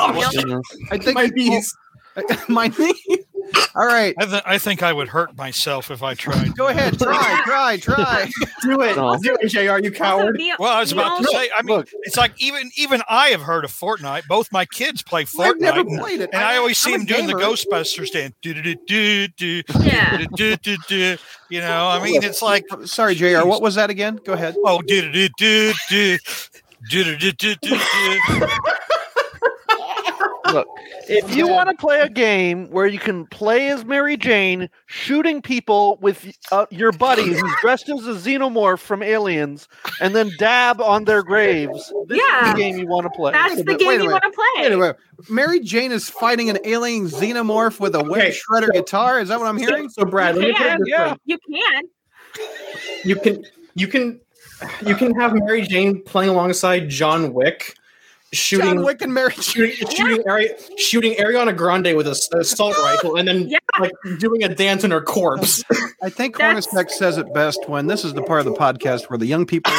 I 0.91 0.97
think 0.97 1.15
my 1.15 1.27
knees. 1.27 1.73
my 2.47 2.67
knee. 2.67 2.95
All 3.75 3.85
right. 3.85 4.13
I, 4.17 4.25
th- 4.25 4.43
I, 4.45 4.57
think 4.57 4.83
I 4.83 4.93
would 4.93 5.07
hurt 5.07 5.35
myself 5.37 5.91
if 5.91 6.03
I 6.03 6.13
tried. 6.13 6.55
Go 6.55 6.67
ahead. 6.67 6.97
Try, 6.99 7.41
try, 7.45 7.77
try. 7.77 8.29
Do 8.61 8.81
it. 8.81 8.95
No. 8.95 9.17
Do 9.17 9.37
it, 9.41 9.49
JR, 9.49 9.83
you 9.83 9.91
coward. 9.91 10.39
Well, 10.59 10.71
I 10.71 10.79
was 10.79 10.91
about 10.91 11.19
to 11.19 11.27
say, 11.27 11.49
I 11.57 11.61
mean, 11.63 11.77
Look. 11.77 11.89
it's 12.03 12.17
like 12.17 12.33
even 12.41 12.71
even 12.77 13.01
I 13.09 13.29
have 13.29 13.41
heard 13.41 13.65
of 13.65 13.71
Fortnite. 13.71 14.27
Both 14.27 14.51
my 14.51 14.65
kids 14.65 15.01
play 15.01 15.25
Fortnite. 15.25 15.45
I've 15.45 15.59
never 15.59 15.83
played 15.83 16.21
it. 16.21 16.29
And 16.33 16.43
I, 16.43 16.53
I 16.53 16.57
always 16.57 16.77
see 16.77 16.91
them 16.91 17.05
doing 17.05 17.27
the 17.27 17.33
Ghostbusters 17.33 18.11
dance. 18.11 18.35
Do, 18.41 18.53
do, 18.53 18.75
do, 18.87 19.27
do, 19.29 19.61
yeah. 19.81 20.25
do, 20.35 20.55
do, 20.57 20.77
do, 20.87 21.17
You 21.49 21.59
know, 21.61 21.87
I 21.87 22.03
mean, 22.03 22.23
it's 22.23 22.41
like. 22.41 22.65
Sorry, 22.85 23.15
JR. 23.15 23.45
What 23.45 23.61
was 23.61 23.75
that 23.75 23.89
again? 23.89 24.19
Go 24.23 24.33
ahead. 24.33 24.55
Oh, 24.63 24.81
do, 24.81 25.11
do, 25.11 25.29
do, 25.37 25.73
do. 25.89 26.17
Do, 26.89 27.17
do, 27.17 27.31
do, 27.31 27.55
do, 27.55 27.55
do. 27.61 27.79
Look, 30.53 30.67
if 31.09 31.35
you 31.35 31.47
want 31.47 31.69
to 31.69 31.75
play 31.75 32.01
a 32.01 32.09
game 32.09 32.69
where 32.69 32.85
you 32.85 32.99
can 32.99 33.25
play 33.25 33.69
as 33.69 33.83
Mary 33.85 34.15
Jane, 34.15 34.69
shooting 34.85 35.41
people 35.41 35.97
with 35.99 36.37
uh, 36.51 36.67
your 36.69 36.91
buddy 36.91 37.23
who's 37.23 37.53
dressed 37.61 37.89
as 37.89 38.05
a 38.05 38.13
xenomorph 38.13 38.79
from 38.79 39.01
Aliens, 39.01 39.67
and 39.99 40.15
then 40.15 40.31
dab 40.37 40.79
on 40.79 41.05
their 41.05 41.23
graves, 41.23 41.91
this 42.07 42.19
yeah, 42.19 42.45
is 42.45 42.53
the 42.53 42.59
game 42.59 42.77
you 42.77 42.87
want 42.87 43.05
to 43.05 43.09
play. 43.09 43.31
That's 43.31 43.63
the 43.63 43.75
game 43.75 44.01
you 44.01 44.11
want 44.11 44.23
to 44.23 44.31
play. 44.31 44.63
Wait 44.63 44.71
a 44.71 44.77
minute. 44.77 44.97
Mary 45.27 45.59
Jane 45.59 45.91
is 45.91 46.07
fighting 46.07 46.51
an 46.51 46.59
alien 46.65 47.07
xenomorph 47.07 47.79
with 47.79 47.95
a 47.95 48.03
web 48.03 48.21
okay. 48.21 48.31
shredder 48.31 48.71
guitar. 48.71 49.19
Is 49.19 49.29
that 49.29 49.39
what 49.39 49.47
I'm 49.47 49.57
hearing? 49.57 49.89
So, 49.89 50.05
Brad, 50.05 50.35
you 50.35 50.53
can. 50.53 50.81
Yeah. 50.85 51.15
You 51.25 51.39
can. 51.39 51.83
You 53.03 53.15
can. 53.15 53.45
You 53.73 53.87
can. 53.87 54.19
You 54.85 54.95
can 54.95 55.19
have 55.19 55.33
Mary 55.33 55.63
Jane 55.63 56.03
playing 56.03 56.29
alongside 56.29 56.89
John 56.89 57.33
Wick 57.33 57.75
shooting 58.33 58.75
John 58.75 58.83
Wick 58.83 59.01
and 59.01 59.13
Mary 59.13 59.31
shooting 59.39 59.87
shooting, 59.89 60.23
yeah. 60.25 60.31
Ari- 60.31 60.55
shooting 60.77 61.13
Ariana 61.13 61.55
Grande 61.55 61.95
with 61.95 62.07
a 62.07 62.37
assault 62.39 62.77
rifle 62.83 63.15
and 63.15 63.27
then 63.27 63.49
yeah. 63.49 63.57
like 63.79 63.91
doing 64.19 64.43
a 64.43 64.53
dance 64.53 64.83
in 64.83 64.91
her 64.91 65.01
corpse. 65.01 65.63
I 66.03 66.09
think 66.09 66.35
Hornacek 66.35 66.89
says 66.89 67.17
it 67.17 67.33
best 67.33 67.69
when 67.69 67.87
this 67.87 68.03
is 68.03 68.13
the 68.13 68.23
part 68.23 68.39
of 68.39 68.45
the 68.45 68.53
podcast 68.53 69.09
where 69.09 69.17
the 69.17 69.25
young 69.25 69.45
people 69.45 69.71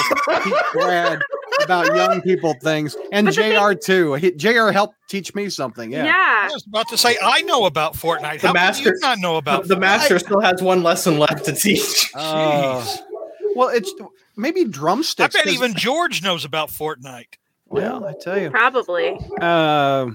teach 0.43 0.55
Brad 0.73 1.23
about 1.63 1.95
young 1.95 2.23
people 2.23 2.55
things 2.63 2.97
and 3.13 3.27
but 3.27 3.35
JR 3.35 3.43
thing- 3.43 3.79
too. 3.83 4.15
He, 4.15 4.33
JR 4.33 4.71
helped 4.71 4.97
teach 5.09 5.35
me 5.35 5.49
something. 5.49 5.93
Yeah. 5.93 6.05
yeah. 6.05 6.49
I 6.51 6.51
was 6.53 6.67
about 6.67 6.89
to 6.89 6.97
say 6.97 7.17
I 7.23 7.43
know 7.43 7.67
about 7.67 7.95
Fortnite. 7.95 8.41
The 8.41 8.49
How 8.49 8.53
master, 8.53 8.85
can 8.85 8.95
you 8.95 9.01
not 9.01 9.19
know 9.19 9.37
about 9.37 9.63
the, 9.65 9.75
the 9.75 9.81
master 9.81 10.19
still 10.19 10.41
has 10.41 10.63
one 10.63 10.83
lesson 10.83 11.19
left 11.19 11.45
to 11.47 11.53
teach. 11.53 12.11
Uh, 12.15 12.85
well, 13.55 13.69
it's 13.69 13.93
maybe 14.37 14.65
drumsticks. 14.65 15.35
I 15.37 15.45
bet 15.45 15.53
even 15.53 15.75
George 15.75 16.23
knows 16.23 16.45
about 16.45 16.71
Fortnite. 16.71 17.35
Well, 17.75 18.05
I 18.05 18.15
tell 18.15 18.41
you, 18.41 18.51
probably. 18.51 19.19
Uh, 19.41 20.11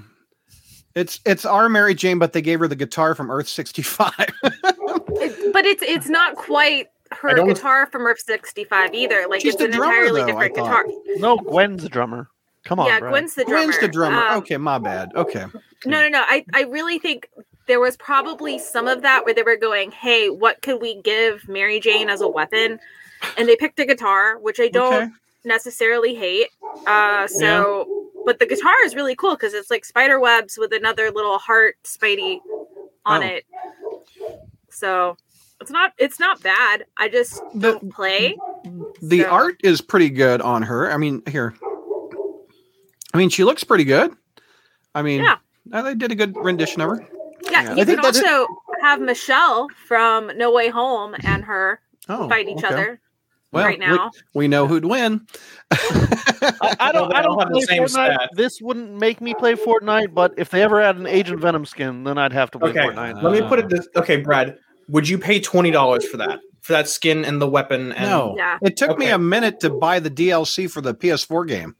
it's 0.96 1.20
it's 1.26 1.46
our 1.46 1.70
Mary 1.70 1.94
Jane, 1.94 2.20
but 2.20 2.34
they 2.34 2.42
gave 2.42 2.60
her 2.60 2.68
the 2.68 2.76
guitar 2.76 3.16
from 3.16 3.30
Earth 3.30 3.48
sixty 3.48 3.82
five. 3.82 4.14
but 4.42 5.66
it's 5.66 5.84
it's 5.84 6.08
not 6.08 6.36
quite 6.36 6.88
her 7.12 7.36
guitar 7.46 7.88
from 7.88 8.06
Earth 8.06 8.20
sixty 8.20 8.64
five 8.64 8.94
either. 8.94 9.26
Like 9.30 9.42
She's 9.42 9.54
it's 9.54 9.64
an 9.64 9.72
drummer, 9.72 9.94
entirely 9.94 10.22
though, 10.22 10.28
different 10.28 10.56
guitar. 10.56 10.86
No, 11.18 11.38
Gwen's 11.38 11.84
the 11.84 11.90
drummer. 11.90 12.30
Come 12.64 12.80
on, 12.80 12.88
yeah, 12.88 13.00
Brad. 13.00 13.12
Gwen's 13.12 13.36
the 13.36 13.46
drummer. 13.46 13.64
Gwen's 13.66 13.80
the 13.80 13.88
drummer. 13.88 14.18
Um, 14.18 14.38
okay, 14.40 14.58
my 14.58 14.78
bad. 14.78 15.12
Okay. 15.16 15.46
No, 15.86 16.02
no, 16.02 16.10
no. 16.10 16.24
I 16.28 16.46
I 16.54 16.64
really 16.64 17.00
think 17.00 17.30
there 17.68 17.80
was 17.80 17.96
probably 17.98 18.58
some 18.58 18.88
of 18.88 19.02
that 19.04 19.26
where 19.26 19.34
they 19.34 19.44
were 19.44 19.58
going, 19.58 19.92
"Hey, 19.92 20.30
what 20.30 20.62
could 20.62 20.82
we 20.82 21.02
give 21.02 21.48
Mary 21.48 21.80
Jane 21.80 22.10
as 22.10 22.22
a 22.22 22.28
weapon?" 22.28 22.80
And 23.38 23.48
they 23.48 23.56
picked 23.56 23.80
a 23.80 23.86
guitar, 23.86 24.38
which 24.40 24.60
I 24.60 24.70
don't. 24.70 25.04
Okay 25.04 25.12
necessarily 25.44 26.16
hate. 26.16 26.50
Uh, 26.86 27.28
so, 27.28 27.78
yeah. 27.88 28.22
but 28.26 28.40
the 28.40 28.46
guitar 28.46 28.74
is 28.86 28.96
really 28.96 29.16
cool 29.16 29.36
because 29.36 29.54
it's 29.54 29.70
like 29.70 29.86
spider 29.86 30.20
webs 30.20 30.58
with 30.58 30.74
another 30.74 31.12
little 31.12 31.38
heart 31.38 31.76
Spidey 31.84 32.40
on 33.06 33.24
oh. 33.24 33.28
it. 33.28 33.46
So 34.70 35.18
it's 35.62 35.72
not 35.72 35.94
it's 35.98 36.20
not 36.20 36.42
bad. 36.42 36.86
I 36.98 37.10
just 37.10 37.42
don't 37.58 37.92
play. 37.92 38.38
The 39.02 39.24
So- 39.24 39.30
art 39.30 39.58
is 39.64 39.82
pretty 39.82 40.10
good 40.10 40.42
on 40.42 40.62
her. 40.64 40.92
I 40.92 40.98
mean, 40.98 41.22
here. 41.28 41.54
I 43.14 43.18
mean, 43.18 43.30
she 43.30 43.44
looks 43.44 43.64
pretty 43.64 43.86
good. 43.86 44.14
I 44.94 45.02
mean, 45.02 45.24
Yeah. 45.24 45.38
uh, 45.72 45.82
they 45.82 45.96
did 45.96 46.12
a 46.12 46.16
good 46.16 46.36
rendition 46.38 46.82
of 46.82 46.90
her. 46.90 47.08
Yeah, 47.44 47.64
Yeah. 47.64 47.74
you 47.76 47.82
I 47.82 47.86
can 47.86 48.02
that's 48.02 48.20
it. 48.20 48.28
also 48.28 48.48
have 48.82 49.02
Michelle 49.02 49.68
from 49.88 50.32
No 50.38 50.52
Way 50.52 50.70
Home 50.70 51.16
and 51.24 51.44
her 51.46 51.82
Oh, 52.08 52.28
fight 52.30 52.48
each 52.48 52.64
okay. 52.64 52.68
other 52.68 53.02
Well, 53.52 53.66
right 53.66 53.80
now. 53.80 54.12
We, 54.34 54.40
we 54.42 54.48
know 54.48 54.68
who'd 54.68 54.86
win. 54.86 55.26
I, 55.72 56.76
I 56.80 56.92
don't. 56.94 57.10
Well, 57.10 57.14
I 57.16 57.22
they 57.22 57.28
all 57.28 57.36
don't 57.38 57.40
have 57.40 57.48
the 57.50 57.54
play 57.54 57.62
same 57.78 57.84
Fortnite. 57.84 57.90
stat. 57.90 58.30
This 58.34 58.62
wouldn't 58.62 58.92
make 59.00 59.22
me 59.22 59.34
play 59.34 59.56
Fortnite, 59.56 60.14
but 60.14 60.34
if 60.38 60.50
they 60.50 60.62
ever 60.62 60.82
had 60.82 60.98
an 60.98 61.08
Agent 61.08 61.40
Venom 61.40 61.66
skin, 61.66 62.04
then 62.04 62.18
I'd 62.18 62.34
have 62.34 62.52
to 62.52 62.60
play 62.60 62.70
Okay, 62.72 62.80
Fortnite. 62.80 63.22
let 63.24 63.34
me 63.34 63.42
put 63.48 63.60
it 63.60 63.70
this. 63.70 63.88
Okay, 63.96 64.18
Brad, 64.18 64.58
would 64.88 65.08
you 65.10 65.18
pay 65.18 65.40
twenty 65.40 65.72
dollars 65.72 66.06
for 66.08 66.18
that? 66.18 66.40
For 66.62 66.74
that 66.74 66.88
skin 66.90 67.26
and 67.26 67.42
the 67.42 67.48
weapon? 67.50 67.92
And 67.94 68.10
no, 68.10 68.36
Yeah. 68.38 68.58
it 68.62 68.78
took 68.78 68.98
me 69.00 69.10
a 69.10 69.18
minute 69.18 69.60
to 69.62 69.70
buy 69.70 70.00
the 70.00 70.10
DLC 70.12 70.70
for 70.70 70.82
the 70.82 70.94
PS4 70.94 71.48
game. 71.48 71.76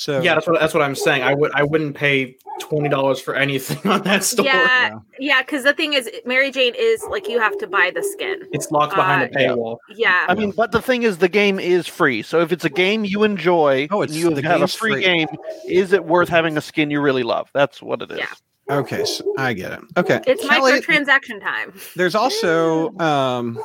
So 0.00 0.22
yeah, 0.22 0.32
that's 0.34 0.46
what 0.46 0.58
that's 0.58 0.72
what 0.72 0.82
I'm 0.82 0.94
saying. 0.94 1.22
I 1.22 1.34
would 1.34 1.52
I 1.54 1.62
wouldn't 1.62 1.94
pay 1.94 2.38
twenty 2.58 2.88
dollars 2.88 3.20
for 3.20 3.34
anything 3.34 3.78
on 3.90 4.00
that 4.04 4.24
store. 4.24 4.46
Yeah, 4.46 4.98
yeah, 5.18 5.42
because 5.42 5.62
the 5.62 5.74
thing 5.74 5.92
is, 5.92 6.08
Mary 6.24 6.50
Jane 6.50 6.72
is 6.74 7.04
like 7.10 7.28
you 7.28 7.38
have 7.38 7.58
to 7.58 7.66
buy 7.66 7.92
the 7.94 8.02
skin. 8.02 8.44
It's 8.50 8.70
locked 8.70 8.94
behind 8.94 9.24
Uh, 9.24 9.26
a 9.26 9.28
paywall. 9.28 9.76
Yeah, 9.94 10.24
I 10.26 10.34
mean, 10.34 10.52
but 10.52 10.72
the 10.72 10.80
thing 10.80 11.02
is, 11.02 11.18
the 11.18 11.28
game 11.28 11.60
is 11.60 11.86
free. 11.86 12.22
So 12.22 12.40
if 12.40 12.50
it's 12.50 12.64
a 12.64 12.70
game 12.70 13.04
you 13.04 13.24
enjoy, 13.24 13.88
Oh, 13.90 14.00
it's- 14.00 14.16
you 14.16 14.30
the 14.34 14.40
have 14.40 14.62
a 14.62 14.68
free, 14.68 14.92
free. 14.92 15.02
game. 15.02 15.28
Is 15.68 15.92
it 15.92 16.06
worth 16.06 16.30
having 16.30 16.56
a 16.56 16.62
skin 16.62 16.90
you 16.90 17.02
really 17.02 17.22
love? 17.22 17.50
That's 17.52 17.82
what 17.82 18.00
it 18.00 18.10
is. 18.10 18.20
Yeah. 18.20 18.78
okay, 18.78 19.04
so 19.04 19.34
I 19.36 19.52
get 19.52 19.72
it. 19.72 19.80
Okay, 19.98 20.20
it's 20.26 20.48
Kelly, 20.48 20.80
microtransaction 20.80 21.42
time. 21.42 21.74
There's 21.94 22.14
also 22.14 22.96
um, 23.00 23.58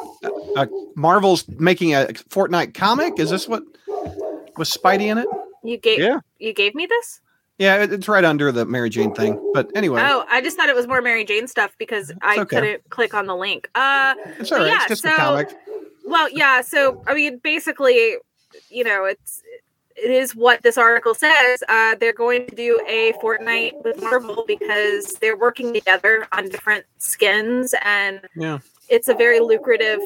a, 0.57 0.67
Marvel's 0.97 1.47
making 1.47 1.93
a 1.93 2.07
Fortnite 2.29 2.73
comic. 2.73 3.19
Is 3.19 3.29
this 3.29 3.47
what 3.47 3.63
was 4.57 4.69
Spidey 4.69 5.03
in 5.11 5.17
it? 5.19 5.27
You 5.65 5.77
gave 5.77 5.99
Yeah. 5.99 6.19
you 6.39 6.53
gave 6.53 6.75
me 6.75 6.85
this? 6.85 7.21
Yeah, 7.57 7.83
it's 7.83 8.07
right 8.09 8.25
under 8.25 8.51
the 8.51 8.65
Mary 8.65 8.89
Jane 8.89 9.13
thing. 9.13 9.39
But 9.53 9.71
anyway, 9.75 10.01
Oh, 10.03 10.25
I 10.29 10.41
just 10.41 10.57
thought 10.57 10.67
it 10.67 10.75
was 10.75 10.87
more 10.87 11.01
Mary 11.01 11.23
Jane 11.23 11.47
stuff 11.47 11.73
because 11.77 12.11
I 12.21 12.39
okay. 12.39 12.45
couldn't 12.57 12.89
click 12.89 13.13
on 13.13 13.27
the 13.27 13.35
link. 13.35 13.69
Uh, 13.75 14.13
it's 14.39 14.51
all 14.51 14.57
right. 14.59 14.67
yeah, 14.67 14.75
it's 14.77 14.87
just 14.87 15.05
a 15.05 15.09
so- 15.09 15.15
comic. 15.15 15.55
well, 16.05 16.29
yeah. 16.31 16.59
So 16.61 17.01
I 17.07 17.13
mean, 17.13 17.37
basically, 17.43 18.15
you 18.69 18.83
know, 18.83 19.05
it's 19.05 19.41
it 19.95 20.11
is 20.11 20.35
what 20.35 20.61
this 20.63 20.77
article 20.77 21.13
says. 21.15 21.63
Uh, 21.69 21.95
they're 21.95 22.11
going 22.11 22.45
to 22.47 22.55
do 22.55 22.77
a 22.85 23.13
Fortnite 23.23 23.81
with 23.85 24.01
Marvel 24.01 24.43
because 24.45 25.13
they're 25.21 25.37
working 25.37 25.73
together 25.73 26.27
on 26.33 26.49
different 26.49 26.83
skins 26.97 27.73
and 27.81 28.19
Yeah. 28.35 28.59
it's 28.89 29.07
a 29.07 29.13
very 29.13 29.39
lucrative 29.39 30.01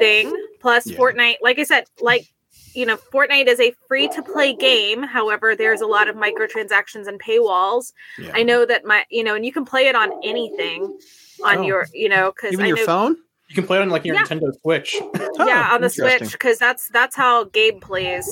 thing. 0.00 0.32
Plus, 0.58 0.88
Yeah. 0.88 0.98
Fortnite, 0.98 1.36
like 1.42 1.60
I 1.60 1.62
said, 1.62 1.84
like 2.00 2.26
you 2.74 2.86
know, 2.86 2.96
Fortnite 2.96 3.46
is 3.46 3.60
a 3.60 3.72
free 3.88 4.08
to 4.08 4.22
play 4.22 4.52
game. 4.54 5.02
However, 5.02 5.56
there's 5.56 5.80
a 5.80 5.86
lot 5.86 6.08
of 6.08 6.16
microtransactions 6.16 7.06
and 7.08 7.20
paywalls. 7.20 7.92
Yeah. 8.18 8.32
I 8.34 8.42
know 8.42 8.64
that 8.66 8.84
my, 8.84 9.04
you 9.10 9.24
know, 9.24 9.34
and 9.34 9.44
you 9.44 9.52
can 9.52 9.64
play 9.64 9.88
it 9.88 9.94
on 9.94 10.10
anything 10.24 10.98
on 11.44 11.58
Oh. 11.58 11.62
your, 11.62 11.86
you 11.92 12.08
know, 12.08 12.32
because 12.32 12.52
Even 12.52 12.64
I 12.66 12.68
your 12.68 12.76
know, 12.78 12.86
phone? 12.86 13.16
You 13.48 13.54
can 13.56 13.66
play 13.66 13.78
it 13.78 13.82
on 13.82 13.90
like 13.90 14.04
your 14.04 14.14
Yeah. 14.14 14.22
Nintendo 14.22 14.52
Switch. 14.60 14.94
yeah, 15.38 15.68
Oh, 15.70 15.74
on 15.74 15.80
the. 15.80 15.90
Switch, 15.90 16.32
because 16.32 16.58
that's 16.58 16.88
that's 16.90 17.16
how 17.16 17.44
Gabe 17.44 17.80
plays. 17.80 18.28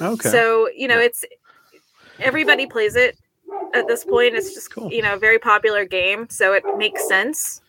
Okay. 0.00 0.28
So 0.28 0.68
you 0.76 0.88
know, 0.88 0.98
it's 0.98 1.24
everybody 2.20 2.66
plays 2.66 2.94
it 2.96 3.16
at 3.74 3.88
this 3.88 4.04
point. 4.04 4.34
It's 4.34 4.52
just 4.54 4.70
Cool. 4.74 4.92
you 4.92 5.00
know, 5.02 5.14
a 5.14 5.18
very 5.18 5.38
popular 5.38 5.84
game, 5.86 6.28
so 6.28 6.52
it 6.52 6.64
makes 6.76 7.06
sense. 7.08 7.60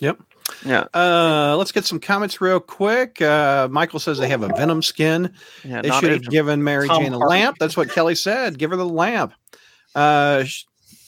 yep. 0.00 0.18
Yeah. 0.64 0.86
Uh, 0.94 1.56
let's 1.58 1.72
get 1.72 1.84
some 1.84 2.00
comments 2.00 2.40
real 2.40 2.60
quick. 2.60 3.20
Uh, 3.20 3.68
Michael 3.70 3.98
says 4.00 4.18
they 4.18 4.28
have 4.28 4.42
a 4.42 4.48
Venom 4.48 4.82
skin. 4.82 5.34
Yeah. 5.64 5.82
They 5.82 5.90
should 5.90 6.10
have 6.12 6.28
given 6.28 6.64
Mary 6.64 6.88
Tom 6.88 7.02
Jane 7.02 7.12
a 7.12 7.18
Hardy. 7.18 7.30
lamp. 7.30 7.56
That's 7.58 7.76
what 7.76 7.90
Kelly 7.90 8.14
said. 8.14 8.58
Give 8.58 8.70
her 8.70 8.76
the 8.76 8.88
lamp. 8.88 9.32
Uh, 9.94 10.44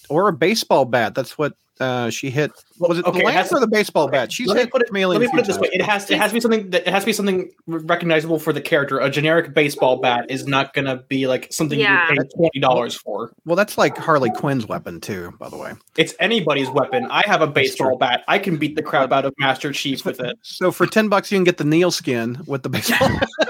or 0.08 0.28
a 0.28 0.32
baseball 0.32 0.84
bat. 0.84 1.14
That's 1.14 1.38
what 1.38 1.54
uh, 1.80 2.10
she 2.10 2.30
hit. 2.30 2.52
What 2.78 2.88
was 2.88 2.98
it 2.98 3.04
Okay, 3.04 3.18
the 3.18 3.22
it 3.22 3.26
lamp 3.26 3.36
has 3.36 3.48
to- 3.50 3.56
or 3.56 3.60
the 3.60 3.66
baseball 3.66 4.08
bat? 4.08 4.32
She's 4.32 4.46
let 4.46 4.54
me 4.54 4.60
hit 4.62 4.70
put 4.72 4.82
it. 4.82 4.88
Chameleon 4.88 5.20
Let 5.20 5.26
me 5.26 5.30
put 5.30 5.40
it 5.40 5.44
few 5.46 5.54
this 5.54 5.60
way: 5.60 5.68
it 5.72 5.82
has 5.82 6.06
to, 6.06 6.14
it 6.14 6.18
has 6.18 6.30
to 6.30 6.34
be 6.34 6.40
something 6.40 6.70
that 6.70 6.86
it 6.86 6.92
has 6.92 7.02
to 7.02 7.06
be 7.06 7.12
something 7.12 7.50
recognizable 7.66 8.38
for 8.38 8.52
the 8.52 8.60
character. 8.60 8.98
A 9.00 9.10
generic 9.10 9.54
baseball 9.54 9.96
bat 10.00 10.30
is 10.30 10.46
not 10.46 10.72
going 10.74 10.86
to 10.86 10.96
be 11.08 11.26
like 11.26 11.52
something 11.52 11.78
Yeah. 11.78 12.08
you 12.10 12.20
pay 12.22 12.28
twenty 12.36 12.60
dollars 12.60 12.94
for. 12.94 13.32
Well, 13.44 13.56
that's 13.56 13.76
like 13.76 13.96
Harley 13.98 14.30
Quinn's 14.30 14.66
weapon 14.66 15.00
too, 15.00 15.32
by 15.38 15.48
the 15.48 15.56
way. 15.56 15.72
It's 15.96 16.14
anybody's 16.20 16.70
weapon. 16.70 17.06
I 17.10 17.22
have 17.26 17.42
a 17.42 17.46
baseball 17.46 17.96
bat. 17.96 18.24
I 18.28 18.38
can 18.38 18.56
beat 18.56 18.76
the 18.76 18.82
crap 18.82 19.12
out 19.12 19.24
of 19.24 19.34
Master 19.38 19.72
Chief 19.72 20.04
with 20.04 20.20
it. 20.20 20.38
So 20.42 20.72
for 20.72 20.86
ten 20.86 21.08
bucks, 21.08 21.30
you 21.32 21.36
can 21.36 21.44
get 21.44 21.58
the 21.58 21.64
Neil 21.64 21.90
skin 21.90 22.38
with 22.46 22.62
the 22.62 22.68
baseball. 22.68 23.10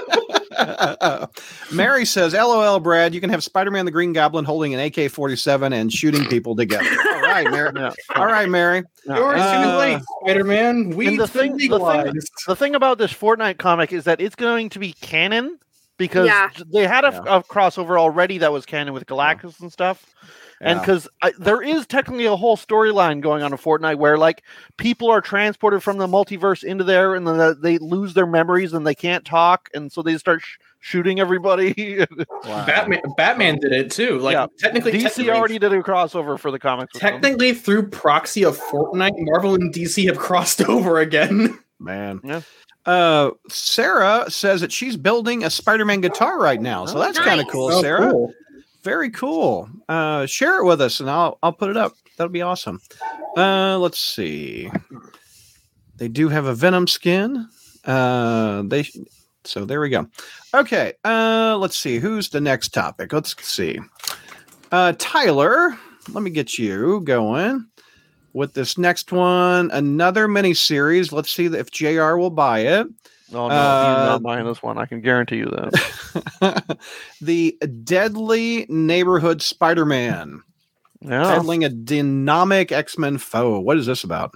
Mary 1.71 2.05
says, 2.05 2.33
"LOL, 2.33 2.79
Brad. 2.79 3.13
You 3.13 3.21
can 3.21 3.29
have 3.29 3.43
Spider-Man 3.43 3.85
the 3.85 3.91
Green 3.91 4.13
Goblin 4.13 4.45
holding 4.45 4.73
an 4.73 4.79
AK-47 4.79 5.73
and 5.73 5.91
shooting 5.91 6.25
people 6.25 6.55
together." 6.55 6.89
All 7.13 7.21
right, 7.21 7.49
Mary. 7.49 7.71
Yeah. 7.75 7.91
All 8.15 8.25
right, 8.25 8.49
Mary. 8.49 8.83
Yeah. 9.05 9.15
You're 9.17 9.35
Uh, 9.37 9.77
late, 9.77 10.01
Spider-Man. 10.23 10.89
We 10.91 11.17
the 11.17 11.27
thing- 11.27 11.57
the 11.57 11.79
thing- 11.79 12.13
The 12.47 12.55
thing 12.55 12.75
about 12.75 12.97
this 12.97 13.13
Fortnite 13.13 13.57
comic 13.57 13.91
is 13.93 14.03
that 14.05 14.19
it's 14.21 14.35
going 14.35 14.69
to 14.69 14.79
be 14.79 14.93
canon 14.93 15.57
because 15.97 16.27
Yeah. 16.27 16.49
they 16.73 16.87
had 16.87 17.03
a, 17.05 17.37
a 17.37 17.43
crossover 17.43 17.99
already 17.99 18.39
that 18.39 18.51
was 18.51 18.65
canon 18.65 18.93
with 18.93 19.05
Galactus 19.05 19.59
and 19.61 19.71
stuff. 19.71 20.05
And 20.63 20.77
Yeah. 20.77 20.79
because 20.81 21.07
there 21.39 21.61
is 21.61 21.87
technically 21.87 22.25
a 22.27 22.35
whole 22.35 22.55
storyline 22.55 23.19
going 23.19 23.41
on 23.43 23.51
in 23.51 23.57
Fortnite 23.57 23.97
where 23.97 24.17
like 24.17 24.43
people 24.77 25.09
are 25.09 25.19
transported 25.21 25.81
from 25.81 25.97
the 25.97 26.05
multiverse 26.07 26.63
into 26.63 26.83
there 26.83 27.15
and 27.15 27.27
then 27.27 27.57
they 27.61 27.77
lose 27.79 28.13
their 28.13 28.27
memories 28.27 28.71
and 28.73 28.85
they 28.85 28.93
can't 28.95 29.25
talk 29.25 29.69
and 29.73 29.91
so 29.91 30.01
they 30.03 30.17
start 30.17 30.41
sh- 30.41 30.57
shooting 30.79 31.19
everybody. 31.19 32.05
Batman. 32.43 33.01
Batman 33.17 33.57
did 33.59 33.71
it 33.71 33.89
too. 33.91 34.19
Like 34.19 34.33
Yeah. 34.35 34.45
technically, 34.59 34.91
DC 34.93 35.01
technically, 35.03 35.31
already 35.31 35.59
did 35.59 35.73
a 35.73 35.81
crossover 35.81 36.39
for 36.39 36.51
the 36.51 36.59
comics. 36.59 36.93
with 36.93 37.01
them. 37.01 37.11
technically 37.13 37.53
through 37.53 37.89
proxy 37.89 38.43
of 38.45 38.57
Fortnite, 38.59 39.13
Marvel 39.17 39.55
and 39.55 39.73
DC 39.73 40.05
have 40.07 40.17
crossed 40.19 40.61
over 40.69 40.99
again. 40.99 41.57
Man. 41.79 42.21
Yeah. 42.23 42.41
Uh, 42.85 43.31
Sarah 43.49 44.25
says 44.29 44.61
that 44.61 44.71
she's 44.71 44.97
building 44.97 45.43
a 45.43 45.49
Spider-Man 45.49 46.01
guitar 46.01 46.39
right 46.39 46.59
now, 46.61 46.85
so 46.85 46.97
Oh, 46.97 46.99
that's 46.99 47.17
kind 47.19 47.39
of 47.39 47.45
nice. 47.45 47.51
cool, 47.51 47.71
Oh, 47.71 47.81
Sarah. 47.81 48.11
cool. 48.11 48.33
Very 48.83 49.09
cool. 49.11 49.69
Uh, 49.87 50.25
share 50.25 50.59
it 50.59 50.65
with 50.65 50.81
us, 50.81 50.99
and 50.99 51.09
I'll 51.09 51.37
I'll 51.43 51.53
put 51.53 51.69
it 51.69 51.77
up. 51.77 51.93
That'll 52.17 52.31
be 52.31 52.41
awesome. 52.41 52.81
Uh, 53.37 53.77
let's 53.77 53.99
see. 53.99 54.71
They 55.97 56.07
do 56.07 56.29
have 56.29 56.45
a 56.45 56.55
Venom 56.55 56.87
skin. 56.87 57.47
Uh, 57.85 58.63
they 58.65 58.85
so 59.43 59.65
there 59.65 59.81
we 59.81 59.89
go. 59.89 60.07
Okay. 60.53 60.93
Uh, 61.03 61.57
let's 61.59 61.77
see. 61.77 61.97
Who's 61.97 62.29
the 62.29 62.41
next 62.41 62.69
topic? 62.69 63.13
Let's 63.13 63.35
see. 63.45 63.79
Uh, 64.71 64.93
Tyler, 64.97 65.77
let 66.09 66.23
me 66.23 66.29
get 66.31 66.57
you 66.57 67.01
going 67.01 67.67
with 68.33 68.53
this 68.53 68.77
next 68.77 69.11
one. 69.11 69.69
Another 69.71 70.27
mini 70.27 70.53
series. 70.53 71.11
Let's 71.11 71.31
see 71.31 71.45
if 71.45 71.71
Jr. 71.71 72.15
will 72.15 72.29
buy 72.29 72.59
it. 72.59 72.87
Oh 73.33 73.47
no, 73.47 73.53
Uh, 73.55 73.99
he's 74.01 74.09
not 74.09 74.23
buying 74.23 74.45
this 74.45 74.61
one. 74.61 74.77
I 74.77 74.85
can 74.85 75.01
guarantee 75.01 75.37
you 75.37 75.45
that. 75.45 76.77
the 77.21 77.57
Deadly 77.83 78.65
Neighborhood 78.69 79.41
Spider-Man. 79.41 80.41
Yeah. 81.01 81.23
Battling 81.23 81.63
a 81.63 81.69
dynamic 81.69 82.71
X-Men 82.71 83.17
foe. 83.17 83.59
What 83.59 83.77
is 83.77 83.85
this 83.85 84.03
about? 84.03 84.31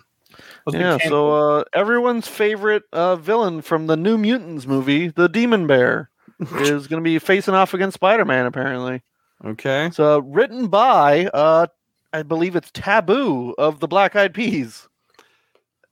Was 0.66 0.76
Yeah, 0.76 0.98
so 0.98 1.32
uh, 1.60 1.64
everyone's 1.74 2.28
favorite 2.28 2.84
uh, 2.92 3.16
villain 3.18 3.62
from 3.62 3.88
the 3.88 3.96
New 3.96 4.18
Mutants 4.18 4.66
movie, 4.66 5.10
the 5.10 5.30
Demon 5.30 5.68
Bear, 5.68 6.10
is 6.40 6.88
going 6.88 7.02
to 7.02 7.08
be 7.08 7.20
facing 7.20 7.54
off 7.54 7.74
against 7.74 7.96
Spider-Man. 7.96 8.46
Apparently, 8.46 9.02
Okay. 9.46 9.86
it's 9.88 10.00
uh, 10.00 10.22
written 10.24 10.68
by, 10.68 11.28
uh, 11.28 11.68
I 12.14 12.24
believe 12.24 12.56
it's 12.56 12.72
Taboo 12.72 13.54
of 13.58 13.80
the 13.80 13.88
Black 13.88 14.16
Eyed 14.16 14.34
Peas. 14.34 14.88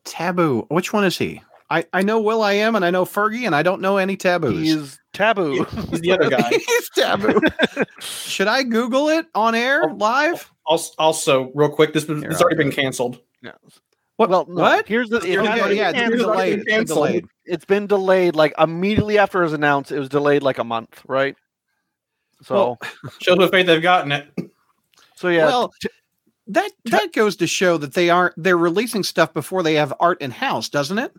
Taboo. 0.06 0.66
Which 0.70 0.92
one 0.92 1.06
is 1.06 1.18
he? 1.18 1.42
I, 1.74 1.86
I 1.92 2.04
know 2.04 2.22
Will 2.22 2.44
I 2.44 2.54
Am 2.54 2.76
and 2.76 2.86
I 2.86 2.92
know 2.92 3.04
Fergie 3.04 3.46
and 3.48 3.56
I 3.56 3.64
don't 3.64 3.82
know 3.82 3.98
any 3.98 4.16
taboos. 4.16 4.60
He's 4.62 5.00
Taboo. 5.12 5.64
he's 5.90 6.02
the 6.02 6.12
other 6.12 6.30
guy. 6.30 6.50
He's 6.68 6.90
taboo. 6.92 7.40
Should 8.00 8.48
I 8.48 8.62
Google 8.64 9.10
it 9.10 9.26
on 9.34 9.56
air 9.56 9.84
Oh. 9.90 9.94
live? 9.96 10.52
Also, 10.66 10.94
also, 11.00 11.52
real 11.56 11.70
quick, 11.70 11.94
this 11.94 12.06
Here, 12.06 12.18
it's 12.30 12.42
already 12.42 12.56
do 12.58 12.64
been 12.64 12.72
it. 12.72 12.76
canceled. 12.76 13.20
What? 14.18 14.30
Well, 14.30 14.46
no, 14.48 14.62
what? 14.62 14.88
Here's 14.88 15.10
the. 15.10 15.18
It 15.18 15.30
Yeah, 15.44 15.44
has 15.58 15.76
yeah, 15.76 15.92
been 15.92 16.02
it's 16.02 16.10
been 16.12 16.18
delayed. 16.20 16.66
been 16.66 16.68
It's 16.68 16.76
been 16.76 16.86
delayed. 16.86 17.26
It's 17.46 17.66
been 17.66 17.88
delayed 17.88 18.36
like 18.36 18.54
immediately 18.60 19.18
after 19.18 19.42
it 19.42 19.46
was 19.46 19.54
announced. 19.54 19.92
It 19.92 19.98
was 20.00 20.10
delayed 20.10 20.44
like 20.44 20.60
a 20.60 20.64
month, 20.64 21.02
right? 21.08 21.36
So, 22.44 22.54
Well, 22.56 22.80
Shows 23.22 23.38
what 23.38 23.52
faith 23.52 23.66
they've 23.68 23.82
gotten 23.82 24.12
it. 24.12 24.28
so 25.16 25.30
yeah. 25.30 25.46
Well, 25.46 25.72
that 26.48 26.72
that 26.86 27.14
goes 27.14 27.36
to 27.38 27.48
show 27.48 27.78
that 27.78 27.94
they 27.94 28.10
aren't 28.10 28.36
they're 28.38 28.58
releasing 28.58 29.04
stuff 29.04 29.34
before 29.34 29.64
they 29.64 29.76
have 29.76 29.94
art 30.00 30.22
in 30.22 30.30
house, 30.32 30.70
doesn't 30.70 30.98
it? 31.00 31.12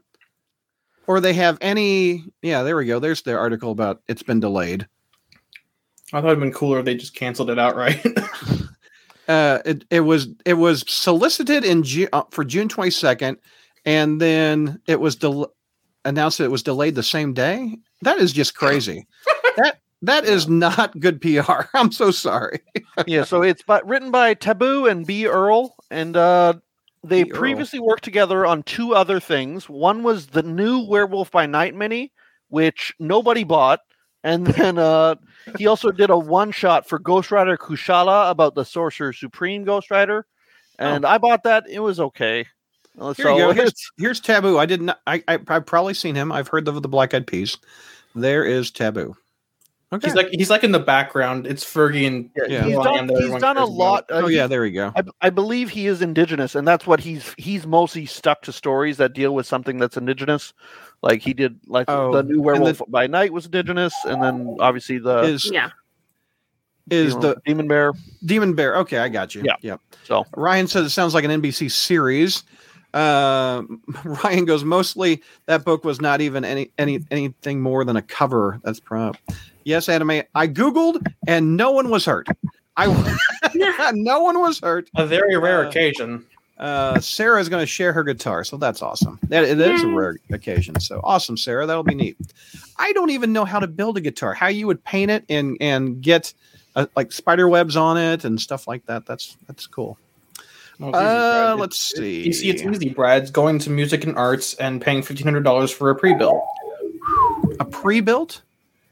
Or 1.07 1.21
they 1.21 1.35
have 1.35 1.59
any 1.61 2.25
yeah, 2.43 2.63
there 2.63 2.77
we 2.77 2.87
go. 2.87 2.99
There's 2.99 3.23
the 3.23 3.37
article 3.37 3.71
about 3.71 4.03
it's 4.09 4.23
been 4.23 4.41
delayed. 4.41 4.87
I 6.13 6.21
thought 6.21 6.29
it'd 6.29 6.41
been 6.41 6.53
cooler 6.53 6.79
if 6.79 6.85
they 6.85 6.95
just 6.95 7.15
canceled 7.15 7.51
it 7.51 7.59
outright. 7.59 8.05
uh, 9.29 9.59
it, 9.65 9.85
it 9.91 10.01
was 10.01 10.29
it 10.45 10.55
was 10.55 10.85
solicited 10.87 11.65
in 11.65 11.83
Ju- 11.83 12.09
uh, 12.13 12.23
for 12.31 12.45
June 12.45 12.69
22nd, 12.69 13.37
and 13.85 14.21
then 14.21 14.81
it 14.87 15.01
was 15.01 15.17
del- 15.17 15.53
announced 16.05 16.39
that 16.39 16.45
it 16.45 16.51
was 16.51 16.63
delayed 16.63 16.95
the 16.95 17.03
same 17.03 17.33
day. 17.33 17.77
That 18.03 18.19
is 18.19 18.33
just 18.33 18.55
crazy. 18.55 19.07
that 19.57 19.81
that 20.03 20.25
is 20.25 20.49
not 20.49 20.99
good 21.01 21.21
PR. 21.21 21.63
I'm 21.75 21.91
so 21.91 22.11
sorry. 22.11 22.61
yeah, 23.07 23.25
so 23.25 23.43
it's 23.43 23.63
but 23.63 23.87
written 23.87 24.11
by 24.11 24.35
Taboo 24.35 24.87
and 24.87 25.07
B. 25.07 25.27
Earl, 25.27 25.75
and 25.91 26.17
uh, 26.17 26.55
they. 27.05 27.23
Earl. 27.23 27.31
previously 27.31 27.79
worked 27.79 28.05
together 28.05 28.47
on 28.47 28.63
two 28.63 28.95
other 28.95 29.21
things. 29.21 29.69
One 29.69 30.03
was 30.03 30.29
the 30.29 30.43
new 30.43 30.87
Werewolf 30.87 31.31
by 31.31 31.47
Night 31.47 31.75
mini, 31.75 32.13
which 32.49 32.95
nobody 32.99 33.45
bought, 33.45 33.81
and 34.23 34.47
then 34.49 34.79
uh, 34.79 35.17
he 35.59 35.67
also 35.67 35.91
did 35.91 36.11
a 36.11 36.19
one 36.19 36.53
shot 36.53 36.89
for 36.89 36.99
Ghost 36.99 37.31
Rider 37.31 37.57
Kushala 37.57 38.31
about 38.31 38.55
the 38.55 38.65
Sorcerer 38.65 39.13
Supreme 39.13 39.65
Ghost 39.65 39.91
Rider, 39.91 40.27
and 40.79 41.05
I 41.05 41.19
bought 41.19 41.45
that. 41.45 41.65
It 41.69 41.81
was 41.81 42.01
okay. 42.01 42.47
Uh, 42.99 43.13
Here 43.15 43.27
so 43.27 43.37
you 43.37 43.43
go. 43.43 43.53
Here's, 43.55 43.91
here's 43.99 44.21
Taboo. 44.21 44.59
I 44.59 44.67
didn't. 44.67 44.91
I, 45.07 45.23
I 45.27 45.39
I've 45.49 45.67
probably 45.67 45.95
seen 45.95 46.15
him. 46.15 46.31
I've 46.31 46.49
heard 46.49 46.69
of 46.69 46.81
the 46.83 46.89
Black 46.89 47.13
Eyed 47.15 47.27
Peas. 47.27 47.59
There 48.15 48.45
is 48.45 48.71
Taboo. 48.71 49.17
Okay. 49.95 50.09
He's 50.09 50.15
like 50.15 50.29
he's 50.33 50.51
like 50.51 50.65
in 50.65 50.73
the 50.73 50.79
background. 50.81 51.47
It's 51.47 51.65
Fergie 51.65 52.07
and 52.07 52.31
Yeah. 52.49 52.65
he's 52.65 52.75
done, 52.77 53.09
he's 53.09 53.41
done 53.41 53.57
a 53.57 53.65
lot. 53.65 54.05
uh, 54.11 54.23
oh 54.25 54.27
yeah, 54.29 54.47
there 54.47 54.63
we 54.63 54.71
go. 54.73 54.93
I, 54.97 55.03
I 55.23 55.31
believe 55.31 55.71
he 55.71 55.87
is 55.87 56.03
indigenous, 56.03 56.55
and 56.55 56.67
that's 56.67 56.87
what 56.87 57.01
he's 57.01 57.35
he's 57.39 57.67
mostly 57.67 58.05
stuck 58.07 58.43
to 58.43 58.53
stories 58.53 58.97
that 58.97 59.13
deal 59.13 59.35
with 59.35 59.47
something 59.47 59.79
that's 59.79 59.97
indigenous. 59.97 60.53
Like 61.03 61.23
he 61.23 61.33
did, 61.35 61.61
like 61.67 61.85
Oh, 61.89 62.13
the 62.13 62.23
new 62.23 62.35
and 62.37 62.45
Werewolf 62.45 62.79
the- 62.79 62.85
by 62.89 63.07
Night 63.07 63.33
was 63.33 63.45
indigenous, 63.47 63.95
and 64.05 64.23
then 64.23 64.57
obviously 64.61 64.99
the 64.99 65.19
Is 65.21 65.51
Yeah. 65.53 65.71
is 66.91 67.15
you 67.15 67.21
know, 67.21 67.35
the 67.35 67.37
Demon 67.47 67.69
Bear. 67.69 67.93
Demon 68.25 68.55
Bear? 68.55 68.77
Okay, 68.79 68.99
I 68.99 69.09
got 69.09 69.35
you. 69.35 69.43
Yeah. 69.45 69.57
Yep. 69.61 69.81
So 70.05 70.25
Ryan 70.37 70.67
says 70.67 70.87
it 70.87 70.91
sounds 70.91 71.15
like 71.15 71.25
an 71.25 71.31
NBC 71.31 71.71
series. 71.71 72.43
Uh, 72.95 73.63
Ryan 74.05 74.45
goes 74.47 74.65
mostly 74.65 75.23
that 75.47 75.65
book 75.65 75.85
was 75.85 76.01
not 76.01 76.21
even 76.21 76.45
any 76.45 76.71
any 76.79 77.05
anything 77.11 77.61
more 77.61 77.85
than 77.85 77.97
a 77.97 78.03
cover. 78.03 78.61
That's 78.65 78.81
prop. 78.81 79.17
Yes, 79.65 79.89
anime. 79.89 80.23
I 80.35 80.47
googled 80.49 81.05
and 81.27 81.57
no 81.57 81.73
one 81.73 81.91
was 81.91 82.05
hurt. 82.07 82.29
I 82.77 82.87
no 83.95 84.23
one 84.23 84.41
was 84.41 84.61
hurt. 84.61 84.89
A 84.97 85.07
very 85.07 85.37
rare 85.37 85.67
Uh, 85.67 85.69
occasion. 85.69 86.25
Uh, 86.57 87.01
Sarah 87.01 87.41
is 87.41 87.49
going 87.49 87.63
to 87.63 87.67
share 87.67 87.93
her 87.93 88.05
guitar, 88.05 88.45
so 88.45 88.57
that's 88.57 88.81
awesome. 88.81 89.19
That, 89.25 89.59
that 89.59 89.71
is 89.73 89.83
a 89.83 89.89
rare 89.89 90.17
occasion. 90.31 90.79
So 90.79 91.01
awesome, 91.03 91.37
Sarah. 91.37 91.67
That'll 91.67 91.83
be 91.83 91.97
neat. 91.97 92.17
I 92.79 92.93
don't 92.93 93.11
even 93.11 93.33
know 93.33 93.45
how 93.45 93.59
to 93.59 93.67
build 93.67 93.97
a 93.97 94.01
guitar. 94.01 94.35
How 94.35 94.47
you 94.47 94.69
would 94.69 94.83
paint 94.85 95.11
it 95.11 95.25
and 95.29 95.57
and 95.61 96.01
get 96.01 96.33
uh, 96.77 96.87
like 96.95 97.11
spider 97.11 97.49
webs 97.49 97.75
on 97.77 97.97
it 97.97 98.25
and 98.25 98.41
stuff 98.41 98.69
like 98.69 98.87
that. 98.87 99.05
That's 99.05 99.37
that's 99.49 99.67
cool. 99.67 99.99
Easy, 100.81 100.91
Uh, 100.93 101.57
let's 101.57 101.81
see. 101.81 102.25
You 102.27 102.33
see, 102.33 102.51
it's 102.51 102.63
easy, 102.63 102.89
Brad. 102.91 103.23
It's 103.23 103.31
going 103.31 103.59
to 103.61 103.71
music 103.71 104.05
and 104.05 104.17
arts 104.17 104.55
and 104.55 104.81
paying 104.83 105.03
fifteen 105.03 105.27
hundred 105.27 105.45
dollars 105.45 105.71
for 105.71 105.91
a 105.91 105.95
pre-built. 105.95 106.43
a 107.61 107.65
pre-built. 107.65 108.43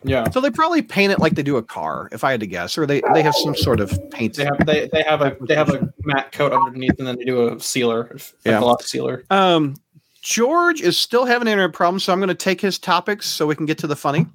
Yeah, 0.05 0.29
So 0.31 0.41
they 0.41 0.51
probably 0.51 0.83
paint 0.83 1.13
it 1.13 1.21
like 1.21 1.37
they 1.37 1.45
do 1.45 1.59
a 1.59 1.63
car, 1.63 2.09
if 2.11 2.25
I 2.25 2.33
had 2.33 2.41
to 2.41 2.47
guess, 2.49 2.77
or 2.77 2.87
they 2.87 3.03
they 3.15 3.23
have 3.23 3.37
some 3.37 3.55
sort 3.55 3.79
of 3.79 3.93
paint. 4.11 4.35
they 4.35 4.45
have 4.45 4.67
they, 4.67 4.89
they 4.93 5.03
have 5.03 5.23
a 5.23 5.37
they 5.41 5.55
have 5.55 5.69
a 5.71 5.93
matte 6.05 6.33
coat 6.33 6.53
underneath, 6.53 6.99
and 6.99 7.07
then 7.07 7.17
they 7.19 7.25
do 7.25 7.49
a 7.49 7.61
sealer, 7.61 8.17
a 8.45 8.51
Yeah. 8.51 8.59
gloss 8.61 8.87
sealer. 8.87 9.25
Um, 9.31 9.77
George 10.21 10.81
is 10.81 10.97
still 10.99 11.25
having 11.25 11.47
internet 11.49 11.73
problems, 11.73 12.03
so 12.05 12.13
I'm 12.13 12.19
going 12.19 12.29
to 12.29 12.35
take 12.35 12.61
his 12.61 12.79
topics 12.81 13.27
so 13.29 13.47
we 13.47 13.55
can 13.55 13.67
get 13.67 13.79
to 13.79 13.87
the 13.87 13.95
funny. 13.97 14.27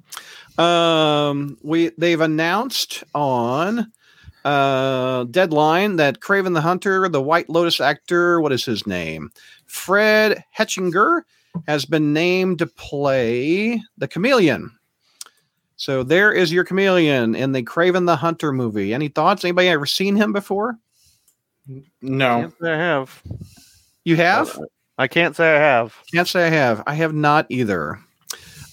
Um, 0.56 1.56
we 1.62 1.90
they've 1.98 2.20
announced 2.20 3.04
on 3.14 3.92
uh 4.44 5.24
deadline 5.24 5.96
that 5.96 6.20
Kraven 6.20 6.54
the 6.54 6.60
Hunter, 6.60 7.08
the 7.08 7.22
White 7.22 7.48
Lotus 7.48 7.80
actor, 7.80 8.40
what 8.40 8.52
is 8.52 8.64
his 8.64 8.86
name? 8.86 9.30
Fred 9.66 10.44
Hechinger 10.56 11.22
has 11.66 11.84
been 11.84 12.12
named 12.12 12.58
to 12.60 12.66
play 12.66 13.82
the 13.96 14.08
chameleon. 14.08 14.70
So 15.76 16.02
there 16.02 16.32
is 16.32 16.52
your 16.52 16.64
chameleon 16.64 17.34
in 17.34 17.52
the 17.52 17.62
Kraven 17.62 18.06
the 18.06 18.16
Hunter 18.16 18.52
movie. 18.52 18.92
Any 18.92 19.08
thoughts? 19.08 19.44
Anybody 19.44 19.68
ever 19.68 19.86
seen 19.86 20.16
him 20.16 20.32
before? 20.32 20.78
No, 22.00 22.40
can't 22.40 22.54
say 22.60 22.72
I 22.72 22.76
have. 22.76 23.22
You 24.04 24.16
have? 24.16 24.58
I 24.96 25.06
can't 25.06 25.36
say 25.36 25.54
I 25.54 25.58
have. 25.60 25.94
Can't 26.12 26.26
say 26.26 26.46
I 26.46 26.50
have. 26.50 26.82
I 26.86 26.94
have 26.94 27.14
not 27.14 27.46
either. 27.48 28.00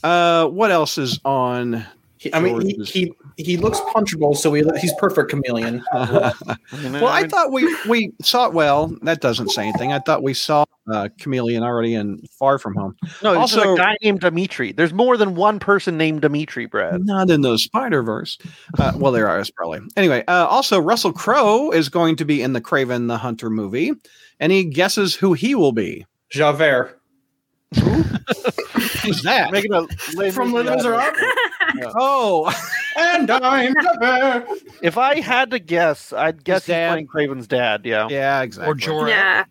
Uh, 0.03 0.47
what 0.47 0.72
else 0.72 0.97
is 0.97 1.20
on? 1.26 1.86
he, 2.18 2.34
I 2.34 2.39
mean 2.39 2.61
he, 2.61 2.84
he 2.84 3.13
he 3.38 3.57
looks 3.57 3.79
punchable, 3.79 4.36
so 4.36 4.53
he, 4.53 4.63
he's 4.79 4.93
perfect 4.97 5.29
chameleon. 5.29 5.83
well, 5.93 6.33
I 6.36 6.77
mean, 6.81 6.95
I 6.95 7.21
mean, 7.21 7.29
thought 7.29 7.51
we 7.51 7.75
we 7.88 8.13
saw. 8.21 8.49
Well, 8.49 8.95
that 9.01 9.21
doesn't 9.21 9.49
say 9.49 9.63
anything. 9.63 9.91
I 9.91 9.99
thought 9.99 10.23
we 10.23 10.33
saw 10.33 10.65
uh, 10.91 11.09
Chameleon 11.19 11.63
already 11.63 11.95
in 11.95 12.25
Far 12.39 12.57
From 12.57 12.75
Home. 12.75 12.95
no. 13.23 13.38
Also- 13.38 13.73
a 13.73 13.77
guy 13.77 13.97
named 14.01 14.21
Dimitri. 14.21 14.71
There's 14.71 14.93
more 14.93 15.17
than 15.17 15.36
one 15.36 15.59
person 15.59 15.97
named 15.97 16.21
Dimitri, 16.21 16.65
Brad. 16.65 17.05
Not 17.05 17.29
in 17.29 17.41
the 17.41 17.57
Spider 17.57 18.03
Verse. 18.03 18.38
Uh, 18.77 18.93
well, 18.95 19.11
there 19.11 19.27
are 19.27 19.43
probably. 19.55 19.79
Anyway, 19.97 20.23
uh, 20.27 20.47
also 20.47 20.79
Russell 20.79 21.13
Crowe 21.13 21.71
is 21.71 21.89
going 21.89 22.15
to 22.17 22.25
be 22.25 22.41
in 22.41 22.53
the 22.53 22.61
Kraven 22.61 23.07
the 23.07 23.17
Hunter 23.17 23.49
movie. 23.49 23.91
Any 24.39 24.63
guesses 24.65 25.15
who 25.15 25.33
he 25.33 25.55
will 25.55 25.71
be? 25.71 26.05
Javert 26.29 26.99
Who's 27.75 29.21
that? 29.23 29.51
Making 29.51 29.73
a 29.73 30.31
from 30.31 30.53
Les 30.53 30.63
Miserables, 30.63 31.17
Oh, 31.95 32.51
and 32.95 33.29
I'm 33.31 33.73
Javert. 33.81 34.47
If 34.81 34.97
I 34.97 35.19
had 35.21 35.51
to 35.51 35.59
guess, 35.59 36.13
I'd 36.13 36.43
guess 36.43 36.65
he's 36.65 36.73
dad. 36.73 36.91
playing 36.91 37.07
Kraven's 37.07 37.47
dad. 37.47 37.81
Yeah, 37.85 38.07
yeah, 38.09 38.41
exactly. 38.41 38.71
Or 38.71 38.75
Jorah. 38.75 39.09
yeah. 39.09 39.45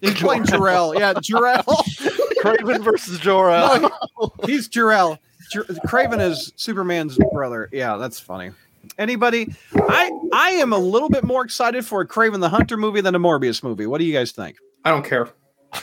He's 0.00 0.14
playing 0.14 0.46
Jor-El. 0.46 0.98
Yeah, 0.98 1.12
Jor-El. 1.20 1.62
Kraven 2.42 2.82
versus 2.82 3.18
Jorah. 3.18 3.82
No, 3.82 4.32
he's 4.46 4.66
Jor-El. 4.68 5.18
Jer- 5.52 5.64
Kraven 5.86 6.20
is 6.26 6.52
Superman's 6.56 7.18
brother. 7.32 7.68
Yeah, 7.70 7.96
that's 7.98 8.18
funny. 8.18 8.52
Anybody? 8.98 9.54
I 9.74 10.10
I 10.32 10.50
am 10.52 10.72
a 10.72 10.78
little 10.78 11.08
bit 11.10 11.24
more 11.24 11.44
excited 11.44 11.84
for 11.84 12.00
a 12.00 12.08
Kraven 12.08 12.40
the 12.40 12.48
Hunter 12.48 12.76
movie 12.78 13.00
than 13.02 13.14
a 13.14 13.18
Morbius 13.20 13.62
movie. 13.62 13.86
What 13.86 13.98
do 13.98 14.04
you 14.04 14.12
guys 14.12 14.32
think? 14.32 14.56
I 14.84 14.90
don't 14.90 15.04
care. 15.04 15.28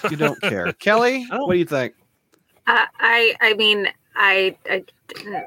You 0.10 0.18
don't 0.18 0.40
care, 0.42 0.72
Kelly. 0.74 1.26
Don't- 1.30 1.42
What 1.48 1.54
do 1.54 1.60
you 1.60 1.66
think? 1.66 1.94
Uh, 2.68 2.86
I 3.00 3.36
I 3.42 3.54
mean 3.56 3.88
I, 4.16 4.56
I 4.70 4.84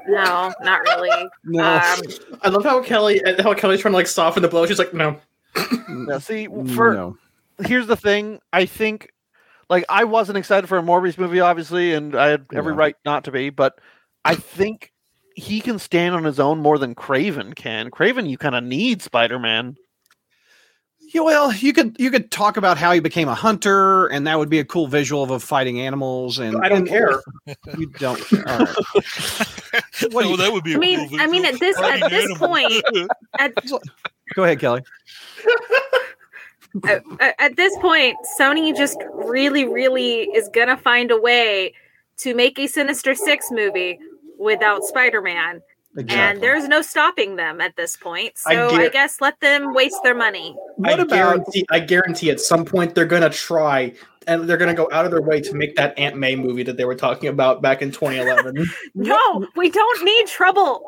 no 0.07 0.53
not 0.61 0.81
really. 0.81 1.29
No, 1.43 1.63
Um, 1.63 2.01
I 2.41 2.49
love 2.49 2.63
how 2.63 2.81
Kelly 2.81 3.21
how 3.39 3.53
Kelly's 3.53 3.79
trying 3.81 3.93
to 3.93 3.97
like 3.97 4.07
soften 4.07 4.41
the 4.41 4.47
blow. 4.49 4.65
She's 4.65 4.79
like, 4.79 4.93
no. 4.93 5.19
Now, 5.89 6.19
see, 6.19 6.47
for 6.75 6.93
no. 6.93 7.17
here's 7.65 7.87
the 7.87 7.95
thing. 7.95 8.39
I 8.51 8.65
think, 8.65 9.11
like, 9.69 9.85
I 9.89 10.03
wasn't 10.03 10.37
excited 10.37 10.67
for 10.67 10.77
a 10.77 10.81
Morbius 10.83 11.17
movie, 11.17 11.39
obviously, 11.39 11.93
and 11.93 12.15
I 12.15 12.27
had 12.27 12.45
every 12.53 12.73
Yeah. 12.73 12.79
right 12.79 12.95
not 13.05 13.23
to 13.25 13.31
be. 13.31 13.49
But 13.49 13.79
I 14.25 14.35
think 14.35 14.91
he 15.35 15.61
can 15.61 15.79
stand 15.79 16.15
on 16.15 16.23
his 16.23 16.39
own 16.39 16.59
more 16.59 16.77
than 16.77 16.95
Kraven 16.95 17.55
can. 17.55 17.89
Kraven, 17.91 18.29
you 18.29 18.37
kind 18.37 18.55
of 18.55 18.63
need 18.63 19.01
Spider 19.01 19.39
Man. 19.39 19.77
Yeah, 21.15 21.21
well, 21.21 21.53
you 21.53 21.71
could 21.71 21.95
you 21.97 22.11
could 22.11 22.29
talk 22.29 22.57
about 22.57 22.77
how 22.77 22.91
he 22.91 22.99
became 22.99 23.29
a 23.29 23.33
hunter, 23.33 24.07
and 24.07 24.27
that 24.27 24.37
would 24.37 24.49
be 24.49 24.59
a 24.59 24.65
cool 24.65 24.87
visual 24.87 25.23
of 25.23 25.29
him 25.31 25.39
fighting 25.39 25.79
animals. 25.79 26.39
And 26.39 26.57
I 26.57 26.67
don't 26.67 26.79
and- 26.79 26.87
care. 26.89 27.21
You 27.77 27.87
don't 27.87 28.19
care. 28.27 28.43
All 28.49 28.57
right. 28.59 28.75
What 30.11 30.23
do 30.23 30.27
you- 30.27 30.33
oh, 30.33 30.35
that 30.37 30.51
would 30.51 30.65
be. 30.65 30.73
I 30.73 30.75
a 30.75 30.79
mean- 30.79 31.09
cool 31.09 31.21
I 31.21 31.27
mean, 31.27 31.45
at 31.45 31.57
this- 31.57 31.77
at 31.79 32.09
this 32.09 32.25
animals. 32.25 32.37
point- 32.39 32.83
At, 33.39 33.53
Go 34.35 34.43
ahead, 34.43 34.59
Kelly. 34.59 34.81
at, 36.85 37.03
at 37.39 37.55
this 37.55 37.77
point, 37.77 38.17
Sony 38.37 38.75
just 38.75 38.97
really, 39.13 39.63
really 39.65 40.23
is 40.23 40.49
gonna 40.53 40.75
find 40.75 41.11
a 41.11 41.17
way 41.21 41.73
to 42.17 42.33
make 42.35 42.59
a 42.59 42.67
Sinister 42.67 43.15
Six 43.15 43.47
movie 43.51 43.99
without 44.37 44.81
Spider-Man, 45.95 46.35
and 46.35 46.43
there's 46.43 46.67
no 46.67 46.81
stopping 46.81 47.35
them 47.35 47.61
at 47.61 47.75
this 47.75 47.95
point. 47.95 48.37
So 48.37 48.49
I 48.49 48.83
I, 48.83 48.89
guess 48.89 49.21
let 49.21 49.39
them 49.39 49.73
waste 49.73 49.97
their 50.03 50.15
money. 50.15 50.55
What 50.75 50.99
I 50.99 51.03
about 51.03 51.09
guarantee 51.09 51.65
I 51.71 51.79
guarantee 51.79 52.29
at 52.29 52.39
some 52.39 52.65
point 52.65 52.95
they're 52.95 53.05
gonna 53.05 53.29
try 53.29 53.93
and 54.27 54.47
they're 54.49 54.57
gonna 54.57 54.73
go 54.73 54.89
out 54.91 55.05
of 55.05 55.11
their 55.11 55.21
way 55.21 55.39
to 55.41 55.53
make 55.53 55.75
that 55.75 55.97
Aunt 55.97 56.17
May 56.17 56.35
movie 56.35 56.63
that 56.63 56.77
they 56.77 56.85
were 56.85 56.95
talking 56.95 57.29
about 57.29 57.61
back 57.61 57.81
in 57.81 57.91
2011. 57.91 58.65
No, 58.95 59.47
we 59.55 59.69
don't 59.69 60.05
need 60.05 60.27
trouble. 60.27 60.81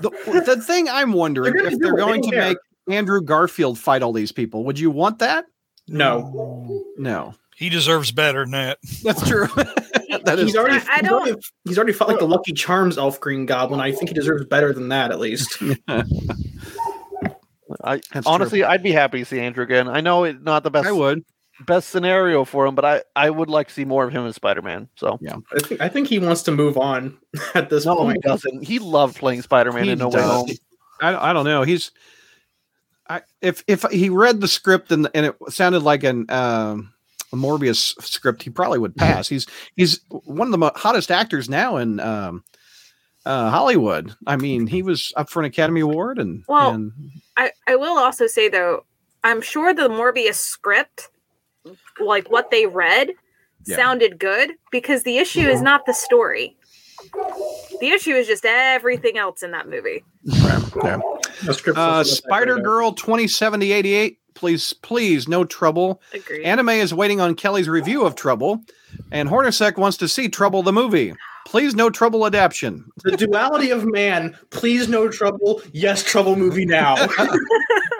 the, 0.00 0.10
the 0.46 0.60
thing 0.62 0.88
I'm 0.88 1.12
wondering 1.12 1.54
They're 1.54 1.66
if 1.66 1.78
they're 1.78 1.96
going 1.96 2.22
to 2.22 2.36
make 2.36 2.58
Andrew 2.88 3.20
Garfield 3.20 3.78
fight 3.78 4.02
all 4.02 4.12
these 4.12 4.32
people, 4.32 4.64
would 4.64 4.78
you 4.78 4.90
want 4.90 5.18
that? 5.20 5.46
no, 5.88 6.84
No, 6.96 7.34
He 7.56 7.68
deserves 7.68 8.12
better 8.12 8.44
than 8.44 8.52
that. 8.52 8.78
that's 9.02 9.26
true. 9.28 9.48
that 10.24 10.38
is 10.38 10.46
he's 10.46 10.56
already, 10.56 10.76
I- 10.76 10.78
I 10.92 10.94
he's, 11.00 11.08
don't- 11.08 11.12
already 11.22 11.40
he's 11.64 11.78
already 11.78 11.92
fought 11.92 12.08
like 12.08 12.18
the 12.18 12.26
Lucky 12.28 12.52
Charms 12.52 12.98
Elf 12.98 13.20
Green 13.20 13.46
Goblin. 13.46 13.80
I 13.80 13.92
think 13.92 14.08
he 14.08 14.14
deserves 14.14 14.44
better 14.46 14.72
than 14.72 14.88
that 14.88 15.10
at 15.10 15.18
least. 15.20 15.60
I 17.84 18.00
That's 18.12 18.26
honestly, 18.26 18.64
I'd 18.64 18.82
be 18.82 18.92
happy 18.92 19.20
to 19.20 19.24
see 19.24 19.38
Andrew 19.40 19.62
again. 19.64 19.88
I 19.88 20.00
know 20.00 20.24
it's 20.24 20.40
not 20.42 20.64
the 20.64 20.70
best 20.70 20.88
I 20.88 20.92
would. 20.92 21.24
best 21.66 21.90
scenario 21.90 22.44
for 22.44 22.66
him, 22.66 22.74
but 22.74 22.84
I 22.84 23.02
I 23.14 23.30
would 23.30 23.48
like 23.48 23.68
to 23.68 23.74
see 23.74 23.84
more 23.84 24.04
of 24.04 24.12
him 24.12 24.26
as 24.26 24.34
Spider 24.34 24.60
Man. 24.62 24.88
So 24.96 25.18
I 25.54 25.58
think 25.60 25.80
I 25.80 25.88
think 25.88 26.08
he 26.08 26.18
wants 26.18 26.42
to 26.42 26.50
move 26.52 26.76
on 26.76 27.16
at 27.54 27.70
this 27.70 27.86
no, 27.86 27.94
he 27.98 28.04
point. 28.14 28.22
doesn't. 28.22 28.64
He 28.64 28.78
loved 28.80 29.16
playing 29.18 29.42
Spider 29.42 29.72
Man 29.72 29.88
in 29.88 29.98
No 29.98 30.08
Way. 30.08 30.20
Home. 30.20 30.48
I, 31.00 31.30
I 31.30 31.32
don't 31.32 31.44
know. 31.44 31.62
He's 31.62 31.92
I 33.08 33.22
if 33.40 33.62
if 33.68 33.84
he 33.90 34.10
read 34.10 34.40
the 34.40 34.48
script 34.48 34.90
and 34.90 35.08
and 35.14 35.26
it 35.26 35.36
sounded 35.48 35.80
like 35.84 36.02
an 36.02 36.26
um, 36.28 36.92
a 37.32 37.36
Morbius 37.36 37.94
script, 38.02 38.42
he 38.42 38.50
probably 38.50 38.78
would 38.78 38.96
pass. 38.96 39.28
He's 39.28 39.46
he's 39.76 40.00
one 40.08 40.48
of 40.48 40.52
the 40.52 40.58
mo- 40.58 40.72
hottest 40.74 41.10
actors 41.10 41.48
now 41.48 41.76
in 41.76 42.00
um, 42.00 42.44
uh, 43.24 43.50
Hollywood. 43.50 44.14
I 44.26 44.36
mean, 44.36 44.66
he 44.66 44.82
was 44.82 45.12
up 45.16 45.30
for 45.30 45.40
an 45.40 45.46
Academy 45.46 45.80
Award, 45.80 46.18
and 46.18 46.44
well, 46.48 46.70
and... 46.74 46.92
I 47.36 47.52
I 47.66 47.76
will 47.76 47.98
also 47.98 48.26
say 48.26 48.48
though, 48.48 48.84
I'm 49.24 49.42
sure 49.42 49.72
the 49.72 49.88
Morbius 49.88 50.36
script, 50.36 51.08
like 52.00 52.30
what 52.30 52.50
they 52.50 52.66
read, 52.66 53.10
yeah. 53.66 53.76
sounded 53.76 54.18
good 54.18 54.52
because 54.70 55.02
the 55.04 55.18
issue 55.18 55.48
is 55.48 55.62
not 55.62 55.86
the 55.86 55.94
story. 55.94 56.56
The 57.80 57.88
issue 57.88 58.12
is 58.12 58.26
just 58.26 58.44
everything 58.44 59.16
else 59.16 59.42
in 59.42 59.52
that 59.52 59.68
movie. 59.68 60.04
Yeah. 60.22 61.00
Uh, 61.74 62.04
Spider 62.04 62.58
Girl 62.58 62.92
207088. 62.92 64.19
Please, 64.34 64.72
please, 64.72 65.28
no 65.28 65.44
trouble. 65.44 66.00
Agreed. 66.12 66.44
Anime 66.44 66.70
is 66.70 66.94
waiting 66.94 67.20
on 67.20 67.34
Kelly's 67.34 67.68
review 67.68 68.04
of 68.04 68.14
Trouble, 68.14 68.62
and 69.10 69.28
Hornacek 69.28 69.76
wants 69.76 69.96
to 69.98 70.08
see 70.08 70.28
Trouble 70.28 70.62
the 70.62 70.72
movie. 70.72 71.14
Please, 71.46 71.74
no 71.74 71.90
trouble 71.90 72.26
adaptation. 72.26 72.84
The 73.02 73.16
duality 73.16 73.70
of 73.70 73.84
man. 73.86 74.36
Please, 74.50 74.88
no 74.88 75.08
trouble. 75.08 75.62
Yes, 75.72 76.04
trouble 76.04 76.36
movie 76.36 76.66
now. 76.66 76.94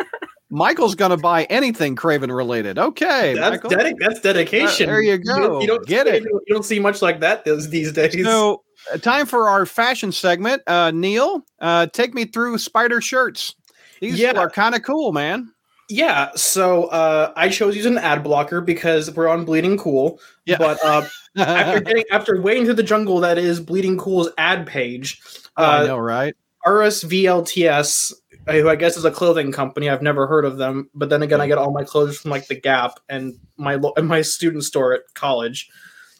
Michael's 0.50 0.94
going 0.94 1.12
to 1.12 1.16
buy 1.16 1.44
anything 1.44 1.94
Kraven 1.94 2.34
related. 2.34 2.78
Okay, 2.78 3.34
that's, 3.34 3.62
dedi- 3.62 3.94
that's 3.98 4.20
dedication. 4.20 4.88
Uh, 4.88 4.92
there 4.92 5.02
you 5.02 5.18
go. 5.18 5.54
You, 5.54 5.60
you 5.62 5.66
don't 5.66 5.86
get 5.86 6.06
see, 6.06 6.12
it. 6.14 6.22
You 6.24 6.42
don't 6.48 6.64
see 6.64 6.80
much 6.80 7.02
like 7.02 7.20
that 7.20 7.44
these 7.44 7.92
days. 7.92 8.24
So, 8.24 8.62
uh, 8.92 8.98
time 8.98 9.26
for 9.26 9.48
our 9.48 9.64
fashion 9.64 10.10
segment. 10.10 10.62
Uh, 10.66 10.90
Neil, 10.90 11.44
uh, 11.60 11.86
take 11.86 12.14
me 12.14 12.24
through 12.24 12.58
spider 12.58 13.00
shirts. 13.00 13.54
These 14.00 14.18
yeah. 14.18 14.38
are 14.38 14.50
kind 14.50 14.74
of 14.74 14.82
cool, 14.82 15.12
man. 15.12 15.52
Yeah, 15.90 16.30
so 16.36 16.84
uh, 16.84 17.32
I 17.34 17.48
chose 17.48 17.74
using 17.74 17.96
an 17.96 17.98
ad 17.98 18.22
blocker 18.22 18.60
because 18.60 19.10
we're 19.10 19.26
on 19.26 19.44
Bleeding 19.44 19.76
Cool. 19.76 20.20
Yeah. 20.46 20.56
But 20.56 20.78
uh, 20.84 21.08
after 21.36 21.80
getting 21.84 22.04
after 22.12 22.40
waiting 22.40 22.64
through 22.64 22.74
the 22.74 22.84
jungle 22.84 23.18
that 23.20 23.38
is 23.38 23.58
Bleeding 23.58 23.98
Cool's 23.98 24.28
ad 24.38 24.68
page, 24.68 25.20
uh, 25.56 25.80
I 25.82 25.86
know, 25.86 25.98
right? 25.98 26.36
RSVLTS, 26.64 28.12
uh, 28.46 28.52
who 28.52 28.68
I 28.68 28.76
guess 28.76 28.96
is 28.96 29.04
a 29.04 29.10
clothing 29.10 29.50
company. 29.50 29.90
I've 29.90 30.00
never 30.00 30.28
heard 30.28 30.44
of 30.44 30.58
them, 30.58 30.88
but 30.94 31.08
then 31.08 31.22
again, 31.22 31.40
I 31.40 31.48
get 31.48 31.58
all 31.58 31.72
my 31.72 31.82
clothes 31.82 32.18
from 32.18 32.30
like 32.30 32.46
the 32.46 32.60
Gap 32.60 33.00
and 33.08 33.34
my 33.56 33.76
and 33.96 34.06
my 34.06 34.22
student 34.22 34.62
store 34.62 34.92
at 34.92 35.02
college. 35.14 35.68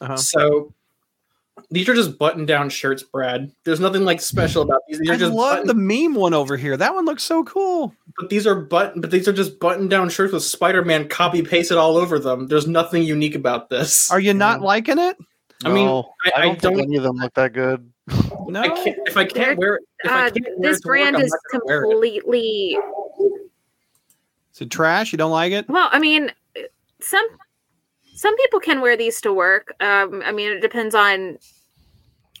Uh-huh. 0.01 0.17
So 0.17 0.73
these 1.69 1.87
are 1.89 1.93
just 1.93 2.17
button 2.17 2.45
down 2.45 2.69
shirts, 2.69 3.03
Brad. 3.03 3.51
There's 3.63 3.79
nothing 3.79 4.03
like 4.03 4.21
special 4.21 4.61
about 4.61 4.81
these. 4.87 4.99
these 4.99 5.09
I 5.09 5.17
just 5.17 5.33
love 5.33 5.65
button- 5.65 5.67
the 5.67 5.73
meme 5.73 6.15
one 6.15 6.33
over 6.33 6.57
here. 6.57 6.77
That 6.77 6.93
one 6.93 7.05
looks 7.05 7.23
so 7.23 7.43
cool. 7.43 7.93
But 8.17 8.29
these 8.29 8.47
are 8.47 8.55
button, 8.55 9.01
but 9.01 9.11
these 9.11 9.27
are 9.27 9.33
just 9.33 9.59
button 9.59 9.87
down 9.87 10.09
shirts 10.09 10.33
with 10.33 10.43
Spider 10.43 10.83
Man 10.83 11.07
copy 11.07 11.41
pasted 11.41 11.77
all 11.77 11.97
over 11.97 12.19
them. 12.19 12.47
There's 12.47 12.67
nothing 12.67 13.03
unique 13.03 13.35
about 13.35 13.69
this. 13.69 14.11
Are 14.11 14.19
you 14.19 14.33
not 14.33 14.61
liking 14.61 14.99
it? 14.99 15.17
I 15.63 15.69
mean, 15.69 15.87
I, 15.87 16.31
I, 16.35 16.41
don't, 16.41 16.51
I 16.51 16.55
don't 16.55 16.79
any 16.79 16.97
of 16.97 17.03
them 17.03 17.17
look 17.17 17.33
that 17.35 17.53
good. 17.53 17.91
No, 18.47 18.61
I 18.61 18.69
can't, 18.69 18.97
if 19.05 19.15
I 19.15 19.25
can't 19.25 19.57
wear 19.59 19.75
it, 19.75 19.83
uh, 20.05 20.29
can't 20.31 20.35
wear 20.57 20.71
this 20.71 20.81
brand 20.81 21.15
work, 21.15 21.25
is 21.25 21.37
completely. 21.51 22.77
Is 24.53 24.61
it 24.61 24.69
trash? 24.71 25.11
You 25.11 25.17
don't 25.17 25.31
like 25.31 25.53
it? 25.53 25.69
Well, 25.69 25.87
I 25.91 25.99
mean, 25.99 26.31
some 26.99 27.25
some 28.15 28.35
people 28.37 28.59
can 28.59 28.81
wear 28.81 28.97
these 28.97 29.21
to 29.21 29.33
work. 29.33 29.73
Um, 29.79 30.21
I 30.25 30.31
mean, 30.31 30.51
it 30.51 30.61
depends 30.61 30.95
on 30.95 31.37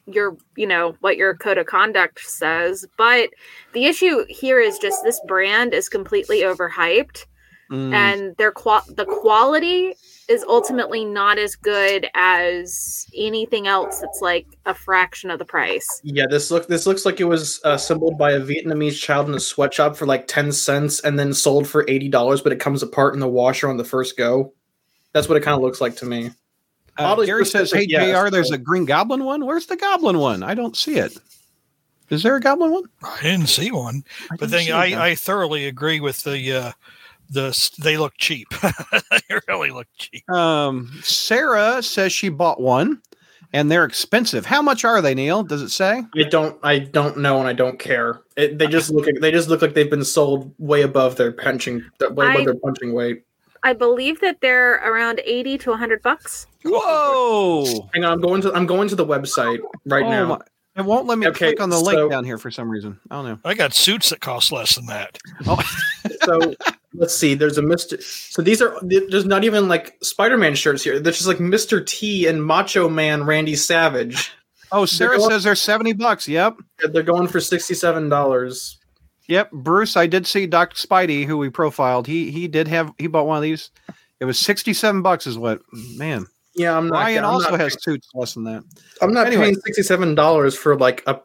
your 0.07 0.37
you 0.55 0.67
know 0.67 0.95
what 1.01 1.17
your 1.17 1.35
code 1.35 1.57
of 1.57 1.65
conduct 1.65 2.19
says 2.19 2.85
but 2.97 3.29
the 3.73 3.85
issue 3.85 4.25
here 4.29 4.59
is 4.59 4.77
just 4.79 5.03
this 5.03 5.21
brand 5.27 5.73
is 5.73 5.89
completely 5.89 6.41
overhyped 6.41 7.25
mm. 7.71 7.93
and 7.93 8.35
their 8.37 8.51
qual 8.51 8.81
the 8.95 9.05
quality 9.05 9.93
is 10.27 10.43
ultimately 10.47 11.03
not 11.03 11.37
as 11.37 11.55
good 11.55 12.07
as 12.15 13.05
anything 13.15 13.67
else 13.67 13.99
that's 13.99 14.21
like 14.21 14.47
a 14.65 14.73
fraction 14.73 15.29
of 15.29 15.39
the 15.39 15.45
price 15.45 15.87
yeah 16.03 16.25
this 16.29 16.49
look 16.49 16.67
this 16.67 16.85
looks 16.85 17.05
like 17.05 17.19
it 17.19 17.25
was 17.25 17.59
uh, 17.65 17.71
assembled 17.71 18.17
by 18.17 18.31
a 18.31 18.41
vietnamese 18.41 18.99
child 18.99 19.29
in 19.29 19.35
a 19.35 19.39
sweatshop 19.39 19.95
for 19.95 20.05
like 20.05 20.27
10 20.27 20.51
cents 20.51 20.99
and 21.01 21.19
then 21.19 21.33
sold 21.33 21.67
for 21.67 21.85
$80 21.85 22.43
but 22.43 22.51
it 22.51 22.59
comes 22.59 22.81
apart 22.81 23.13
in 23.13 23.19
the 23.19 23.27
washer 23.27 23.69
on 23.69 23.77
the 23.77 23.85
first 23.85 24.17
go 24.17 24.53
that's 25.13 25.27
what 25.27 25.37
it 25.37 25.41
kind 25.41 25.55
of 25.55 25.61
looks 25.61 25.81
like 25.81 25.95
to 25.97 26.05
me 26.05 26.31
uh, 26.97 27.15
Gary 27.23 27.45
says, 27.45 27.71
"Hey 27.71 27.85
yes, 27.87 28.23
Jr., 28.23 28.29
there's 28.29 28.51
a 28.51 28.57
Green 28.57 28.85
Goblin 28.85 29.23
one. 29.23 29.45
Where's 29.45 29.65
the 29.65 29.77
Goblin 29.77 30.17
one? 30.17 30.43
I 30.43 30.53
don't 30.53 30.75
see 30.75 30.97
it. 30.97 31.17
Is 32.09 32.23
there 32.23 32.35
a 32.35 32.41
Goblin 32.41 32.71
one? 32.71 32.83
I 33.03 33.21
didn't 33.21 33.47
see 33.47 33.71
one. 33.71 34.03
I 34.29 34.35
but 34.35 34.49
then 34.49 34.71
I, 34.71 35.09
I 35.09 35.15
thoroughly 35.15 35.67
agree 35.67 35.99
with 35.99 36.23
the 36.23 36.53
uh, 36.53 36.71
the 37.29 37.71
they 37.79 37.97
look 37.97 38.13
cheap. 38.17 38.49
they 39.11 39.39
really 39.47 39.71
look 39.71 39.87
cheap. 39.97 40.29
Um, 40.29 40.91
Sarah 41.03 41.81
says 41.81 42.11
she 42.11 42.27
bought 42.27 42.59
one, 42.59 43.01
and 43.53 43.71
they're 43.71 43.85
expensive. 43.85 44.45
How 44.45 44.61
much 44.61 44.83
are 44.83 45.01
they, 45.01 45.15
Neil? 45.15 45.43
Does 45.43 45.61
it 45.61 45.69
say? 45.69 46.03
I 46.15 46.23
don't. 46.23 46.59
I 46.63 46.79
don't 46.79 47.17
know, 47.17 47.39
and 47.39 47.47
I 47.47 47.53
don't 47.53 47.79
care. 47.79 48.21
It, 48.35 48.57
they 48.57 48.67
just 48.67 48.91
look. 48.91 49.07
They 49.21 49.31
just 49.31 49.47
look 49.47 49.61
like 49.61 49.73
they've 49.73 49.89
been 49.89 50.03
sold 50.03 50.53
way 50.57 50.81
above 50.81 51.15
their 51.15 51.31
punching, 51.31 51.79
way 52.01 52.07
above 52.07 52.41
I, 52.41 52.43
their 52.43 52.55
punching 52.55 52.93
weight. 52.93 53.23
I 53.63 53.73
believe 53.73 54.19
that 54.21 54.41
they're 54.41 54.75
around 54.75 55.21
eighty 55.25 55.57
to 55.59 55.73
hundred 55.73 56.01
bucks. 56.01 56.47
Whoa! 56.65 57.89
Hang 57.93 58.03
on, 58.03 58.13
I'm 58.13 58.21
going 58.21 58.41
to 58.41 58.53
I'm 58.53 58.65
going 58.65 58.87
to 58.87 58.95
the 58.95 59.05
website 59.05 59.59
right 59.85 60.05
oh 60.05 60.09
now. 60.09 60.27
My. 60.27 60.39
It 60.77 60.85
won't 60.85 61.05
let 61.05 61.17
me 61.17 61.27
okay, 61.27 61.49
click 61.49 61.59
on 61.59 61.69
the 61.69 61.77
so, 61.77 61.83
link 61.83 62.11
down 62.11 62.23
here 62.23 62.37
for 62.37 62.49
some 62.49 62.69
reason. 62.69 62.97
I 63.09 63.15
don't 63.15 63.25
know. 63.25 63.39
I 63.43 63.53
got 63.53 63.73
suits 63.73 64.09
that 64.09 64.21
cost 64.21 64.53
less 64.53 64.75
than 64.75 64.85
that. 64.85 65.17
Oh. 65.45 65.61
so 66.23 66.55
let's 66.93 67.13
see. 67.13 67.33
There's 67.33 67.57
a 67.57 67.61
Mister. 67.61 68.01
So 68.01 68.41
these 68.41 68.61
are 68.61 68.79
there's 68.81 69.25
not 69.25 69.43
even 69.43 69.67
like 69.67 69.97
Spider-Man 70.01 70.55
shirts 70.55 70.81
here. 70.81 70.99
There's 70.99 71.17
just 71.17 71.27
like 71.27 71.41
Mister 71.41 71.83
T 71.83 72.25
and 72.25 72.43
Macho 72.43 72.87
Man 72.87 73.25
Randy 73.25 73.55
Savage. 73.55 74.31
Oh, 74.71 74.85
Sarah 74.85 75.17
they're 75.17 75.29
says 75.29 75.43
they're 75.43 75.55
seventy 75.55 75.91
bucks. 75.91 76.25
Yep, 76.27 76.55
they're 76.93 77.03
going 77.03 77.27
for 77.27 77.41
sixty-seven 77.41 78.07
dollars. 78.07 78.77
Yep, 79.31 79.51
Bruce. 79.51 79.95
I 79.95 80.07
did 80.07 80.27
see 80.27 80.45
Doctor 80.45 80.75
Spidey, 80.75 81.25
who 81.25 81.37
we 81.37 81.49
profiled. 81.49 82.05
He 82.05 82.31
he 82.31 82.49
did 82.49 82.67
have 82.67 82.91
he 82.97 83.07
bought 83.07 83.27
one 83.27 83.37
of 83.37 83.43
these. 83.43 83.71
It 84.19 84.25
was 84.25 84.37
sixty-seven 84.37 85.01
bucks. 85.01 85.25
Is 85.25 85.37
what 85.37 85.61
man. 85.95 86.25
Yeah, 86.53 86.75
I'm 86.75 86.89
not. 86.89 86.97
Ryan 86.97 87.23
I'm 87.23 87.35
also 87.35 87.51
not, 87.51 87.61
has 87.61 87.81
suits 87.81 88.09
less 88.13 88.33
than 88.33 88.43
that. 88.43 88.61
I'm 89.01 89.13
not 89.13 89.27
anyway. 89.27 89.43
paying 89.43 89.55
sixty-seven 89.55 90.15
dollars 90.15 90.57
for 90.57 90.77
like 90.77 91.01
a 91.07 91.21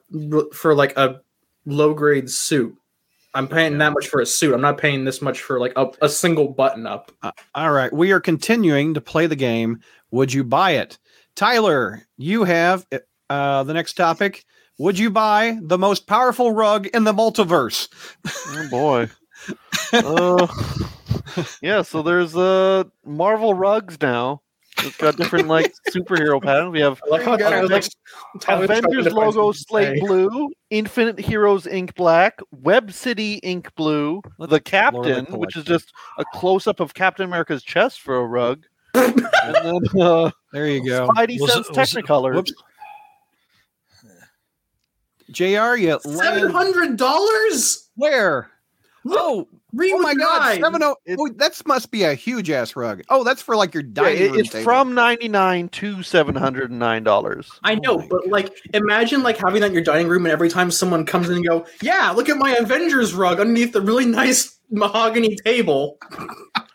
for 0.53 0.73
like 0.73 0.97
a 0.97 1.21
low-grade 1.65 2.31
suit. 2.31 2.77
I'm 3.35 3.49
paying 3.49 3.73
yeah. 3.73 3.79
that 3.79 3.95
much 3.95 4.07
for 4.07 4.21
a 4.21 4.27
suit. 4.27 4.55
I'm 4.55 4.61
not 4.61 4.79
paying 4.79 5.05
this 5.05 5.21
much 5.21 5.41
for 5.41 5.59
like 5.59 5.73
a, 5.75 5.89
a 6.01 6.09
single 6.09 6.47
button 6.47 6.87
up. 6.87 7.11
Uh, 7.25 7.33
all 7.57 7.73
right, 7.73 7.93
we 7.93 8.13
are 8.13 8.21
continuing 8.21 8.95
to 8.95 9.01
play 9.01 9.27
the 9.27 9.35
game. 9.35 9.81
Would 10.13 10.33
you 10.33 10.45
buy 10.45 10.71
it, 10.71 10.97
Tyler? 11.35 12.07
You 12.17 12.45
have 12.45 12.87
uh, 13.29 13.65
the 13.65 13.75
next 13.75 13.95
topic. 13.95 14.45
Would 14.79 14.99
you 14.99 15.11
buy 15.11 15.59
the 15.63 15.79
most 15.79 16.07
powerful 16.07 16.53
rug 16.53 16.87
in 16.89 17.05
the 17.05 17.13
multiverse? 17.13 17.89
Oh 18.27 18.69
boy. 18.71 19.09
uh, 19.93 20.47
yeah, 21.63 21.83
so 21.83 22.03
there's 22.03 22.37
uh 22.37 22.85
Marvel 23.05 23.55
rugs 23.55 23.99
now. 24.01 24.43
It's 24.79 24.97
got 24.99 25.17
different 25.17 25.49
like 25.49 25.73
superhero 25.89 26.43
patterns. 26.43 26.73
We 26.73 26.81
have 26.81 27.01
like 27.09 27.27
Avengers 28.49 29.07
logo 29.13 29.53
slate 29.53 30.01
blue, 30.01 30.51
Infinite 30.71 31.19
Heroes 31.19 31.67
ink 31.67 31.95
black, 31.95 32.41
Web 32.51 32.93
City 32.93 33.35
ink 33.37 33.75
blue, 33.75 34.21
the 34.39 34.61
Captain, 34.61 35.25
which 35.27 35.57
is 35.57 35.65
just 35.65 35.93
a 36.19 36.25
close 36.35 36.67
up 36.67 36.81
of 36.81 36.93
Captain 36.93 37.25
America's 37.25 37.63
chest 37.63 38.01
for 38.01 38.17
a 38.17 38.27
rug. 38.27 38.65
and 38.95 39.27
then 39.63 40.01
uh, 40.01 40.31
there 40.53 40.69
you 40.69 40.85
go. 40.85 41.09
Spidey 41.09 41.41
was 41.41 41.53
Sense 41.53 41.69
Technicolor. 41.71 42.47
Jr. 45.31 45.77
You 45.77 45.99
seven 46.01 46.51
hundred 46.51 46.97
dollars. 46.97 47.89
Where? 47.97 48.51
Oh, 49.09 49.47
oh 49.79 49.99
my 49.99 50.15
God! 50.15 50.61
Seven 50.61 50.83
oh. 50.83 50.97
Oh, 51.19 51.29
that 51.37 51.61
must 51.67 51.91
be 51.91 52.05
a 52.05 52.15
huge 52.15 52.51
ass 52.51 52.75
rug. 52.75 53.03
Oh, 53.09 53.23
that's 53.25 53.43
for 53.43 53.57
like 53.57 53.73
your 53.73 53.83
dining 53.83 54.21
yeah, 54.21 54.29
room. 54.29 54.39
It's 54.41 54.51
table. 54.51 54.65
from 54.65 54.95
ninety 54.95 55.29
nine 55.29 55.69
to 55.71 56.03
seven 56.03 56.35
hundred 56.35 56.71
and 56.71 56.79
nine 56.79 57.05
dollars. 57.05 57.51
I 57.63 57.77
know, 57.77 58.01
oh 58.01 58.07
but 58.09 58.23
God. 58.25 58.31
like, 58.31 58.57
imagine 58.75 59.23
like 59.23 59.39
having 59.39 59.61
that 59.61 59.69
in 59.69 59.73
your 59.75 59.85
dining 59.85 60.09
room, 60.09 60.27
and 60.27 60.33
every 60.33 60.49
time 60.49 60.71
someone 60.71 61.07
comes 61.07 61.29
in 61.29 61.37
and 61.37 61.47
go, 61.47 61.67
"Yeah, 61.83 62.11
look 62.11 62.29
at 62.29 62.37
my 62.37 62.55
Avengers 62.55 63.15
rug 63.15 63.39
underneath 63.39 63.73
the 63.73 63.81
really 63.81 64.07
nice 64.07 64.59
mahogany 64.71 65.37
table. 65.45 65.99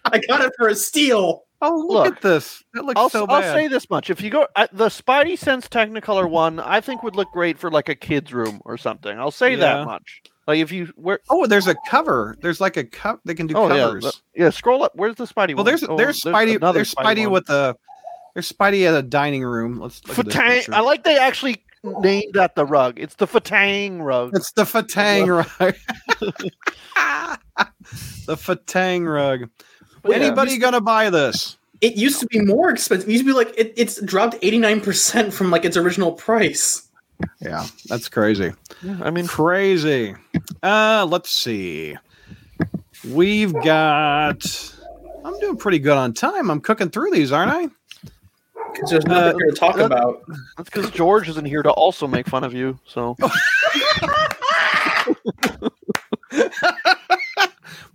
I 0.06 0.20
got 0.28 0.42
it 0.42 0.54
for 0.58 0.68
a 0.68 0.76
steal." 0.76 1.44
Oh, 1.64 1.76
look, 1.76 1.90
look, 1.90 2.16
at 2.16 2.22
this. 2.22 2.64
That 2.74 2.86
looks 2.86 3.00
I'll, 3.00 3.10
so 3.10 3.28
bad. 3.28 3.44
I'll 3.44 3.54
say 3.54 3.68
this 3.68 3.90
much: 3.90 4.10
if 4.10 4.22
you 4.22 4.30
go 4.30 4.48
uh, 4.56 4.68
the 4.72 4.88
Spidey 4.88 5.38
Sense 5.38 5.68
Technicolor 5.68 6.30
one, 6.30 6.60
I 6.60 6.82
think 6.82 7.04
would 7.04 7.16
look 7.16 7.32
great 7.32 7.60
for 7.60 7.70
like 7.70 7.88
a 7.88 7.96
kid's 7.96 8.34
room 8.34 8.62
or 8.66 8.78
something. 8.78 9.18
I'll 9.20 9.32
say 9.32 9.52
yeah. 9.52 9.58
that 9.58 9.86
much. 9.86 10.24
Like 10.48 10.60
if 10.60 10.72
you 10.72 10.88
where 10.96 11.20
oh, 11.30 11.46
there's 11.46 11.68
a 11.68 11.76
cover. 11.88 12.36
There's 12.42 12.60
like 12.60 12.78
a 12.78 12.84
cup. 12.84 13.20
They 13.26 13.36
can 13.36 13.46
do 13.46 13.56
oh, 13.56 13.68
covers. 13.68 14.04
Yeah, 14.04 14.10
the, 14.10 14.44
yeah, 14.44 14.50
scroll 14.50 14.84
up. 14.84 14.94
Where's 14.96 15.16
the 15.16 15.26
Spidey? 15.26 15.50
Well, 15.50 15.58
one? 15.58 15.66
there's 15.66 15.84
oh, 15.84 15.96
there's 15.98 16.22
Spidey. 16.22 16.60
There's, 16.60 16.74
there's 16.74 16.96
Spidey, 16.96 17.26
Spidey 17.26 17.32
with 17.32 17.46
the 17.46 17.76
there's 18.34 18.52
Spidey 18.52 18.88
at 18.88 18.96
a 18.96 19.04
dining 19.04 19.44
room. 19.44 19.80
Let's 19.80 20.06
look 20.08 20.18
Fatang, 20.18 20.74
I 20.74 20.80
like 20.80 21.04
they 21.04 21.18
actually 21.18 21.64
named 21.84 22.34
that 22.34 22.56
the 22.56 22.66
rug. 22.66 23.00
It's 23.00 23.16
the 23.16 23.28
Fatang 23.28 24.02
rug. 24.02 24.36
It's 24.36 24.52
the 24.54 24.64
Fatang 24.64 25.28
rug. 25.28 25.76
the 28.26 28.36
Fatang 28.36 29.12
rug. 29.12 29.50
Well, 30.04 30.14
Anybody 30.14 30.54
yeah. 30.54 30.58
gonna 30.58 30.82
buy 30.82 31.10
this? 31.10 31.58
It 31.82 31.96
used 31.96 32.20
to 32.20 32.28
be 32.28 32.40
more 32.40 32.70
expensive. 32.70 33.10
It 33.10 33.12
used 33.12 33.26
to 33.26 33.32
be 33.32 33.34
like 33.34 33.54
it, 33.58 33.74
it's 33.76 34.02
dropped 34.02 34.36
eighty 34.42 34.58
nine 34.58 34.82
percent 34.82 35.34
from 35.34 35.50
like 35.52 35.66
its 35.66 35.78
original 35.78 36.12
price. 36.12 36.88
Yeah, 37.40 37.66
that's 37.88 38.10
crazy. 38.10 38.52
Yeah, 38.82 39.00
I 39.02 39.12
mean, 39.12 39.28
crazy. 39.28 40.16
Uh, 40.64 41.06
let's 41.10 41.30
see. 41.30 41.96
We've 43.10 43.54
got. 43.54 44.76
I'm 45.24 45.40
doing 45.40 45.58
pretty 45.58 45.80
good 45.80 45.98
on 45.98 46.14
time. 46.14 46.50
I'm 46.50 46.62
cooking 46.62 46.90
through 46.90 47.12
these, 47.12 47.32
aren't 47.32 47.52
I? 47.52 47.70
Because 48.74 48.90
there's 48.90 49.06
nothing 49.06 49.36
uh, 49.36 49.38
here 49.38 49.52
to 49.52 49.56
talk 49.56 49.76
that, 49.76 49.86
about. 49.86 50.24
That's 50.58 50.70
because 50.70 50.90
George 50.92 51.30
isn't 51.30 51.46
here 51.46 51.62
to 51.64 51.72
also 51.72 52.08
make 52.08 52.28
fun 52.28 52.44
of 52.44 52.54
you. 52.54 52.80
So. 52.86 53.16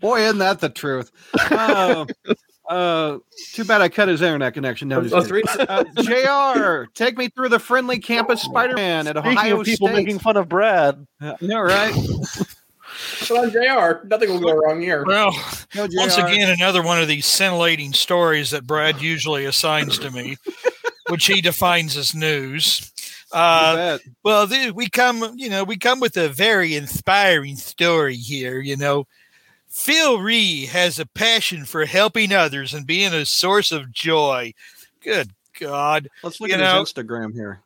Boy, 0.00 0.22
isn't 0.22 0.38
that 0.38 0.60
the 0.60 0.68
truth? 0.68 1.10
Uh, 1.50 2.06
uh, 2.68 3.18
too 3.52 3.64
bad 3.64 3.80
I 3.80 3.88
cut 3.88 4.08
his 4.08 4.22
internet 4.22 4.54
connection. 4.54 4.88
No, 4.88 5.00
oh, 5.12 5.22
three. 5.22 5.42
Uh, 5.46 5.84
Jr. 6.00 6.90
Take 6.94 7.16
me 7.16 7.28
through 7.28 7.48
the 7.48 7.58
friendly 7.58 7.98
campus 7.98 8.42
Spider-Man 8.42 9.06
at 9.06 9.16
Speaking 9.16 9.38
Ohio 9.38 9.60
of 9.60 9.66
people 9.66 9.88
State. 9.88 9.96
making 9.96 10.18
fun 10.18 10.36
of 10.36 10.48
Brad. 10.48 11.06
Uh, 11.20 11.34
yeah, 11.40 11.58
right. 11.58 11.94
So 12.96 13.42
on 13.42 13.50
Jr. 13.50 14.06
Nothing 14.06 14.30
will 14.30 14.40
go 14.40 14.52
wrong 14.52 14.80
here. 14.80 15.04
Well, 15.04 15.32
no, 15.74 15.86
once 15.92 16.16
again, 16.16 16.48
another 16.50 16.82
one 16.82 17.00
of 17.00 17.08
these 17.08 17.26
scintillating 17.26 17.92
stories 17.92 18.50
that 18.50 18.66
Brad 18.66 19.02
usually 19.02 19.44
assigns 19.44 19.98
to 19.98 20.10
me, 20.10 20.36
which 21.08 21.26
he 21.26 21.40
defines 21.40 21.96
as 21.96 22.14
news. 22.14 22.92
Uh, 23.32 23.98
well, 24.22 24.48
we 24.72 24.88
come, 24.88 25.34
you 25.36 25.50
know, 25.50 25.64
we 25.64 25.76
come 25.76 26.00
with 26.00 26.16
a 26.16 26.28
very 26.28 26.74
inspiring 26.74 27.56
story 27.56 28.16
here. 28.16 28.60
You 28.60 28.76
know, 28.76 29.06
Phil 29.76 30.18
Ree 30.18 30.64
has 30.66 30.98
a 30.98 31.04
passion 31.04 31.66
for 31.66 31.84
helping 31.84 32.32
others 32.32 32.72
and 32.72 32.86
being 32.86 33.12
a 33.12 33.26
source 33.26 33.70
of 33.70 33.92
joy. 33.92 34.54
Good 35.02 35.32
God! 35.60 36.08
Let's 36.22 36.40
look 36.40 36.48
you 36.48 36.56
at 36.56 36.60
know, 36.60 36.80
his 36.80 36.94
Instagram 36.94 37.34
here. 37.34 37.60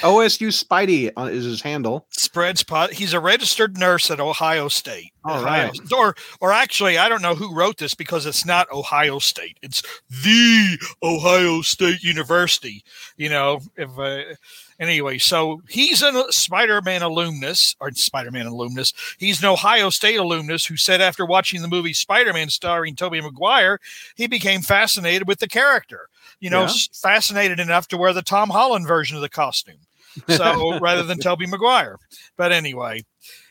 OSU 0.00 0.48
Spidey 0.48 1.12
uh, 1.16 1.26
is 1.26 1.44
his 1.44 1.60
handle. 1.60 2.06
Spreads 2.10 2.62
pot. 2.64 2.94
He's 2.94 3.12
a 3.12 3.20
registered 3.20 3.76
nurse 3.76 4.10
at 4.10 4.20
Ohio 4.20 4.68
State. 4.68 5.12
All 5.24 5.38
Ohio, 5.38 5.68
right. 5.68 5.92
Or, 5.92 6.14
or 6.40 6.52
actually, 6.52 6.96
I 6.96 7.10
don't 7.10 7.22
know 7.22 7.34
who 7.34 7.54
wrote 7.54 7.76
this 7.76 7.94
because 7.94 8.24
it's 8.24 8.46
not 8.46 8.70
Ohio 8.72 9.18
State. 9.18 9.58
It's 9.62 9.82
the 10.08 10.78
Ohio 11.02 11.60
State 11.60 12.02
University. 12.02 12.82
You 13.18 13.28
know, 13.28 13.60
if. 13.76 13.98
Uh, 13.98 14.34
Anyway, 14.80 15.18
so 15.18 15.60
he's 15.68 16.02
a 16.02 16.08
uh, 16.08 16.24
Spider-Man 16.30 17.02
alumnus, 17.02 17.76
or 17.80 17.92
Spider-Man 17.92 18.46
alumnus. 18.46 18.94
He's 19.18 19.42
an 19.42 19.48
Ohio 19.48 19.90
State 19.90 20.16
alumnus 20.16 20.64
who 20.64 20.78
said 20.78 21.02
after 21.02 21.26
watching 21.26 21.60
the 21.60 21.68
movie 21.68 21.92
Spider-Man 21.92 22.48
starring 22.48 22.96
Tobey 22.96 23.20
Maguire, 23.20 23.78
he 24.14 24.26
became 24.26 24.62
fascinated 24.62 25.28
with 25.28 25.38
the 25.38 25.48
character. 25.48 26.08
You 26.40 26.48
know, 26.48 26.62
yeah. 26.62 26.72
fascinated 26.94 27.60
enough 27.60 27.88
to 27.88 27.98
wear 27.98 28.14
the 28.14 28.22
Tom 28.22 28.48
Holland 28.48 28.88
version 28.88 29.16
of 29.16 29.22
the 29.22 29.28
costume. 29.28 29.80
So 30.28 30.78
rather 30.80 31.02
than 31.02 31.18
Tobey 31.18 31.46
Maguire. 31.46 31.98
But 32.38 32.50
anyway, 32.50 33.04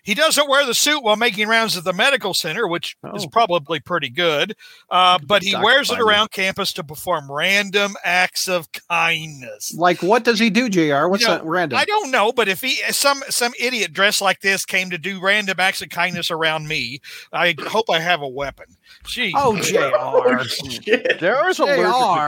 he 0.09 0.15
doesn't 0.15 0.49
wear 0.49 0.65
the 0.65 0.73
suit 0.73 1.03
while 1.03 1.15
making 1.15 1.47
rounds 1.47 1.77
at 1.77 1.83
the 1.83 1.93
medical 1.93 2.33
center, 2.33 2.67
which 2.67 2.97
oh. 3.03 3.15
is 3.15 3.27
probably 3.27 3.79
pretty 3.79 4.09
good. 4.09 4.55
Uh, 4.89 5.19
but 5.23 5.43
he 5.43 5.55
wears 5.55 5.91
it 5.91 5.99
around 5.99 6.31
campus 6.31 6.73
to 6.73 6.83
perform 6.83 7.31
random 7.31 7.93
acts 8.03 8.47
of 8.47 8.67
kindness. 8.89 9.75
Like 9.75 10.01
what 10.01 10.23
does 10.23 10.39
he 10.39 10.49
do, 10.49 10.67
Jr? 10.67 11.07
What's 11.07 11.21
you 11.21 11.27
know, 11.27 11.35
that 11.35 11.45
random? 11.45 11.77
I 11.77 11.85
don't 11.85 12.09
know, 12.09 12.31
but 12.31 12.47
if 12.47 12.59
he 12.59 12.77
some 12.89 13.21
some 13.29 13.53
idiot 13.59 13.93
dressed 13.93 14.19
like 14.19 14.41
this 14.41 14.65
came 14.65 14.89
to 14.89 14.97
do 14.97 15.21
random 15.21 15.59
acts 15.59 15.83
of 15.83 15.89
kindness 15.89 16.31
around 16.31 16.67
me, 16.67 17.01
I 17.31 17.53
hope 17.59 17.87
I 17.87 17.99
have 17.99 18.23
a 18.23 18.27
weapon. 18.27 18.65
Oh, 19.05 19.07
Jeez. 19.07 19.31
Oh, 20.01 20.43
Jr. 20.45 21.19
There 21.19 21.49
is 21.49 21.59
a 21.59 21.65
to 21.65 21.83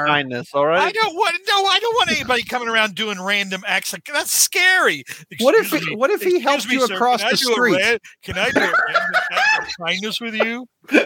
kindness. 0.08 0.50
All 0.54 0.66
right. 0.66 0.82
I 0.82 0.92
don't 0.92 1.16
want 1.16 1.36
no. 1.48 1.66
I 1.66 1.80
don't 1.80 1.96
want 1.96 2.12
anybody 2.12 2.44
coming 2.44 2.70
around 2.70 2.96
doing 2.96 3.22
random 3.22 3.64
acts. 3.68 3.94
Like, 3.94 4.06
that's 4.06 4.32
scary. 4.32 5.04
Excuse 5.30 5.40
what 5.40 5.56
if 5.56 5.72
he, 5.72 5.96
what 5.96 6.10
if 6.10 6.22
he 6.22 6.40
helps 6.40 6.70
you 6.70 6.86
sir, 6.88 6.96
across 6.96 7.22
the 7.24 7.38
street? 7.38 7.82
street. 7.82 8.02
can 8.24 8.38
I 8.38 8.52
do 8.52 8.60
a 8.60 8.64
random 8.64 9.12
act 9.32 9.68
of 9.68 9.86
kindness 9.86 10.22
with 10.22 10.36
you? 10.36 10.68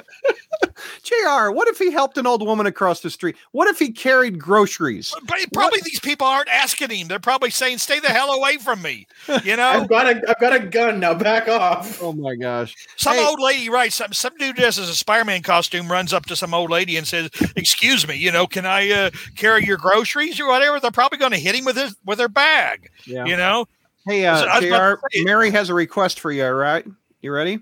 JR, 1.03 1.51
what 1.51 1.67
if 1.67 1.77
he 1.77 1.91
helped 1.91 2.17
an 2.17 2.27
old 2.27 2.45
woman 2.45 2.65
across 2.65 3.01
the 3.01 3.09
street? 3.09 3.35
What 3.51 3.67
if 3.67 3.79
he 3.79 3.91
carried 3.91 4.39
groceries? 4.39 5.13
But 5.25 5.39
probably 5.53 5.79
what? 5.79 5.85
these 5.85 5.99
people 5.99 6.27
aren't 6.27 6.49
asking 6.49 6.89
him. 6.89 7.07
They're 7.07 7.19
probably 7.19 7.49
saying, 7.49 7.77
"Stay 7.77 7.99
the 7.99 8.07
hell 8.07 8.31
away 8.31 8.57
from 8.57 8.81
me." 8.81 9.07
You 9.43 9.55
know, 9.57 9.67
I've 9.67 9.87
got 9.87 10.07
a, 10.07 10.29
I've 10.29 10.39
got 10.39 10.53
a 10.53 10.59
gun 10.59 10.99
now. 10.99 11.13
Back 11.13 11.47
off. 11.47 12.01
Oh 12.01 12.13
my 12.13 12.35
gosh! 12.35 12.75
Some 12.97 13.15
hey. 13.15 13.25
old 13.25 13.39
lady, 13.39 13.69
right? 13.69 13.91
Some 13.91 14.13
some 14.13 14.35
dude 14.37 14.55
dressed 14.55 14.79
as 14.79 14.89
a 14.89 14.95
Spider-Man 14.95 15.41
costume 15.41 15.91
runs 15.91 16.13
up 16.13 16.25
to 16.27 16.35
some 16.35 16.53
old 16.53 16.71
lady 16.71 16.97
and 16.97 17.07
says, 17.07 17.29
"Excuse 17.55 18.07
me, 18.07 18.15
you 18.15 18.31
know, 18.31 18.47
can 18.47 18.65
I 18.65 18.91
uh, 18.91 19.09
carry 19.35 19.65
your 19.65 19.77
groceries 19.77 20.39
or 20.39 20.47
whatever?" 20.47 20.79
They're 20.79 20.91
probably 20.91 21.17
going 21.17 21.31
to 21.31 21.39
hit 21.39 21.55
him 21.55 21.65
with 21.65 21.77
his 21.77 21.95
with 22.05 22.17
their 22.17 22.29
bag. 22.29 22.89
Yeah. 23.05 23.25
You 23.25 23.37
know. 23.37 23.67
Hey, 24.05 24.25
uh, 24.25 24.59
so 24.59 24.97
Jr. 24.99 25.23
Mary 25.23 25.49
has 25.49 25.69
a 25.69 25.73
request 25.73 26.19
for 26.19 26.31
you. 26.31 26.45
All 26.45 26.53
right, 26.53 26.85
you 27.21 27.31
ready? 27.31 27.59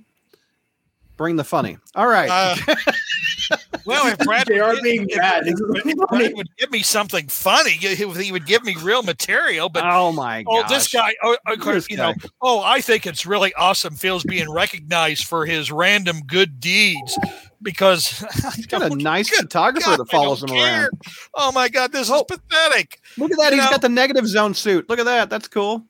Bring 1.16 1.36
the 1.36 1.44
funny. 1.44 1.78
All 1.96 2.08
right. 2.08 2.30
Uh, 2.30 2.56
well, 3.86 4.08
if 4.08 4.18
Brad, 4.20 4.48
they 4.48 4.60
are 4.60 4.76
being 4.82 5.08
if, 5.08 5.18
bad. 5.18 5.46
If, 5.46 5.60
if 5.86 5.98
Brad 6.10 6.34
would 6.36 6.50
give 6.58 6.72
me 6.72 6.82
something 6.82 7.28
funny, 7.28 7.72
he 7.72 8.32
would 8.32 8.46
give 8.48 8.64
me 8.64 8.76
real 8.82 9.04
material. 9.04 9.70
But 9.70 9.84
oh 9.86 10.12
my 10.12 10.44
god, 10.44 10.66
oh 10.66 10.74
this 10.74 10.92
guy, 10.92 11.14
oh, 11.22 11.38
of 11.46 11.60
course, 11.60 11.88
you 11.90 11.98
guy. 11.98 12.12
know, 12.12 12.30
oh 12.42 12.62
I 12.64 12.82
think 12.82 13.06
it's 13.06 13.26
really 13.28 13.54
awesome. 13.54 13.96
Phil's 13.96 14.24
being 14.24 14.52
recognized 14.52 15.26
for 15.26 15.46
his 15.46 15.72
random 15.72 16.22
good 16.26 16.60
deeds 16.60 17.18
because 17.62 18.26
he's 18.56 18.66
got 18.66 18.82
a 18.82 18.96
nice 18.96 19.30
good 19.30 19.42
photographer 19.42 19.92
god, 19.92 20.00
that 20.00 20.10
follows 20.10 20.42
him 20.42 20.50
care. 20.50 20.82
around. 20.82 21.02
Oh 21.36 21.52
my 21.52 21.70
god, 21.70 21.92
this 21.92 22.10
oh, 22.10 22.18
is 22.18 22.24
pathetic. 22.24 23.00
Look 23.20 23.32
at 23.32 23.38
that, 23.38 23.52
you 23.52 23.58
he's 23.58 23.66
know? 23.66 23.72
got 23.72 23.82
the 23.82 23.90
negative 23.90 24.28
zone 24.28 24.56
suit. 24.56 24.90
Look 24.90 24.98
at 24.98 25.06
that, 25.06 25.30
that's 25.30 25.48
cool. 25.48 25.86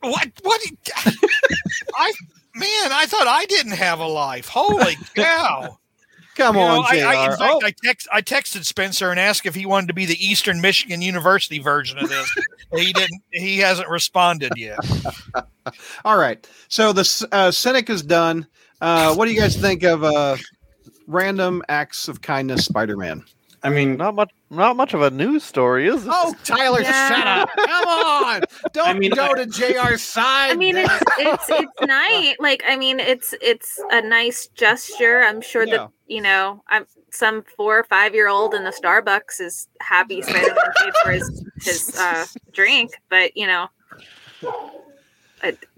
What? 0.00 0.30
What? 0.42 0.60
I 1.96 2.12
man, 2.54 2.92
I 2.92 3.06
thought 3.06 3.26
I 3.26 3.46
didn't 3.46 3.72
have 3.72 4.00
a 4.00 4.06
life. 4.06 4.48
Holy 4.48 4.96
cow! 5.14 5.78
Come 6.36 6.56
you 6.56 6.62
on, 6.62 6.74
know, 6.74 6.82
I, 6.82 7.14
I, 7.14 7.24
in 7.24 7.38
fact, 7.38 7.42
oh. 7.42 7.60
I, 7.62 7.70
text, 7.70 8.08
I 8.12 8.20
texted 8.20 8.64
Spencer 8.64 9.10
and 9.10 9.20
asked 9.20 9.46
if 9.46 9.54
he 9.54 9.66
wanted 9.66 9.86
to 9.86 9.94
be 9.94 10.04
the 10.04 10.24
Eastern 10.24 10.60
Michigan 10.60 11.00
University 11.00 11.60
version 11.60 11.98
of 11.98 12.08
this. 12.08 12.28
he 12.74 12.92
didn't. 12.92 13.22
He 13.30 13.58
hasn't 13.58 13.88
responded 13.88 14.52
yet. 14.56 14.78
All 16.04 16.18
right. 16.18 16.46
So 16.68 16.92
the 16.92 17.28
uh, 17.30 17.52
Cynic 17.52 17.88
is 17.88 18.02
done. 18.02 18.46
Uh, 18.80 19.14
what 19.14 19.26
do 19.26 19.32
you 19.32 19.40
guys 19.40 19.56
think 19.56 19.84
of 19.84 20.02
uh, 20.02 20.36
random 21.06 21.62
acts 21.68 22.08
of 22.08 22.20
kindness, 22.20 22.64
Spider-Man? 22.64 23.24
I 23.62 23.70
mean, 23.70 23.96
not 23.96 24.14
much, 24.16 24.30
not 24.56 24.76
much 24.76 24.94
of 24.94 25.02
a 25.02 25.10
news 25.10 25.44
story, 25.44 25.86
is 25.86 26.04
it? 26.04 26.10
Oh, 26.12 26.34
Tyler, 26.44 26.80
yeah. 26.80 27.08
shut 27.08 27.26
up! 27.26 27.50
Come 27.56 27.88
on, 27.88 28.42
don't 28.72 28.88
I 28.88 28.94
mean, 28.94 29.10
go 29.12 29.26
I, 29.26 29.34
to 29.34 29.46
Jr's 29.46 30.02
side. 30.02 30.50
I 30.50 30.54
mean, 30.54 30.76
it's 30.76 31.02
it's 31.18 31.50
it's 31.50 31.80
nice. 31.86 32.36
Like, 32.38 32.62
I 32.66 32.76
mean, 32.76 33.00
it's 33.00 33.34
it's 33.40 33.80
a 33.90 34.00
nice 34.00 34.48
gesture. 34.48 35.22
I'm 35.22 35.40
sure 35.40 35.64
yeah. 35.64 35.76
that 35.76 35.90
you 36.06 36.20
know, 36.20 36.62
I'm 36.68 36.86
some 37.10 37.44
four 37.56 37.78
or 37.78 37.84
five 37.84 38.14
year 38.14 38.28
old 38.28 38.54
in 38.54 38.64
the 38.64 38.70
Starbucks 38.70 39.40
is 39.40 39.68
happy 39.80 40.22
Spider-Man 40.22 40.56
paid 40.76 40.92
for 41.02 41.10
his 41.12 41.44
his 41.62 41.98
uh, 41.98 42.26
drink, 42.52 43.00
but 43.08 43.36
you 43.36 43.46
know. 43.46 43.68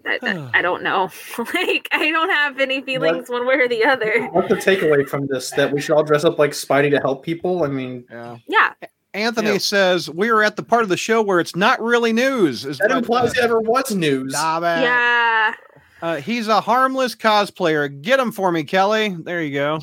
I, 0.07 0.19
I, 0.23 0.51
I, 0.55 0.63
don't 0.63 0.83
know. 0.83 1.11
like 1.39 1.89
I 1.93 2.11
don't 2.11 2.31
have 2.31 2.59
any 2.59 2.81
feelings 2.81 3.29
what, 3.29 3.41
one 3.41 3.47
way 3.47 3.55
or 3.55 3.69
the 3.69 3.85
other. 3.85 4.29
What's 4.29 4.49
the 4.49 4.57
takeaway 4.57 5.09
from 5.09 5.27
this? 5.27 5.51
That 5.53 5.73
we 5.73 5.81
should 5.81 5.95
all 5.95 6.05
dress 6.05 6.25
up 6.25 6.39
like 6.39 6.53
Spidey 6.53 6.91
to 6.91 6.99
help 6.99 7.25
people? 7.25 7.65
I 7.65 7.69
mean, 7.69 8.05
yeah. 8.11 8.39
Yeah. 8.49 8.73
Anthony 9.15 9.53
yeah. 9.53 9.59
says 9.59 10.11
we 10.11 10.29
are 10.29 10.43
at 10.43 10.57
the 10.57 10.63
part 10.63 10.83
of 10.83 10.91
the 10.91 10.97
show 10.97 11.23
where 11.23 11.41
it's 11.41 11.57
not 11.57 11.81
really 11.81 12.13
news. 12.13 12.67
Is 12.67 12.79
that 12.79 12.91
implies 12.91 13.33
it 13.33 13.39
ever 13.39 13.61
was 13.61 13.95
news? 13.95 14.33
Nah, 14.33 14.61
yeah. 14.61 15.55
Uh, 16.03 16.17
he's 16.17 16.49
a 16.49 16.61
harmless 16.61 17.15
cosplayer. 17.15 18.03
Get 18.03 18.21
him 18.21 18.31
for 18.31 18.53
me, 18.53 18.63
Kelly. 18.63 19.17
There 19.19 19.43
you 19.43 19.55
go. 19.55 19.81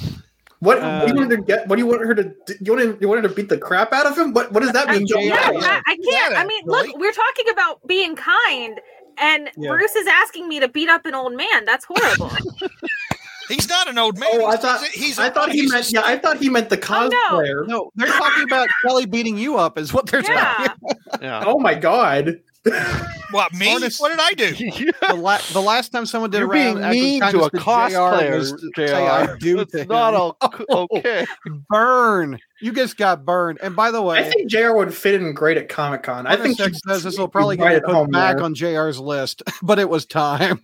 What, 0.59 0.79
uh, 0.79 0.99
what, 0.99 1.07
do 1.07 1.13
you 1.13 1.19
want 1.19 1.31
to 1.31 1.37
get? 1.41 1.67
What 1.67 1.75
do 1.75 1.81
you 1.81 1.87
want 1.87 2.05
her 2.05 2.15
to? 2.15 2.33
You 2.61 2.73
want 2.73 3.01
you 3.01 3.09
want 3.09 3.21
her 3.21 3.27
to 3.27 3.35
beat 3.35 3.49
the 3.49 3.57
crap 3.57 3.91
out 3.91 4.05
of 4.05 4.17
him? 4.17 4.31
What 4.31 4.53
What 4.53 4.61
does 4.61 4.71
that 4.71 4.87
mean? 4.87 5.05
I, 5.13 5.21
yeah, 5.21 5.35
I, 5.35 5.81
I 5.85 5.97
can't. 5.97 6.37
I 6.37 6.45
mean, 6.45 6.63
look, 6.65 6.87
we're 6.97 7.11
talking 7.11 7.49
about 7.51 7.85
being 7.85 8.15
kind, 8.15 8.79
and 9.17 9.49
yeah. 9.57 9.69
Bruce 9.69 9.95
is 9.95 10.07
asking 10.07 10.47
me 10.47 10.59
to 10.59 10.67
beat 10.67 10.89
up 10.89 11.05
an 11.05 11.15
old 11.15 11.35
man. 11.35 11.65
That's 11.65 11.85
horrible. 11.85 12.31
He's 13.49 13.67
not 13.67 13.89
an 13.89 13.97
old 13.97 14.17
man. 14.17 14.29
Oh, 14.33 14.45
I 14.45 14.55
thought 14.55 14.81
he's. 14.85 14.93
he's 14.93 15.19
I 15.19 15.29
thought 15.29 15.51
he 15.51 15.67
meant. 15.69 15.91
Yeah, 15.91 16.01
I 16.03 16.17
thought 16.17 16.37
he 16.37 16.49
meant 16.49 16.69
the 16.69 16.77
cosplayer. 16.77 17.11
Oh, 17.29 17.65
no. 17.67 17.73
no, 17.75 17.91
they're 17.95 18.07
talking 18.07 18.43
about 18.43 18.69
Kelly 18.85 19.05
beating 19.05 19.37
you 19.37 19.57
up. 19.57 19.77
Is 19.77 19.93
what 19.93 20.07
they're 20.07 20.21
yeah. 20.21 20.53
talking. 20.53 20.97
yeah. 21.21 21.43
Oh 21.45 21.59
my 21.59 21.75
god. 21.75 22.39
What 23.31 23.53
me? 23.53 23.73
Honest, 23.73 23.99
what 23.99 24.09
did 24.09 24.19
I 24.21 24.31
do? 24.33 24.91
the, 25.09 25.15
la- 25.15 25.41
the, 25.51 25.61
last 25.61 25.89
time 25.89 26.05
someone 26.05 26.29
did 26.29 26.39
You're 26.39 26.47
being 26.47 26.79
mean 26.79 27.21
to 27.21 27.43
a 27.43 27.51
cosplayer. 27.51 28.57
JR, 28.75 28.77
say 28.77 29.07
I 29.07 29.35
do 29.39 29.59
it's 29.59 29.73
not 29.87 30.13
all, 30.13 30.37
okay. 30.69 31.25
Burn. 31.69 32.39
You 32.61 32.71
just 32.71 32.95
got 32.95 33.25
burned. 33.25 33.59
And 33.61 33.75
by 33.75 33.91
the 33.91 34.01
way, 34.01 34.19
I 34.19 34.23
think 34.23 34.49
JR 34.49 34.71
would 34.73 34.93
fit 34.93 35.15
in 35.15 35.33
great 35.33 35.57
at 35.57 35.67
Comic 35.67 36.03
Con. 36.03 36.25
I 36.25 36.37
think 36.37 36.57
says 36.57 37.03
this 37.03 37.17
will 37.17 37.27
probably 37.27 37.57
get 37.57 37.83
put 37.83 38.11
back 38.11 38.37
there. 38.37 38.45
on 38.45 38.55
JR's 38.55 38.99
list, 38.99 39.43
but 39.61 39.79
it 39.79 39.89
was 39.89 40.05
time. 40.05 40.61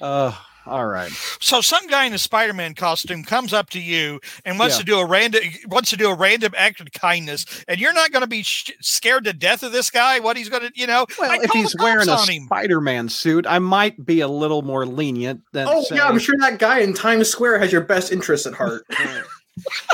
uh, 0.00 0.36
All 0.66 0.86
right. 0.86 1.10
So 1.40 1.60
some 1.60 1.86
guy 1.86 2.04
in 2.04 2.12
a 2.12 2.18
Spider-Man 2.18 2.74
costume 2.74 3.22
comes 3.22 3.52
up 3.52 3.70
to 3.70 3.80
you 3.80 4.20
and 4.44 4.58
wants 4.58 4.76
yeah. 4.76 4.80
to 4.80 4.84
do 4.84 4.98
a 4.98 5.06
random 5.06 5.42
wants 5.66 5.90
to 5.90 5.96
do 5.96 6.10
a 6.10 6.14
random 6.14 6.52
act 6.56 6.80
of 6.80 6.90
kindness, 6.92 7.46
and 7.68 7.80
you're 7.80 7.92
not 7.92 8.10
going 8.10 8.22
to 8.22 8.28
be 8.28 8.42
sh- 8.42 8.72
scared 8.80 9.24
to 9.24 9.32
death 9.32 9.62
of 9.62 9.72
this 9.72 9.90
guy. 9.90 10.18
What 10.18 10.36
he's 10.36 10.48
going 10.48 10.62
to, 10.62 10.72
you 10.74 10.86
know? 10.86 11.06
Well, 11.18 11.40
if 11.40 11.50
he's 11.50 11.74
wearing 11.78 12.08
a 12.08 12.18
Spider-Man 12.18 13.08
suit, 13.08 13.46
I 13.46 13.58
might 13.58 14.04
be 14.04 14.20
a 14.20 14.28
little 14.28 14.62
more 14.62 14.86
lenient 14.86 15.42
than. 15.52 15.68
Oh 15.68 15.82
say, 15.82 15.96
yeah, 15.96 16.06
I'm 16.06 16.18
sure 16.18 16.34
that 16.40 16.58
guy 16.58 16.80
in 16.80 16.94
Times 16.94 17.28
Square 17.28 17.58
has 17.60 17.72
your 17.72 17.82
best 17.82 18.12
interests 18.12 18.46
at 18.46 18.54
heart. 18.54 18.84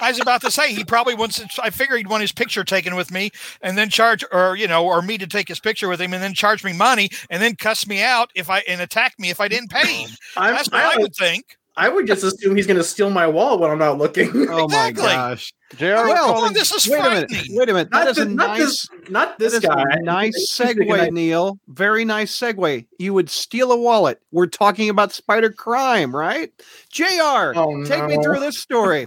I 0.00 0.10
was 0.10 0.20
about 0.20 0.40
to 0.42 0.50
say 0.50 0.72
he 0.74 0.84
probably 0.84 1.14
wants. 1.14 1.40
I 1.58 1.70
figure 1.70 1.96
he'd 1.96 2.08
want 2.08 2.22
his 2.22 2.32
picture 2.32 2.64
taken 2.64 2.96
with 2.96 3.10
me, 3.10 3.30
and 3.60 3.78
then 3.78 3.88
charge, 3.88 4.24
or 4.32 4.56
you 4.56 4.66
know, 4.66 4.84
or 4.84 5.02
me 5.02 5.18
to 5.18 5.26
take 5.26 5.48
his 5.48 5.60
picture 5.60 5.88
with 5.88 6.00
him, 6.00 6.12
and 6.12 6.22
then 6.22 6.34
charge 6.34 6.64
me 6.64 6.72
money, 6.72 7.10
and 7.30 7.42
then 7.42 7.54
cuss 7.56 7.86
me 7.86 8.02
out 8.02 8.30
if 8.34 8.50
I 8.50 8.60
and 8.60 8.80
attack 8.80 9.14
me 9.18 9.30
if 9.30 9.40
I 9.40 9.48
didn't 9.48 9.70
pay 9.70 10.04
him. 10.04 10.10
That's 10.36 10.68
what 10.70 10.80
I, 10.80 10.94
I 10.94 10.96
would 10.98 11.14
think. 11.14 11.56
I 11.74 11.88
would 11.88 12.06
just 12.06 12.22
assume 12.22 12.56
he's 12.56 12.66
going 12.66 12.76
to 12.76 12.84
steal 12.84 13.08
my 13.08 13.26
wallet 13.26 13.60
when 13.60 13.70
I'm 13.70 13.78
not 13.78 13.98
looking. 13.98 14.30
Oh 14.52 14.64
exactly. 14.64 15.04
my 15.04 15.14
gosh! 15.14 15.52
JR, 15.76 15.84
well, 15.84 16.44
oh, 16.44 16.48
this 16.50 16.72
is 16.72 16.86
wait 16.88 17.00
a 17.00 17.10
minute. 17.10 17.32
Wait 17.50 17.68
a 17.68 17.72
minute. 17.72 17.90
That 17.90 18.08
is 18.08 18.18
a 18.18 18.26
not 18.26 18.58
nice, 18.58 18.58
this, 18.58 18.88
not 19.08 19.38
this 19.38 19.58
guy. 19.60 19.84
nice 20.02 20.52
segue, 20.58 21.10
Neil. 21.10 21.58
Very 21.68 22.04
nice 22.04 22.38
segue. 22.38 22.84
You 22.98 23.14
would 23.14 23.30
steal 23.30 23.72
a 23.72 23.76
wallet. 23.76 24.20
We're 24.30 24.46
talking 24.46 24.90
about 24.90 25.12
spider 25.12 25.50
crime, 25.50 26.14
right? 26.14 26.52
Jr. 26.90 27.54
Oh, 27.56 27.82
take 27.84 28.04
me 28.04 28.22
through 28.22 28.40
this 28.40 28.58
story. 28.58 29.06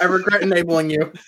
I 0.00 0.04
regret 0.04 0.42
enabling 0.42 0.90
you. 0.90 1.12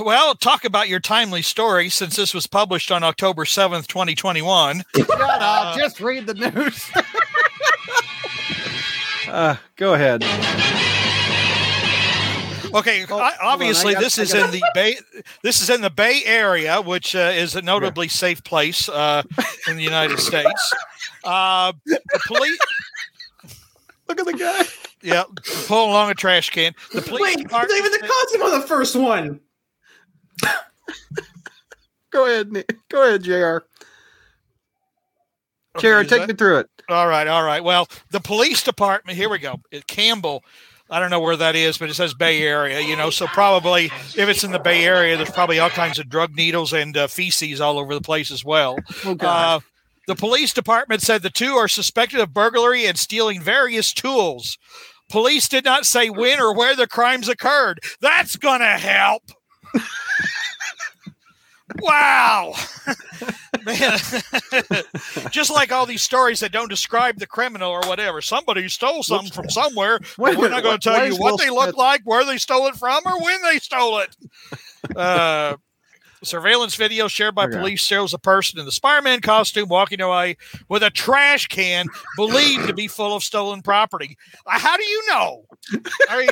Well, 0.00 0.34
talk 0.34 0.64
about 0.64 0.88
your 0.88 0.98
timely 0.98 1.42
story 1.42 1.88
since 1.88 2.16
this 2.16 2.34
was 2.34 2.48
published 2.48 2.90
on 2.90 3.04
October 3.04 3.44
7th, 3.44 3.86
2021. 3.86 4.82
Shut 4.96 5.08
up. 5.08 5.20
Uh, 5.40 5.78
just 5.78 6.00
read 6.00 6.26
the 6.26 6.34
news. 6.34 6.90
Uh, 9.28 9.56
go 9.76 9.94
ahead. 9.94 10.24
Okay, 12.74 13.06
oh, 13.08 13.30
obviously 13.40 13.94
got, 13.94 14.02
this 14.02 14.18
is 14.18 14.34
in 14.34 14.50
the 14.50 14.60
Bay. 14.74 14.96
This 15.44 15.62
is 15.62 15.70
in 15.70 15.80
the 15.80 15.90
Bay 15.90 16.22
Area, 16.24 16.82
which 16.82 17.14
uh, 17.14 17.30
is 17.32 17.54
a 17.54 17.62
notably 17.62 18.06
yeah. 18.06 18.12
safe 18.12 18.42
place 18.42 18.88
uh, 18.88 19.22
in 19.68 19.76
the 19.76 19.82
United 19.82 20.18
States. 20.18 20.74
Uh, 21.22 21.72
the 21.86 22.20
police. 22.26 22.58
Look 24.08 24.20
at 24.20 24.26
the 24.26 24.34
guy. 24.34 24.64
Yeah, 25.02 25.22
pulling 25.66 25.88
along 25.88 26.10
a 26.10 26.14
trash 26.14 26.50
can. 26.50 26.74
The 26.92 27.00
police. 27.00 27.36
Wait, 27.36 27.50
not 27.50 27.70
even 27.70 27.92
the 27.92 27.98
costume 28.06 28.42
on 28.42 28.60
the 28.60 28.66
first 28.66 28.94
one. 28.94 29.40
Go 32.10 32.26
ahead, 32.26 32.64
go 32.90 33.08
ahead, 33.08 33.22
Jr. 33.24 33.66
Okay, 35.76 36.08
Take 36.08 36.28
me 36.28 36.34
through 36.34 36.58
it. 36.58 36.70
All 36.88 37.08
right, 37.08 37.26
all 37.26 37.42
right. 37.42 37.64
Well, 37.64 37.88
the 38.10 38.20
police 38.20 38.62
department. 38.62 39.16
Here 39.16 39.28
we 39.28 39.38
go. 39.38 39.60
Campbell 39.86 40.44
I 40.90 41.00
don't 41.00 41.10
know 41.10 41.20
where 41.20 41.36
that 41.36 41.56
is, 41.56 41.78
but 41.78 41.88
it 41.88 41.94
says 41.94 42.12
Bay 42.12 42.42
Area, 42.42 42.80
you 42.80 42.94
know. 42.94 43.10
So 43.10 43.26
probably 43.26 43.86
if 43.86 44.28
it's 44.28 44.44
in 44.44 44.52
the 44.52 44.58
Bay 44.58 44.84
Area, 44.84 45.16
there's 45.16 45.30
probably 45.30 45.58
all 45.58 45.70
kinds 45.70 45.98
of 45.98 46.08
drug 46.08 46.36
needles 46.36 46.72
and 46.72 46.96
uh, 46.96 47.06
feces 47.06 47.60
all 47.60 47.78
over 47.78 47.94
the 47.94 48.02
place 48.02 48.30
as 48.30 48.44
well. 48.44 48.78
Okay. 49.04 49.26
Uh, 49.26 49.60
the 50.06 50.14
police 50.14 50.52
department 50.52 51.00
said 51.00 51.22
the 51.22 51.30
two 51.30 51.54
are 51.54 51.68
suspected 51.68 52.20
of 52.20 52.34
burglary 52.34 52.84
and 52.84 52.98
stealing 52.98 53.40
various 53.40 53.94
tools. 53.94 54.58
Police 55.10 55.48
did 55.48 55.64
not 55.64 55.86
say 55.86 56.10
when 56.10 56.38
or 56.40 56.54
where 56.54 56.76
the 56.76 56.86
crimes 56.86 57.28
occurred. 57.28 57.80
That's 58.00 58.36
going 58.36 58.60
to 58.60 58.66
help. 58.66 59.22
wow. 61.84 62.54
Man, 63.64 63.98
just 65.30 65.50
like 65.50 65.72
all 65.72 65.86
these 65.86 66.02
stories 66.02 66.40
that 66.40 66.52
don't 66.52 66.68
describe 66.68 67.18
the 67.18 67.26
criminal 67.26 67.70
or 67.70 67.80
whatever. 67.88 68.20
Somebody 68.20 68.68
stole 68.68 69.02
something 69.02 69.30
from 69.30 69.48
somewhere. 69.48 70.00
Wait, 70.18 70.36
we're 70.36 70.48
not 70.50 70.62
going 70.62 70.78
to 70.78 70.90
tell 70.90 71.06
you 71.06 71.16
what 71.16 71.40
they 71.40 71.50
look 71.50 71.76
like, 71.76 72.02
where 72.04 72.24
they 72.24 72.36
stole 72.36 72.66
it 72.66 72.76
from, 72.76 73.02
or 73.06 73.22
when 73.22 73.40
they 73.42 73.58
stole 73.58 74.00
it. 74.00 74.16
Uh, 74.94 75.56
surveillance 76.22 76.74
video 76.74 77.08
shared 77.08 77.34
by 77.34 77.44
okay. 77.44 77.58
police 77.58 77.84
shows 77.84 78.12
a 78.12 78.18
person 78.18 78.58
in 78.58 78.66
the 78.66 78.72
Spider-Man 78.72 79.20
costume 79.20 79.68
walking 79.68 80.00
away 80.00 80.36
with 80.68 80.82
a 80.82 80.90
trash 80.90 81.46
can 81.46 81.86
believed 82.16 82.66
to 82.66 82.74
be 82.74 82.88
full 82.88 83.14
of 83.14 83.22
stolen 83.22 83.62
property. 83.62 84.16
Uh, 84.46 84.58
how 84.58 84.76
do 84.76 84.84
you 84.84 85.02
know? 85.08 85.44
I 86.08 86.18
mean, 86.20 86.30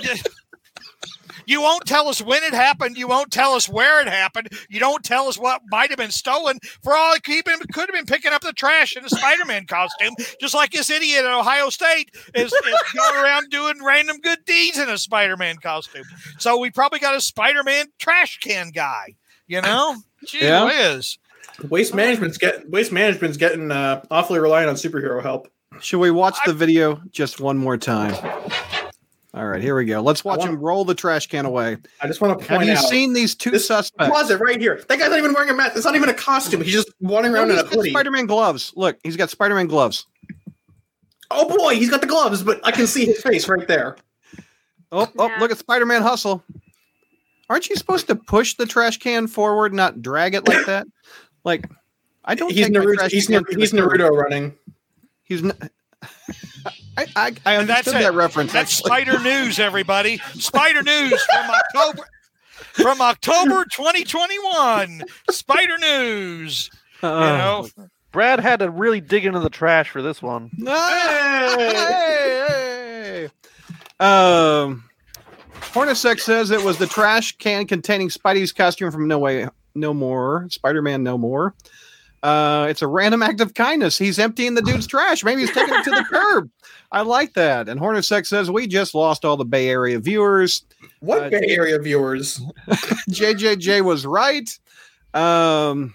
you 1.46 1.60
won't 1.60 1.86
tell 1.86 2.08
us 2.08 2.20
when 2.22 2.42
it 2.42 2.54
happened. 2.54 2.96
You 2.96 3.08
won't 3.08 3.30
tell 3.30 3.52
us 3.52 3.68
where 3.68 4.00
it 4.00 4.08
happened. 4.08 4.48
You 4.68 4.80
don't 4.80 5.04
tell 5.04 5.28
us 5.28 5.38
what 5.38 5.62
might 5.70 5.90
have 5.90 5.98
been 5.98 6.10
stolen. 6.10 6.58
For 6.82 6.94
all 6.94 7.14
he 7.14 7.42
could 7.42 7.46
have 7.46 7.92
been 7.92 8.06
picking 8.06 8.32
up 8.32 8.42
the 8.42 8.52
trash 8.52 8.96
in 8.96 9.04
a 9.04 9.08
Spider 9.08 9.44
Man 9.44 9.66
costume, 9.66 10.14
just 10.40 10.54
like 10.54 10.72
this 10.72 10.90
idiot 10.90 11.24
at 11.24 11.32
Ohio 11.32 11.68
State 11.70 12.10
is, 12.34 12.52
is 12.52 12.82
going 12.94 13.24
around 13.24 13.50
doing 13.50 13.82
random 13.82 14.18
good 14.18 14.38
deeds 14.46 14.78
in 14.78 14.88
a 14.88 14.98
Spider 14.98 15.36
Man 15.36 15.56
costume. 15.56 16.04
So 16.38 16.58
we 16.58 16.70
probably 16.70 16.98
got 16.98 17.16
a 17.16 17.20
Spider 17.20 17.62
Man 17.62 17.86
trash 17.98 18.38
can 18.38 18.70
guy, 18.70 19.14
you 19.46 19.60
know? 19.60 19.96
Gee 20.26 20.44
yeah. 20.44 20.64
whiz. 20.64 21.18
Waste 21.68 21.94
management's 21.94 22.38
get 22.38 22.68
waste 22.70 22.92
management's 22.92 23.36
getting 23.36 23.70
uh, 23.70 24.02
awfully 24.10 24.38
reliant 24.38 24.70
on 24.70 24.76
superhero 24.76 25.22
help. 25.22 25.48
Should 25.80 26.00
we 26.00 26.10
watch 26.10 26.36
the 26.46 26.52
video 26.52 27.00
just 27.10 27.40
one 27.40 27.56
more 27.56 27.76
time? 27.76 28.14
All 29.34 29.46
right, 29.46 29.62
here 29.62 29.74
we 29.74 29.86
go. 29.86 30.02
Let's 30.02 30.24
watch 30.24 30.40
want, 30.40 30.50
him 30.50 30.60
roll 30.60 30.84
the 30.84 30.94
trash 30.94 31.26
can 31.26 31.46
away. 31.46 31.78
I 32.02 32.06
just 32.06 32.20
want 32.20 32.38
to 32.38 32.46
point 32.46 32.64
Have 32.64 32.68
you 32.68 32.74
out, 32.74 32.90
seen 32.90 33.14
these 33.14 33.34
two 33.34 33.50
this 33.50 33.66
suspects? 33.66 34.10
Closet 34.10 34.38
right 34.38 34.60
here. 34.60 34.82
That 34.88 34.98
guy's 34.98 35.08
not 35.08 35.18
even 35.18 35.32
wearing 35.32 35.48
a 35.48 35.54
mask. 35.54 35.74
It's 35.74 35.86
not 35.86 35.96
even 35.96 36.10
a 36.10 36.14
costume. 36.14 36.60
He's 36.60 36.74
just 36.74 36.90
wandering 37.00 37.34
around 37.34 37.50
in 37.50 37.58
a 37.58 37.64
hoodie. 37.64 37.90
Spider-Man 37.90 38.26
gloves. 38.26 38.74
Look, 38.76 38.98
he's 39.02 39.16
got 39.16 39.30
Spider-Man 39.30 39.68
gloves. 39.68 40.06
Oh 41.30 41.48
boy, 41.56 41.76
he's 41.76 41.88
got 41.88 42.02
the 42.02 42.06
gloves, 42.06 42.42
but 42.42 42.60
I 42.62 42.72
can 42.72 42.86
see 42.86 43.06
his 43.06 43.22
face 43.22 43.48
right 43.48 43.66
there. 43.66 43.96
Oh, 44.90 45.08
oh, 45.18 45.28
yeah. 45.28 45.38
look 45.40 45.50
at 45.50 45.56
Spider-Man 45.56 46.02
hustle. 46.02 46.44
Aren't 47.48 47.70
you 47.70 47.76
supposed 47.76 48.08
to 48.08 48.16
push 48.16 48.54
the 48.54 48.66
trash 48.66 48.98
can 48.98 49.26
forward, 49.26 49.72
not 49.72 50.02
drag 50.02 50.34
it 50.34 50.46
like 50.46 50.66
that? 50.66 50.86
Like, 51.42 51.70
I 52.22 52.34
don't. 52.34 52.52
He's 52.52 52.68
Naruto. 52.68 53.08
He's, 53.08 53.28
he's 53.28 53.72
Naruto 53.72 54.10
running. 54.10 54.54
He's. 55.22 55.42
N- 55.42 55.56
I, 56.96 57.06
I, 57.16 57.34
I 57.46 57.56
understood 57.56 57.94
that 57.94 58.14
reference. 58.14 58.52
That's 58.52 58.78
actually. 58.78 58.88
Spider 58.88 59.18
News, 59.22 59.58
everybody. 59.58 60.18
Spider 60.34 60.82
News 60.82 61.22
from 61.24 61.50
October 61.50 62.08
from 62.72 63.00
October 63.00 63.64
2021. 63.64 65.02
Spider 65.30 65.78
News. 65.78 66.70
Uh, 67.02 67.06
you 67.06 67.80
know, 67.84 67.86
Brad 68.12 68.40
had 68.40 68.60
to 68.60 68.70
really 68.70 69.00
dig 69.00 69.24
into 69.24 69.40
the 69.40 69.50
trash 69.50 69.90
for 69.90 70.02
this 70.02 70.22
one. 70.22 70.50
Hey, 70.56 70.64
hey, 71.58 73.28
hey. 73.98 74.04
Um, 74.04 74.84
Hornacek 75.72 76.20
says 76.20 76.50
it 76.50 76.62
was 76.62 76.78
the 76.78 76.86
trash 76.86 77.36
can 77.38 77.66
containing 77.66 78.08
Spidey's 78.08 78.52
costume 78.52 78.90
from 78.90 79.08
No 79.08 79.18
Way 79.18 79.48
No 79.74 79.94
More, 79.94 80.46
Spider 80.50 80.82
Man 80.82 81.02
No 81.02 81.16
More. 81.16 81.54
Uh, 82.22 82.66
it's 82.70 82.82
a 82.82 82.86
random 82.86 83.22
act 83.22 83.40
of 83.40 83.54
kindness. 83.54 83.98
He's 83.98 84.18
emptying 84.18 84.54
the 84.54 84.62
dude's 84.62 84.86
trash. 84.86 85.24
Maybe 85.24 85.40
he's 85.40 85.52
taking 85.52 85.74
it 85.74 85.84
to 85.84 85.90
the 85.90 86.04
curb. 86.10 86.50
I 86.92 87.02
like 87.02 87.34
that. 87.34 87.68
And 87.68 87.80
Hornacek 87.80 88.26
says 88.26 88.50
we 88.50 88.66
just 88.66 88.94
lost 88.94 89.24
all 89.24 89.36
the 89.36 89.44
Bay 89.44 89.68
Area 89.68 89.98
viewers. 89.98 90.64
What 91.00 91.24
uh, 91.24 91.30
Bay 91.30 91.46
Area 91.48 91.78
viewers? 91.78 92.40
JJJ 93.10 93.82
was 93.82 94.06
right. 94.06 94.48
Um, 95.14 95.94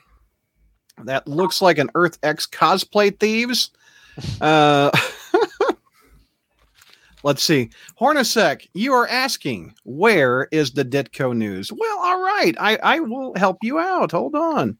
that 1.06 1.28
looks 1.28 1.62
like 1.62 1.78
an 1.78 1.90
Earth 1.96 2.18
X 2.24 2.46
cosplay 2.46 3.18
thieves. 3.18 3.70
Uh, 4.42 4.92
let's 7.24 7.44
see. 7.44 7.70
Hornacek, 8.00 8.68
you 8.74 8.92
are 8.94 9.08
asking 9.08 9.74
where 9.86 10.50
is 10.52 10.72
the 10.72 10.84
Ditko 10.84 11.38
news? 11.38 11.72
Well, 11.72 12.00
all 12.00 12.22
right. 12.22 12.56
I, 12.60 12.78
I 12.78 13.00
will 13.00 13.34
help 13.36 13.60
you 13.62 13.80
out. 13.80 14.12
Hold 14.12 14.36
on. 14.36 14.78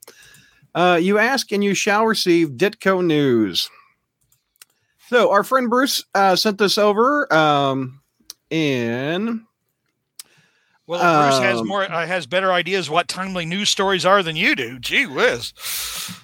Uh, 0.78 0.94
you 0.94 1.18
ask 1.18 1.50
and 1.50 1.64
you 1.64 1.74
shall 1.74 2.06
receive 2.06 2.50
Ditko 2.50 3.04
news. 3.04 3.68
So 5.08 5.32
our 5.32 5.42
friend 5.42 5.68
Bruce 5.68 6.04
uh, 6.14 6.36
sent 6.36 6.58
this 6.58 6.78
over 6.78 7.32
um, 7.34 8.00
in. 8.48 9.44
Well, 10.86 11.02
um, 11.02 11.30
Bruce 11.30 11.42
has 11.42 11.60
um, 11.60 11.66
more 11.66 11.82
uh, 11.82 12.06
has 12.06 12.28
better 12.28 12.52
ideas 12.52 12.88
what 12.88 13.08
timely 13.08 13.44
news 13.44 13.70
stories 13.70 14.06
are 14.06 14.22
than 14.22 14.36
you 14.36 14.54
do. 14.54 14.78
Gee 14.78 15.06
whiz! 15.06 15.52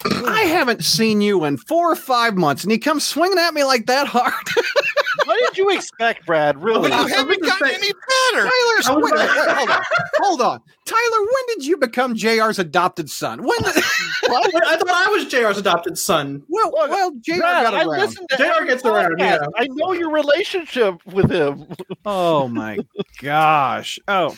I 0.04 0.42
haven't 0.42 0.84
seen 0.84 1.20
you 1.20 1.44
in 1.44 1.56
four 1.56 1.90
or 1.90 1.96
five 1.96 2.36
months, 2.36 2.62
and 2.62 2.70
he 2.70 2.78
comes 2.78 3.04
swinging 3.04 3.38
at 3.38 3.54
me 3.54 3.64
like 3.64 3.86
that 3.86 4.06
hard. 4.06 4.32
what 5.24 5.38
did 5.40 5.58
you 5.58 5.70
expect, 5.70 6.26
Brad? 6.26 6.62
Really? 6.62 6.90
you 6.90 7.06
haven't 7.08 7.42
gotten 7.42 7.68
any 7.68 7.92
better. 7.92 8.48
Tyler, 8.84 9.00
wait, 9.00 9.14
wait, 9.14 9.28
hold 9.30 9.70
on, 9.70 9.82
hold 10.18 10.40
on. 10.40 10.60
Tyler, 10.84 11.20
when 11.20 11.56
did 11.56 11.64
you 11.66 11.76
become 11.76 12.14
Jr's 12.14 12.58
adopted 12.58 13.08
son? 13.08 13.42
When? 13.42 13.56
Did... 13.62 13.76
I 14.24 14.76
thought 14.76 14.88
I 14.88 15.08
was 15.10 15.26
Jr's 15.26 15.58
adopted 15.58 15.98
son. 15.98 16.42
Well, 16.48 16.72
well, 16.72 17.12
Jr. 17.20 17.36
Brad, 17.38 17.70
got 17.70 17.86
around. 17.86 18.16
Jr. 18.36 18.64
gets 18.66 18.84
around. 18.84 19.18
Yeah, 19.18 19.46
I 19.56 19.66
know 19.70 19.92
your 19.92 20.10
relationship 20.10 21.04
with 21.06 21.30
him. 21.30 21.66
oh 22.04 22.48
my 22.48 22.78
gosh. 23.20 23.98
Oh. 24.08 24.36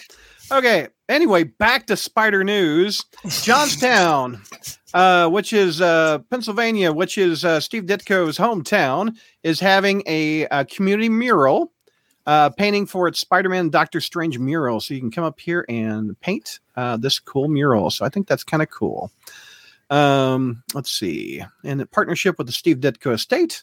Okay. 0.50 0.88
Anyway, 1.08 1.44
back 1.44 1.86
to 1.86 1.96
spider 1.96 2.42
news. 2.42 3.04
Johnstown, 3.42 4.40
uh, 4.94 5.28
which 5.28 5.52
is 5.52 5.80
uh, 5.80 6.18
Pennsylvania, 6.30 6.92
which 6.92 7.18
is 7.18 7.44
uh, 7.44 7.60
Steve 7.60 7.84
Ditko's 7.84 8.38
hometown, 8.38 9.16
is 9.42 9.60
having 9.60 10.02
a, 10.06 10.46
a 10.46 10.64
community 10.64 11.08
mural 11.08 11.72
uh, 12.26 12.50
painting 12.50 12.86
for 12.86 13.06
its 13.06 13.20
Spider-Man 13.20 13.70
Doctor 13.70 14.00
Strange 14.00 14.38
mural. 14.38 14.80
So 14.80 14.94
you 14.94 15.00
can 15.00 15.10
come 15.10 15.24
up 15.24 15.38
here 15.38 15.64
and 15.68 16.18
paint 16.20 16.60
uh, 16.76 16.96
this 16.96 17.18
cool 17.18 17.48
mural. 17.48 17.90
So 17.90 18.04
I 18.04 18.08
think 18.08 18.26
that's 18.26 18.44
kind 18.44 18.62
of 18.62 18.70
cool. 18.70 19.12
Um, 19.90 20.64
let's 20.74 20.90
see. 20.90 21.42
In 21.62 21.86
partnership 21.88 22.38
with 22.38 22.48
the 22.48 22.52
Steve 22.52 22.78
Ditko 22.78 23.12
Estate, 23.12 23.62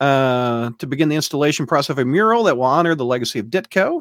uh, 0.00 0.70
to 0.78 0.86
begin 0.86 1.10
the 1.10 1.16
installation 1.16 1.66
process 1.66 1.90
of 1.90 1.98
a 1.98 2.04
mural 2.06 2.44
that 2.44 2.56
will 2.56 2.64
honor 2.64 2.94
the 2.94 3.04
legacy 3.04 3.38
of 3.38 3.46
Ditko. 3.46 4.00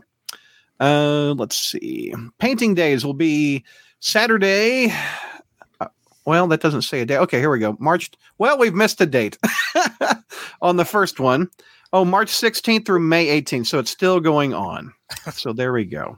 Uh, 0.80 1.34
let's 1.38 1.58
see. 1.58 2.14
Painting 2.40 2.74
days 2.74 3.06
will 3.06 3.14
be 3.14 3.64
Saturday. 4.00 4.94
Uh, 5.80 5.88
well, 6.26 6.48
that 6.48 6.62
doesn't 6.62 6.84
say 6.84 7.02
a 7.02 7.06
day. 7.06 7.18
Okay, 7.18 7.40
here 7.40 7.52
we 7.52 7.60
go. 7.60 7.76
March. 7.80 8.12
Well, 8.38 8.58
we've 8.58 8.74
missed 8.74 9.02
a 9.02 9.06
date 9.06 9.38
on 10.62 10.78
the 10.78 10.86
first 10.86 11.20
one. 11.20 11.50
Oh, 11.92 12.06
March 12.06 12.30
16th 12.30 12.86
through 12.86 13.00
May 13.00 13.42
18th. 13.42 13.68
So 13.68 13.80
it's 13.80 13.92
still 13.92 14.20
going 14.20 14.54
on. 14.54 14.94
so 15.34 15.54
there 15.54 15.74
we 15.74 15.86
go. 15.86 16.18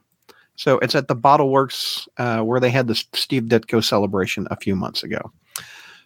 So 0.56 0.78
it's 0.80 0.96
at 0.96 1.08
the 1.08 1.16
Bottle 1.16 1.50
Works 1.50 2.08
uh, 2.18 2.42
where 2.42 2.60
they 2.60 2.70
had 2.70 2.88
the 2.88 2.96
Steve 2.96 3.44
Ditko 3.44 3.84
celebration 3.84 4.48
a 4.52 4.58
few 4.58 4.76
months 4.76 5.02
ago. 5.02 5.32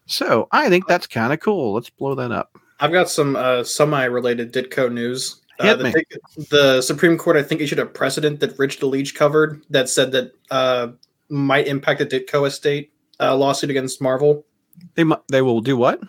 So 0.06 0.47
I 0.51 0.70
think 0.70 0.88
that's 0.88 1.08
kind 1.08 1.34
of 1.34 1.39
cool. 1.39 1.74
Let's 1.74 1.89
blow 1.89 2.16
that 2.16 2.32
up. 2.32 2.58
I've 2.80 2.91
got 2.91 3.10
some 3.10 3.36
uh, 3.36 3.64
semi-related 3.64 4.53
Ditko 4.53 4.91
news. 4.91 5.41
Uh, 5.60 5.76
the, 5.76 6.06
the, 6.49 6.82
Supreme 6.82 7.18
Court, 7.18 7.38
I 7.38 7.43
think, 7.43 7.62
issued 7.62 7.80
a 7.80 7.86
precedent 7.86 8.41
that 8.41 8.58
Rich 8.60 8.80
DeLeach 8.80 9.16
covered 9.16 9.64
that 9.70 9.88
said 9.88 10.12
that 10.12 10.32
uh, 10.51 10.89
might 11.30 11.68
impact 11.68 11.99
the 11.99 12.06
Ditko 12.06 12.45
estate 12.47 12.91
uh, 13.20 13.36
lawsuit 13.36 13.70
against 13.70 14.01
Marvel. 14.01 14.45
They 14.95 15.06
they 15.30 15.41
will 15.41 15.62
do 15.62 15.78
what? 15.78 16.01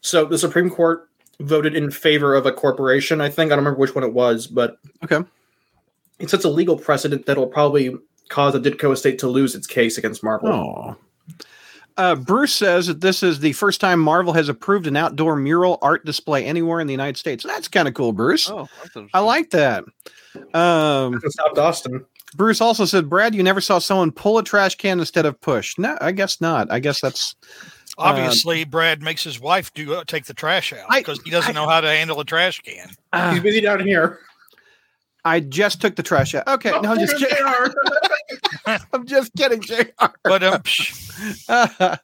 So 0.00 0.24
the 0.24 0.38
Supreme 0.38 0.70
Court 0.70 1.08
voted 1.40 1.74
in 1.74 1.90
favor 1.90 2.34
of 2.34 2.46
a 2.46 2.52
corporation. 2.52 3.20
I 3.20 3.28
think 3.28 3.50
I 3.50 3.56
don't 3.56 3.64
remember 3.64 3.80
which 3.80 3.94
one 3.94 4.04
it 4.04 4.12
was, 4.12 4.46
but 4.46 4.78
okay, 5.02 5.26
it 6.18 6.30
sets 6.30 6.44
a 6.44 6.50
legal 6.50 6.78
precedent 6.78 7.26
that 7.26 7.36
will 7.36 7.48
probably 7.48 7.96
cause 8.28 8.52
the 8.52 8.60
Ditko 8.60 8.92
estate 8.92 9.18
to 9.20 9.28
lose 9.28 9.54
its 9.54 9.66
case 9.66 9.98
against 9.98 10.22
Marvel. 10.22 10.48
Oh. 10.48 10.96
Uh, 11.96 12.16
Bruce 12.16 12.54
says 12.54 12.88
that 12.88 13.00
this 13.00 13.22
is 13.22 13.38
the 13.38 13.52
first 13.52 13.80
time 13.80 14.00
Marvel 14.00 14.32
has 14.32 14.48
approved 14.48 14.86
an 14.86 14.96
outdoor 14.96 15.36
mural 15.36 15.78
art 15.80 16.04
display 16.04 16.44
anywhere 16.44 16.80
in 16.80 16.86
the 16.86 16.92
United 16.92 17.16
States. 17.16 17.44
That's 17.44 17.68
kind 17.68 17.86
of 17.86 17.94
cool, 17.94 18.12
Bruce. 18.12 18.50
Oh, 18.50 18.68
I 19.12 19.20
like 19.20 19.50
that. 19.50 19.84
Um, 20.52 21.20
South 21.28 21.56
Austin. 21.56 22.04
Bruce 22.34 22.60
also 22.60 22.84
said, 22.84 23.08
Brad, 23.08 23.34
you 23.34 23.44
never 23.44 23.60
saw 23.60 23.78
someone 23.78 24.10
pull 24.10 24.38
a 24.38 24.42
trash 24.42 24.74
can 24.74 24.98
instead 24.98 25.24
of 25.24 25.40
push. 25.40 25.78
No, 25.78 25.96
I 26.00 26.10
guess 26.10 26.40
not. 26.40 26.70
I 26.70 26.80
guess 26.80 27.00
that's 27.00 27.36
obviously 27.98 28.62
uh, 28.62 28.66
Brad 28.66 29.02
makes 29.02 29.22
his 29.22 29.38
wife 29.38 29.72
do 29.72 29.94
uh, 29.94 30.04
take 30.04 30.24
the 30.24 30.34
trash 30.34 30.72
out 30.72 30.88
because 30.90 31.20
he 31.22 31.30
doesn't 31.30 31.56
I, 31.56 31.60
know 31.60 31.68
how 31.68 31.80
to 31.80 31.88
handle 31.88 32.18
a 32.18 32.24
trash 32.24 32.60
can. 32.60 32.88
Uh, 33.12 33.34
He's 33.34 33.42
busy 33.42 33.60
down 33.60 33.86
here. 33.86 34.18
I 35.24 35.40
just 35.40 35.80
took 35.80 35.96
the 35.96 36.02
trash 36.02 36.34
out. 36.34 36.46
Okay, 36.46 36.70
oh, 36.70 36.80
no, 36.80 36.92
I'm 36.92 36.98
just 36.98 37.16
kidding. 37.16 37.36
I'm 38.92 39.06
just 39.06 39.32
kidding, 39.36 39.60
Jr. 39.60 40.06
But 40.22 40.42
um, 40.42 40.62
uh, 41.48 41.96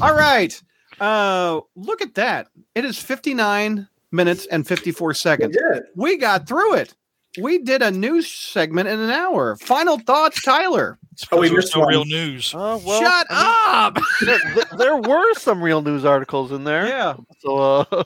all 0.00 0.14
right. 0.14 0.60
Uh, 1.00 1.60
look 1.76 2.00
at 2.00 2.14
that. 2.14 2.48
It 2.74 2.84
is 2.84 2.98
59 2.98 3.88
minutes 4.12 4.46
and 4.46 4.66
54 4.66 5.14
seconds. 5.14 5.56
We 5.96 6.16
got 6.16 6.46
through 6.46 6.74
it. 6.74 6.94
We 7.40 7.58
did 7.58 7.82
a 7.82 7.90
news 7.90 8.28
segment 8.28 8.88
in 8.88 8.98
an 8.98 9.10
hour. 9.10 9.56
Final 9.56 9.98
thoughts, 9.98 10.42
Tyler. 10.42 10.98
Oh, 11.30 11.40
we 11.40 11.50
missed 11.50 11.76
no 11.76 11.84
real 11.84 12.04
news. 12.04 12.54
Uh, 12.54 12.80
well, 12.84 13.00
Shut 13.00 13.26
I 13.30 13.90
mean, 13.94 13.98
up. 13.98 14.04
there, 14.20 14.78
there, 14.78 14.96
were 14.96 15.34
some 15.34 15.62
real 15.62 15.82
news 15.82 16.04
articles 16.04 16.52
in 16.52 16.64
there. 16.64 16.86
Yeah. 16.86 17.16
So, 17.40 17.56
uh, 17.58 18.04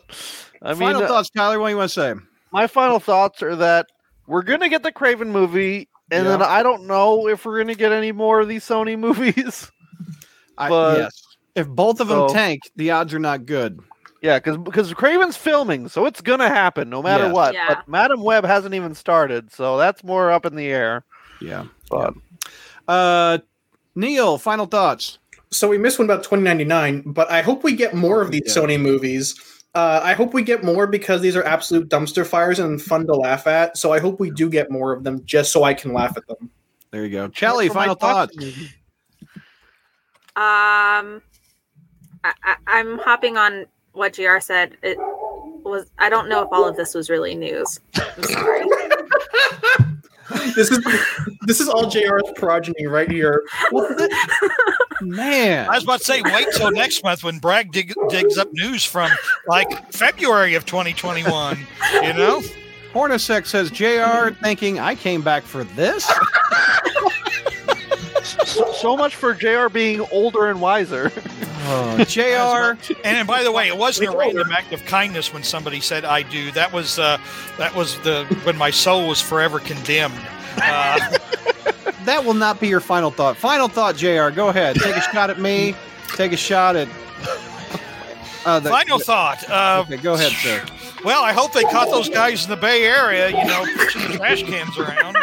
I 0.63 0.71
mean, 0.71 0.81
final 0.81 1.07
thoughts, 1.07 1.31
Tyler. 1.31 1.59
What 1.59 1.69
do 1.69 1.71
you 1.71 1.77
want 1.77 1.91
to 1.91 1.95
say? 1.95 2.15
My 2.53 2.67
final 2.67 3.01
thoughts 3.01 3.43
are 3.43 3.57
that 3.57 3.87
we're 4.27 4.43
gonna 4.43 4.69
get 4.69 4.83
the 4.83 4.93
Kraven 4.93 5.29
movie, 5.29 5.89
and 6.11 6.25
yeah. 6.25 6.31
then 6.33 6.43
I 6.43 6.63
don't 6.63 6.87
know 6.87 7.29
if 7.29 7.45
we're 7.45 7.59
gonna 7.59 7.75
get 7.75 7.93
any 7.93 8.13
more 8.13 8.41
of 8.41 8.49
these 8.49 8.65
Sony 8.65 8.99
movies. 8.99 9.71
I, 10.59 10.69
but 10.69 10.99
yes, 10.99 11.23
if 11.55 11.69
both 11.69 12.01
of 12.01 12.09
them 12.09 12.29
tank, 12.29 12.63
the 12.77 12.91
odds 12.91 13.15
are 13.15 13.19
not 13.19 13.47
good. 13.47 13.81
Yeah, 14.21 14.39
because 14.39 14.57
because 14.59 14.95
Kraven's 14.95 15.37
filming, 15.37 15.89
so 15.89 16.07
it's 16.07 16.21
gonna 16.21 16.49
happen 16.49 16.89
no 16.89 17.03
matter 17.03 17.25
yes. 17.25 17.35
what. 17.35 17.55
Yeah. 17.55 17.67
But 17.69 17.89
Madame 17.89 18.23
Web 18.23 18.45
hasn't 18.45 18.75
even 18.75 18.95
started, 18.95 19.53
so 19.53 19.77
that's 19.77 20.05
more 20.05 20.31
up 20.31 20.47
in 20.47 20.55
the 20.55 20.67
air. 20.67 21.05
Yeah, 21.41 21.67
but 21.91 22.15
yeah. 22.89 22.95
uh, 22.95 23.39
Neil, 23.97 24.39
final 24.39 24.67
thoughts. 24.67 25.19
So 25.51 25.69
we 25.69 25.77
missed 25.77 25.99
one 25.99 26.07
about 26.07 26.23
2099, 26.23 27.03
but 27.07 27.31
I 27.31 27.43
hope 27.43 27.63
we 27.63 27.75
get 27.75 27.95
more 27.95 28.23
of 28.23 28.31
these 28.31 28.43
yeah. 28.47 28.55
Sony 28.55 28.81
movies 28.81 29.62
uh, 29.75 30.01
I 30.03 30.15
hope 30.15 30.35
we 30.35 30.43
get 30.43 30.63
more 30.63 30.87
because 30.87 31.21
these 31.21 31.37
are 31.37 31.45
absolute 31.45 31.89
dumpster 31.89 32.27
fires 32.27 32.59
and 32.59 32.81
fun 32.81 33.07
to 33.07 33.15
laugh 33.15 33.47
at. 33.47 33.77
So 33.77 33.93
I 33.93 34.01
hope 34.01 34.21
we 34.21 34.31
do 34.31 34.51
get 34.51 34.71
more 34.71 34.93
of 34.93 35.05
them 35.05 35.25
just 35.25 35.53
so 35.53 35.65
I 35.65 35.75
can 35.75 35.93
laugh 35.93 36.17
at 36.17 36.27
them. 36.27 36.51
There 36.91 37.05
you 37.05 37.11
go. 37.11 37.29
Kelly, 37.31 37.69
final 37.69 37.95
thoughts. 37.95 38.37
Um, 40.35 41.23
I, 42.25 42.57
am 42.67 42.99
hopping 42.99 43.37
on 43.37 43.67
what 43.93 44.13
JR 44.13 44.41
said. 44.41 44.77
It 44.83 44.99
was, 44.99 45.91
I 45.99 46.09
don't 46.11 46.29
know 46.29 46.43
if 46.43 46.49
all 46.53 46.69
of 46.69 46.77
this 46.77 46.95
was 46.95 47.09
really 47.09 47.35
news. 47.35 47.81
I'm 47.97 48.23
sorry. 48.25 48.65
this 50.57 50.71
is 50.71 50.81
this 51.43 51.61
is 51.61 51.69
all 51.69 51.89
JR's 51.89 52.31
progeny 52.37 52.87
right 52.87 53.11
here. 53.11 53.45
Man, 55.03 55.69
I 55.69 55.75
was 55.75 55.85
about 55.85 55.99
to 55.99 56.05
say, 56.05 56.23
wait 56.23 56.47
till 56.55 56.71
next 56.71 57.03
month 57.03 57.25
when 57.25 57.39
Bragg 57.39 57.73
dig, 57.73 57.93
digs 58.09 58.39
up 58.39 58.53
news 58.53 58.85
from 58.85 59.11
like 59.47 59.93
February 59.93 60.55
of 60.55 60.65
2021. 60.65 61.59
You 61.95 62.13
know, 62.13 62.43
Hornacek 62.93 63.47
says 63.47 63.71
JR 63.71 64.35
thinking 64.43 64.79
I 64.79 64.95
came 64.95 65.23
back 65.23 65.43
for 65.43 65.65
this. 65.65 66.05
so, 68.23 68.73
so 68.73 68.97
much 68.97 69.17
for 69.17 69.35
JR 69.35 69.69
being 69.69 70.01
older 70.13 70.49
and 70.49 70.61
wiser. 70.61 71.11
Oh, 71.65 72.05
Jr. 72.05 72.21
and, 73.05 73.17
and 73.17 73.29
by 73.29 73.43
the 73.43 73.53
way, 73.53 73.69
it 73.69 73.77
wasn't 73.77 74.13
a 74.13 74.17
random 74.17 74.51
act 74.53 74.73
of 74.73 74.85
kindness 74.85 75.33
when 75.33 75.43
somebody 75.43 75.81
said 75.81 76.05
"I 76.05 76.23
do." 76.23 76.51
That 76.53 76.73
was 76.73 76.99
uh, 76.99 77.19
that 77.59 77.75
was 77.75 77.99
the 78.01 78.25
when 78.45 78.57
my 78.57 78.71
soul 78.71 79.09
was 79.09 79.21
forever 79.21 79.59
condemned. 79.59 80.21
Uh, 80.59 81.19
that 82.05 82.25
will 82.25 82.35
not 82.35 82.61
be 82.61 82.69
your 82.69 82.81
final 82.81 83.11
thought. 83.11 83.37
Final 83.37 83.69
thought, 83.69 83.97
Jr. 83.97 84.31
Go 84.31 84.49
ahead. 84.49 84.77
Take 84.77 84.97
a 84.97 85.01
shot 85.01 85.31
at 85.31 85.41
me. 85.41 85.75
Take 86.17 86.33
a 86.33 86.37
shot 86.37 86.77
at. 86.77 86.89
Uh, 88.45 88.59
the, 88.59 88.71
final 88.71 88.99
the, 88.99 89.05
thought. 89.05 89.49
Uh, 89.49 89.85
okay, 89.87 89.97
go 90.03 90.15
ahead, 90.15 90.33
sir. 90.33 90.65
Well, 91.05 91.23
I 91.23 91.33
hope 91.33 91.53
they 91.53 91.63
caught 91.63 91.91
those 91.91 92.09
guys 92.09 92.45
in 92.45 92.51
the 92.51 92.57
Bay 92.57 92.85
Area. 92.85 93.29
You 93.31 93.45
know, 93.47 93.65
pushing 93.77 94.11
the 94.11 94.17
trash 94.17 94.43
cans 94.43 94.77
around. 94.79 95.17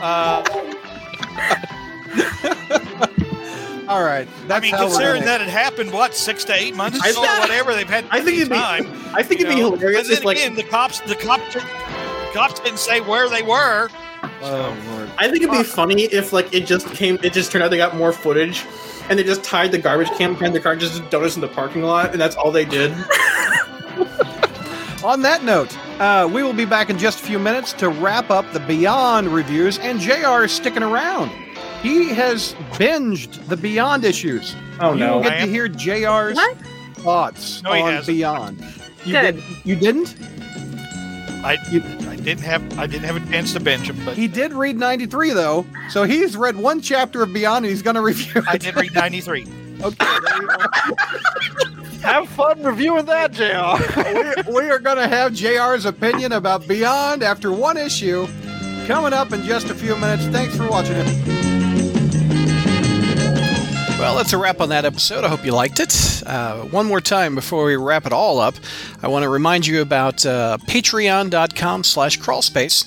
Uh, 0.00 0.42
all 3.88 4.02
right. 4.02 4.28
I 4.48 4.60
mean, 4.60 4.74
considering 4.74 5.24
that 5.24 5.40
it 5.40 5.48
happened, 5.48 5.92
what 5.92 6.14
six 6.14 6.44
to 6.44 6.54
eight 6.54 6.74
months 6.74 6.98
ago, 6.98 7.22
or 7.22 7.40
whatever, 7.40 7.74
they've 7.74 7.88
had. 7.88 8.06
I 8.10 8.20
think 8.20 8.38
it'd 8.38 8.48
be. 8.50 8.56
Time, 8.56 8.86
I 9.14 9.22
think 9.22 9.40
it'd 9.40 9.54
be 9.54 9.60
know? 9.60 9.72
hilarious. 9.72 10.08
But 10.08 10.24
then 10.24 10.36
again, 10.36 10.54
like, 10.54 10.64
the 10.64 10.70
cops, 10.70 11.00
the 11.00 11.16
cops, 11.16 11.54
the 11.54 11.60
cops 12.32 12.60
didn't 12.60 12.78
say 12.78 13.00
where 13.00 13.28
they 13.28 13.42
were. 13.42 13.88
Oh, 14.42 15.14
I 15.18 15.28
think 15.28 15.42
it'd 15.42 15.50
be 15.50 15.62
funny 15.62 16.04
if 16.04 16.32
like 16.32 16.52
it 16.52 16.66
just 16.66 16.88
came, 16.94 17.18
it 17.22 17.32
just 17.32 17.50
turned 17.52 17.64
out 17.64 17.70
they 17.70 17.76
got 17.76 17.96
more 17.96 18.12
footage, 18.12 18.64
and 19.08 19.18
they 19.18 19.24
just 19.24 19.42
tied 19.42 19.72
the 19.72 19.78
garbage 19.78 20.10
can 20.10 20.34
behind 20.34 20.54
the 20.54 20.60
car, 20.60 20.76
just 20.76 21.08
donuts 21.10 21.36
in 21.36 21.40
the 21.40 21.48
parking 21.48 21.82
lot, 21.82 22.12
and 22.12 22.20
that's 22.20 22.36
all 22.36 22.50
they 22.50 22.64
did. 22.64 22.92
On 25.04 25.20
that 25.20 25.44
note, 25.44 25.76
uh, 26.00 26.28
we 26.32 26.42
will 26.42 26.54
be 26.54 26.64
back 26.64 26.88
in 26.88 26.98
just 26.98 27.20
a 27.20 27.22
few 27.22 27.38
minutes 27.38 27.74
to 27.74 27.90
wrap 27.90 28.30
up 28.30 28.50
the 28.52 28.60
Beyond 28.60 29.28
reviews, 29.28 29.78
and 29.78 30.00
Jr. 30.00 30.44
is 30.44 30.52
sticking 30.52 30.82
around. 30.82 31.30
He 31.82 32.08
has 32.14 32.54
binged 32.72 33.46
the 33.48 33.56
Beyond 33.56 34.04
issues. 34.04 34.56
Oh 34.80 34.94
you 34.94 35.00
no! 35.00 35.18
You 35.18 35.24
get 35.24 35.40
to 35.40 35.46
hear 35.46 35.68
Jr's 35.68 36.36
what? 36.36 36.56
thoughts 36.94 37.62
no, 37.62 37.72
on 37.72 38.04
Beyond. 38.06 38.64
You 39.04 39.12
Good. 39.12 39.36
did? 39.36 39.44
You 39.64 39.76
didn't? 39.76 40.16
I 41.44 41.58
you, 41.70 41.82
I 42.08 42.16
didn't 42.16 42.42
have 42.44 42.78
I 42.78 42.86
didn't 42.86 43.04
have 43.04 43.16
a 43.16 43.30
chance 43.30 43.52
to 43.52 43.60
bench 43.60 43.90
him, 43.90 44.02
but 44.04 44.16
he 44.16 44.28
did 44.28 44.54
read 44.54 44.78
ninety 44.78 45.04
three 45.04 45.30
though. 45.30 45.66
So 45.90 46.04
he's 46.04 46.38
read 46.38 46.56
one 46.56 46.80
chapter 46.80 47.22
of 47.22 47.34
Beyond, 47.34 47.66
and 47.66 47.70
he's 47.70 47.82
going 47.82 47.96
to 47.96 48.00
review. 48.02 48.40
It. 48.40 48.48
I 48.48 48.56
did 48.56 48.74
read 48.74 48.94
ninety 48.94 49.20
three. 49.20 49.46
okay. 49.84 50.06
have 52.00 52.28
fun 52.30 52.62
reviewing 52.62 53.04
that, 53.06 53.32
Jr. 53.32 54.46
we, 54.48 54.62
we 54.62 54.70
are 54.70 54.78
going 54.78 54.96
to 54.96 55.08
have 55.08 55.32
Jr's 55.32 55.84
opinion 55.84 56.32
about 56.32 56.66
Beyond 56.66 57.22
after 57.22 57.52
one 57.52 57.76
issue 57.76 58.26
coming 58.86 59.12
up 59.12 59.32
in 59.32 59.42
just 59.42 59.68
a 59.68 59.74
few 59.74 59.96
minutes. 59.96 60.24
Thanks 60.26 60.56
for 60.56 60.68
watching 60.70 60.96
it. 60.96 61.33
Well, 64.04 64.16
that's 64.16 64.34
a 64.34 64.38
wrap 64.38 64.60
on 64.60 64.68
that 64.68 64.84
episode. 64.84 65.24
I 65.24 65.28
hope 65.28 65.46
you 65.46 65.52
liked 65.52 65.80
it. 65.80 66.22
Uh, 66.26 66.64
one 66.64 66.84
more 66.84 67.00
time 67.00 67.34
before 67.34 67.64
we 67.64 67.74
wrap 67.74 68.04
it 68.04 68.12
all 68.12 68.38
up, 68.38 68.54
I 69.02 69.08
want 69.08 69.22
to 69.22 69.30
remind 69.30 69.66
you 69.66 69.80
about 69.80 70.26
uh, 70.26 70.58
patreon.com 70.66 71.84
slash 71.84 72.18
crawlspace. 72.18 72.84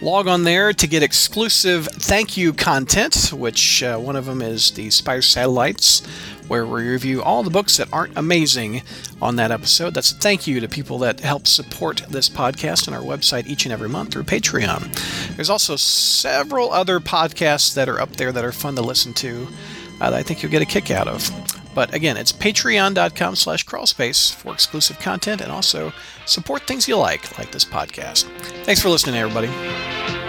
Log 0.00 0.26
on 0.26 0.44
there 0.44 0.72
to 0.72 0.86
get 0.86 1.02
exclusive 1.02 1.86
thank 1.86 2.38
you 2.38 2.54
content, 2.54 3.30
which 3.34 3.82
uh, 3.82 3.98
one 3.98 4.16
of 4.16 4.24
them 4.24 4.40
is 4.40 4.70
the 4.70 4.88
Spider 4.88 5.20
Satellites, 5.20 6.00
where 6.48 6.64
we 6.64 6.88
review 6.88 7.22
all 7.22 7.42
the 7.42 7.50
books 7.50 7.76
that 7.76 7.92
aren't 7.92 8.16
amazing 8.16 8.80
on 9.20 9.36
that 9.36 9.50
episode. 9.50 9.92
That's 9.92 10.12
a 10.12 10.16
thank 10.16 10.46
you 10.46 10.60
to 10.60 10.68
people 10.68 10.96
that 11.00 11.20
help 11.20 11.46
support 11.46 12.04
this 12.08 12.30
podcast 12.30 12.86
and 12.86 12.96
our 12.96 13.02
website 13.02 13.46
each 13.46 13.66
and 13.66 13.72
every 13.72 13.90
month 13.90 14.12
through 14.12 14.24
Patreon. 14.24 15.36
There's 15.36 15.50
also 15.50 15.76
several 15.76 16.72
other 16.72 17.00
podcasts 17.00 17.74
that 17.74 17.90
are 17.90 18.00
up 18.00 18.16
there 18.16 18.32
that 18.32 18.46
are 18.46 18.52
fun 18.52 18.76
to 18.76 18.82
listen 18.82 19.12
to 19.14 19.46
uh, 20.00 20.10
that 20.10 20.14
I 20.14 20.22
think 20.22 20.42
you'll 20.42 20.52
get 20.52 20.62
a 20.62 20.66
kick 20.66 20.90
out 20.90 21.08
of. 21.08 21.30
But 21.74 21.92
again, 21.92 22.16
it's 22.16 22.32
patreon.com 22.32 23.36
slash 23.36 23.66
crawlspace 23.66 24.32
for 24.32 24.52
exclusive 24.52 24.98
content 25.00 25.40
and 25.40 25.50
also 25.50 25.92
support 26.26 26.66
things 26.66 26.86
you 26.86 26.96
like, 26.96 27.36
like 27.38 27.50
this 27.50 27.64
podcast. 27.64 28.24
Thanks 28.64 28.80
for 28.80 28.88
listening, 28.88 29.16
everybody. 29.16 30.23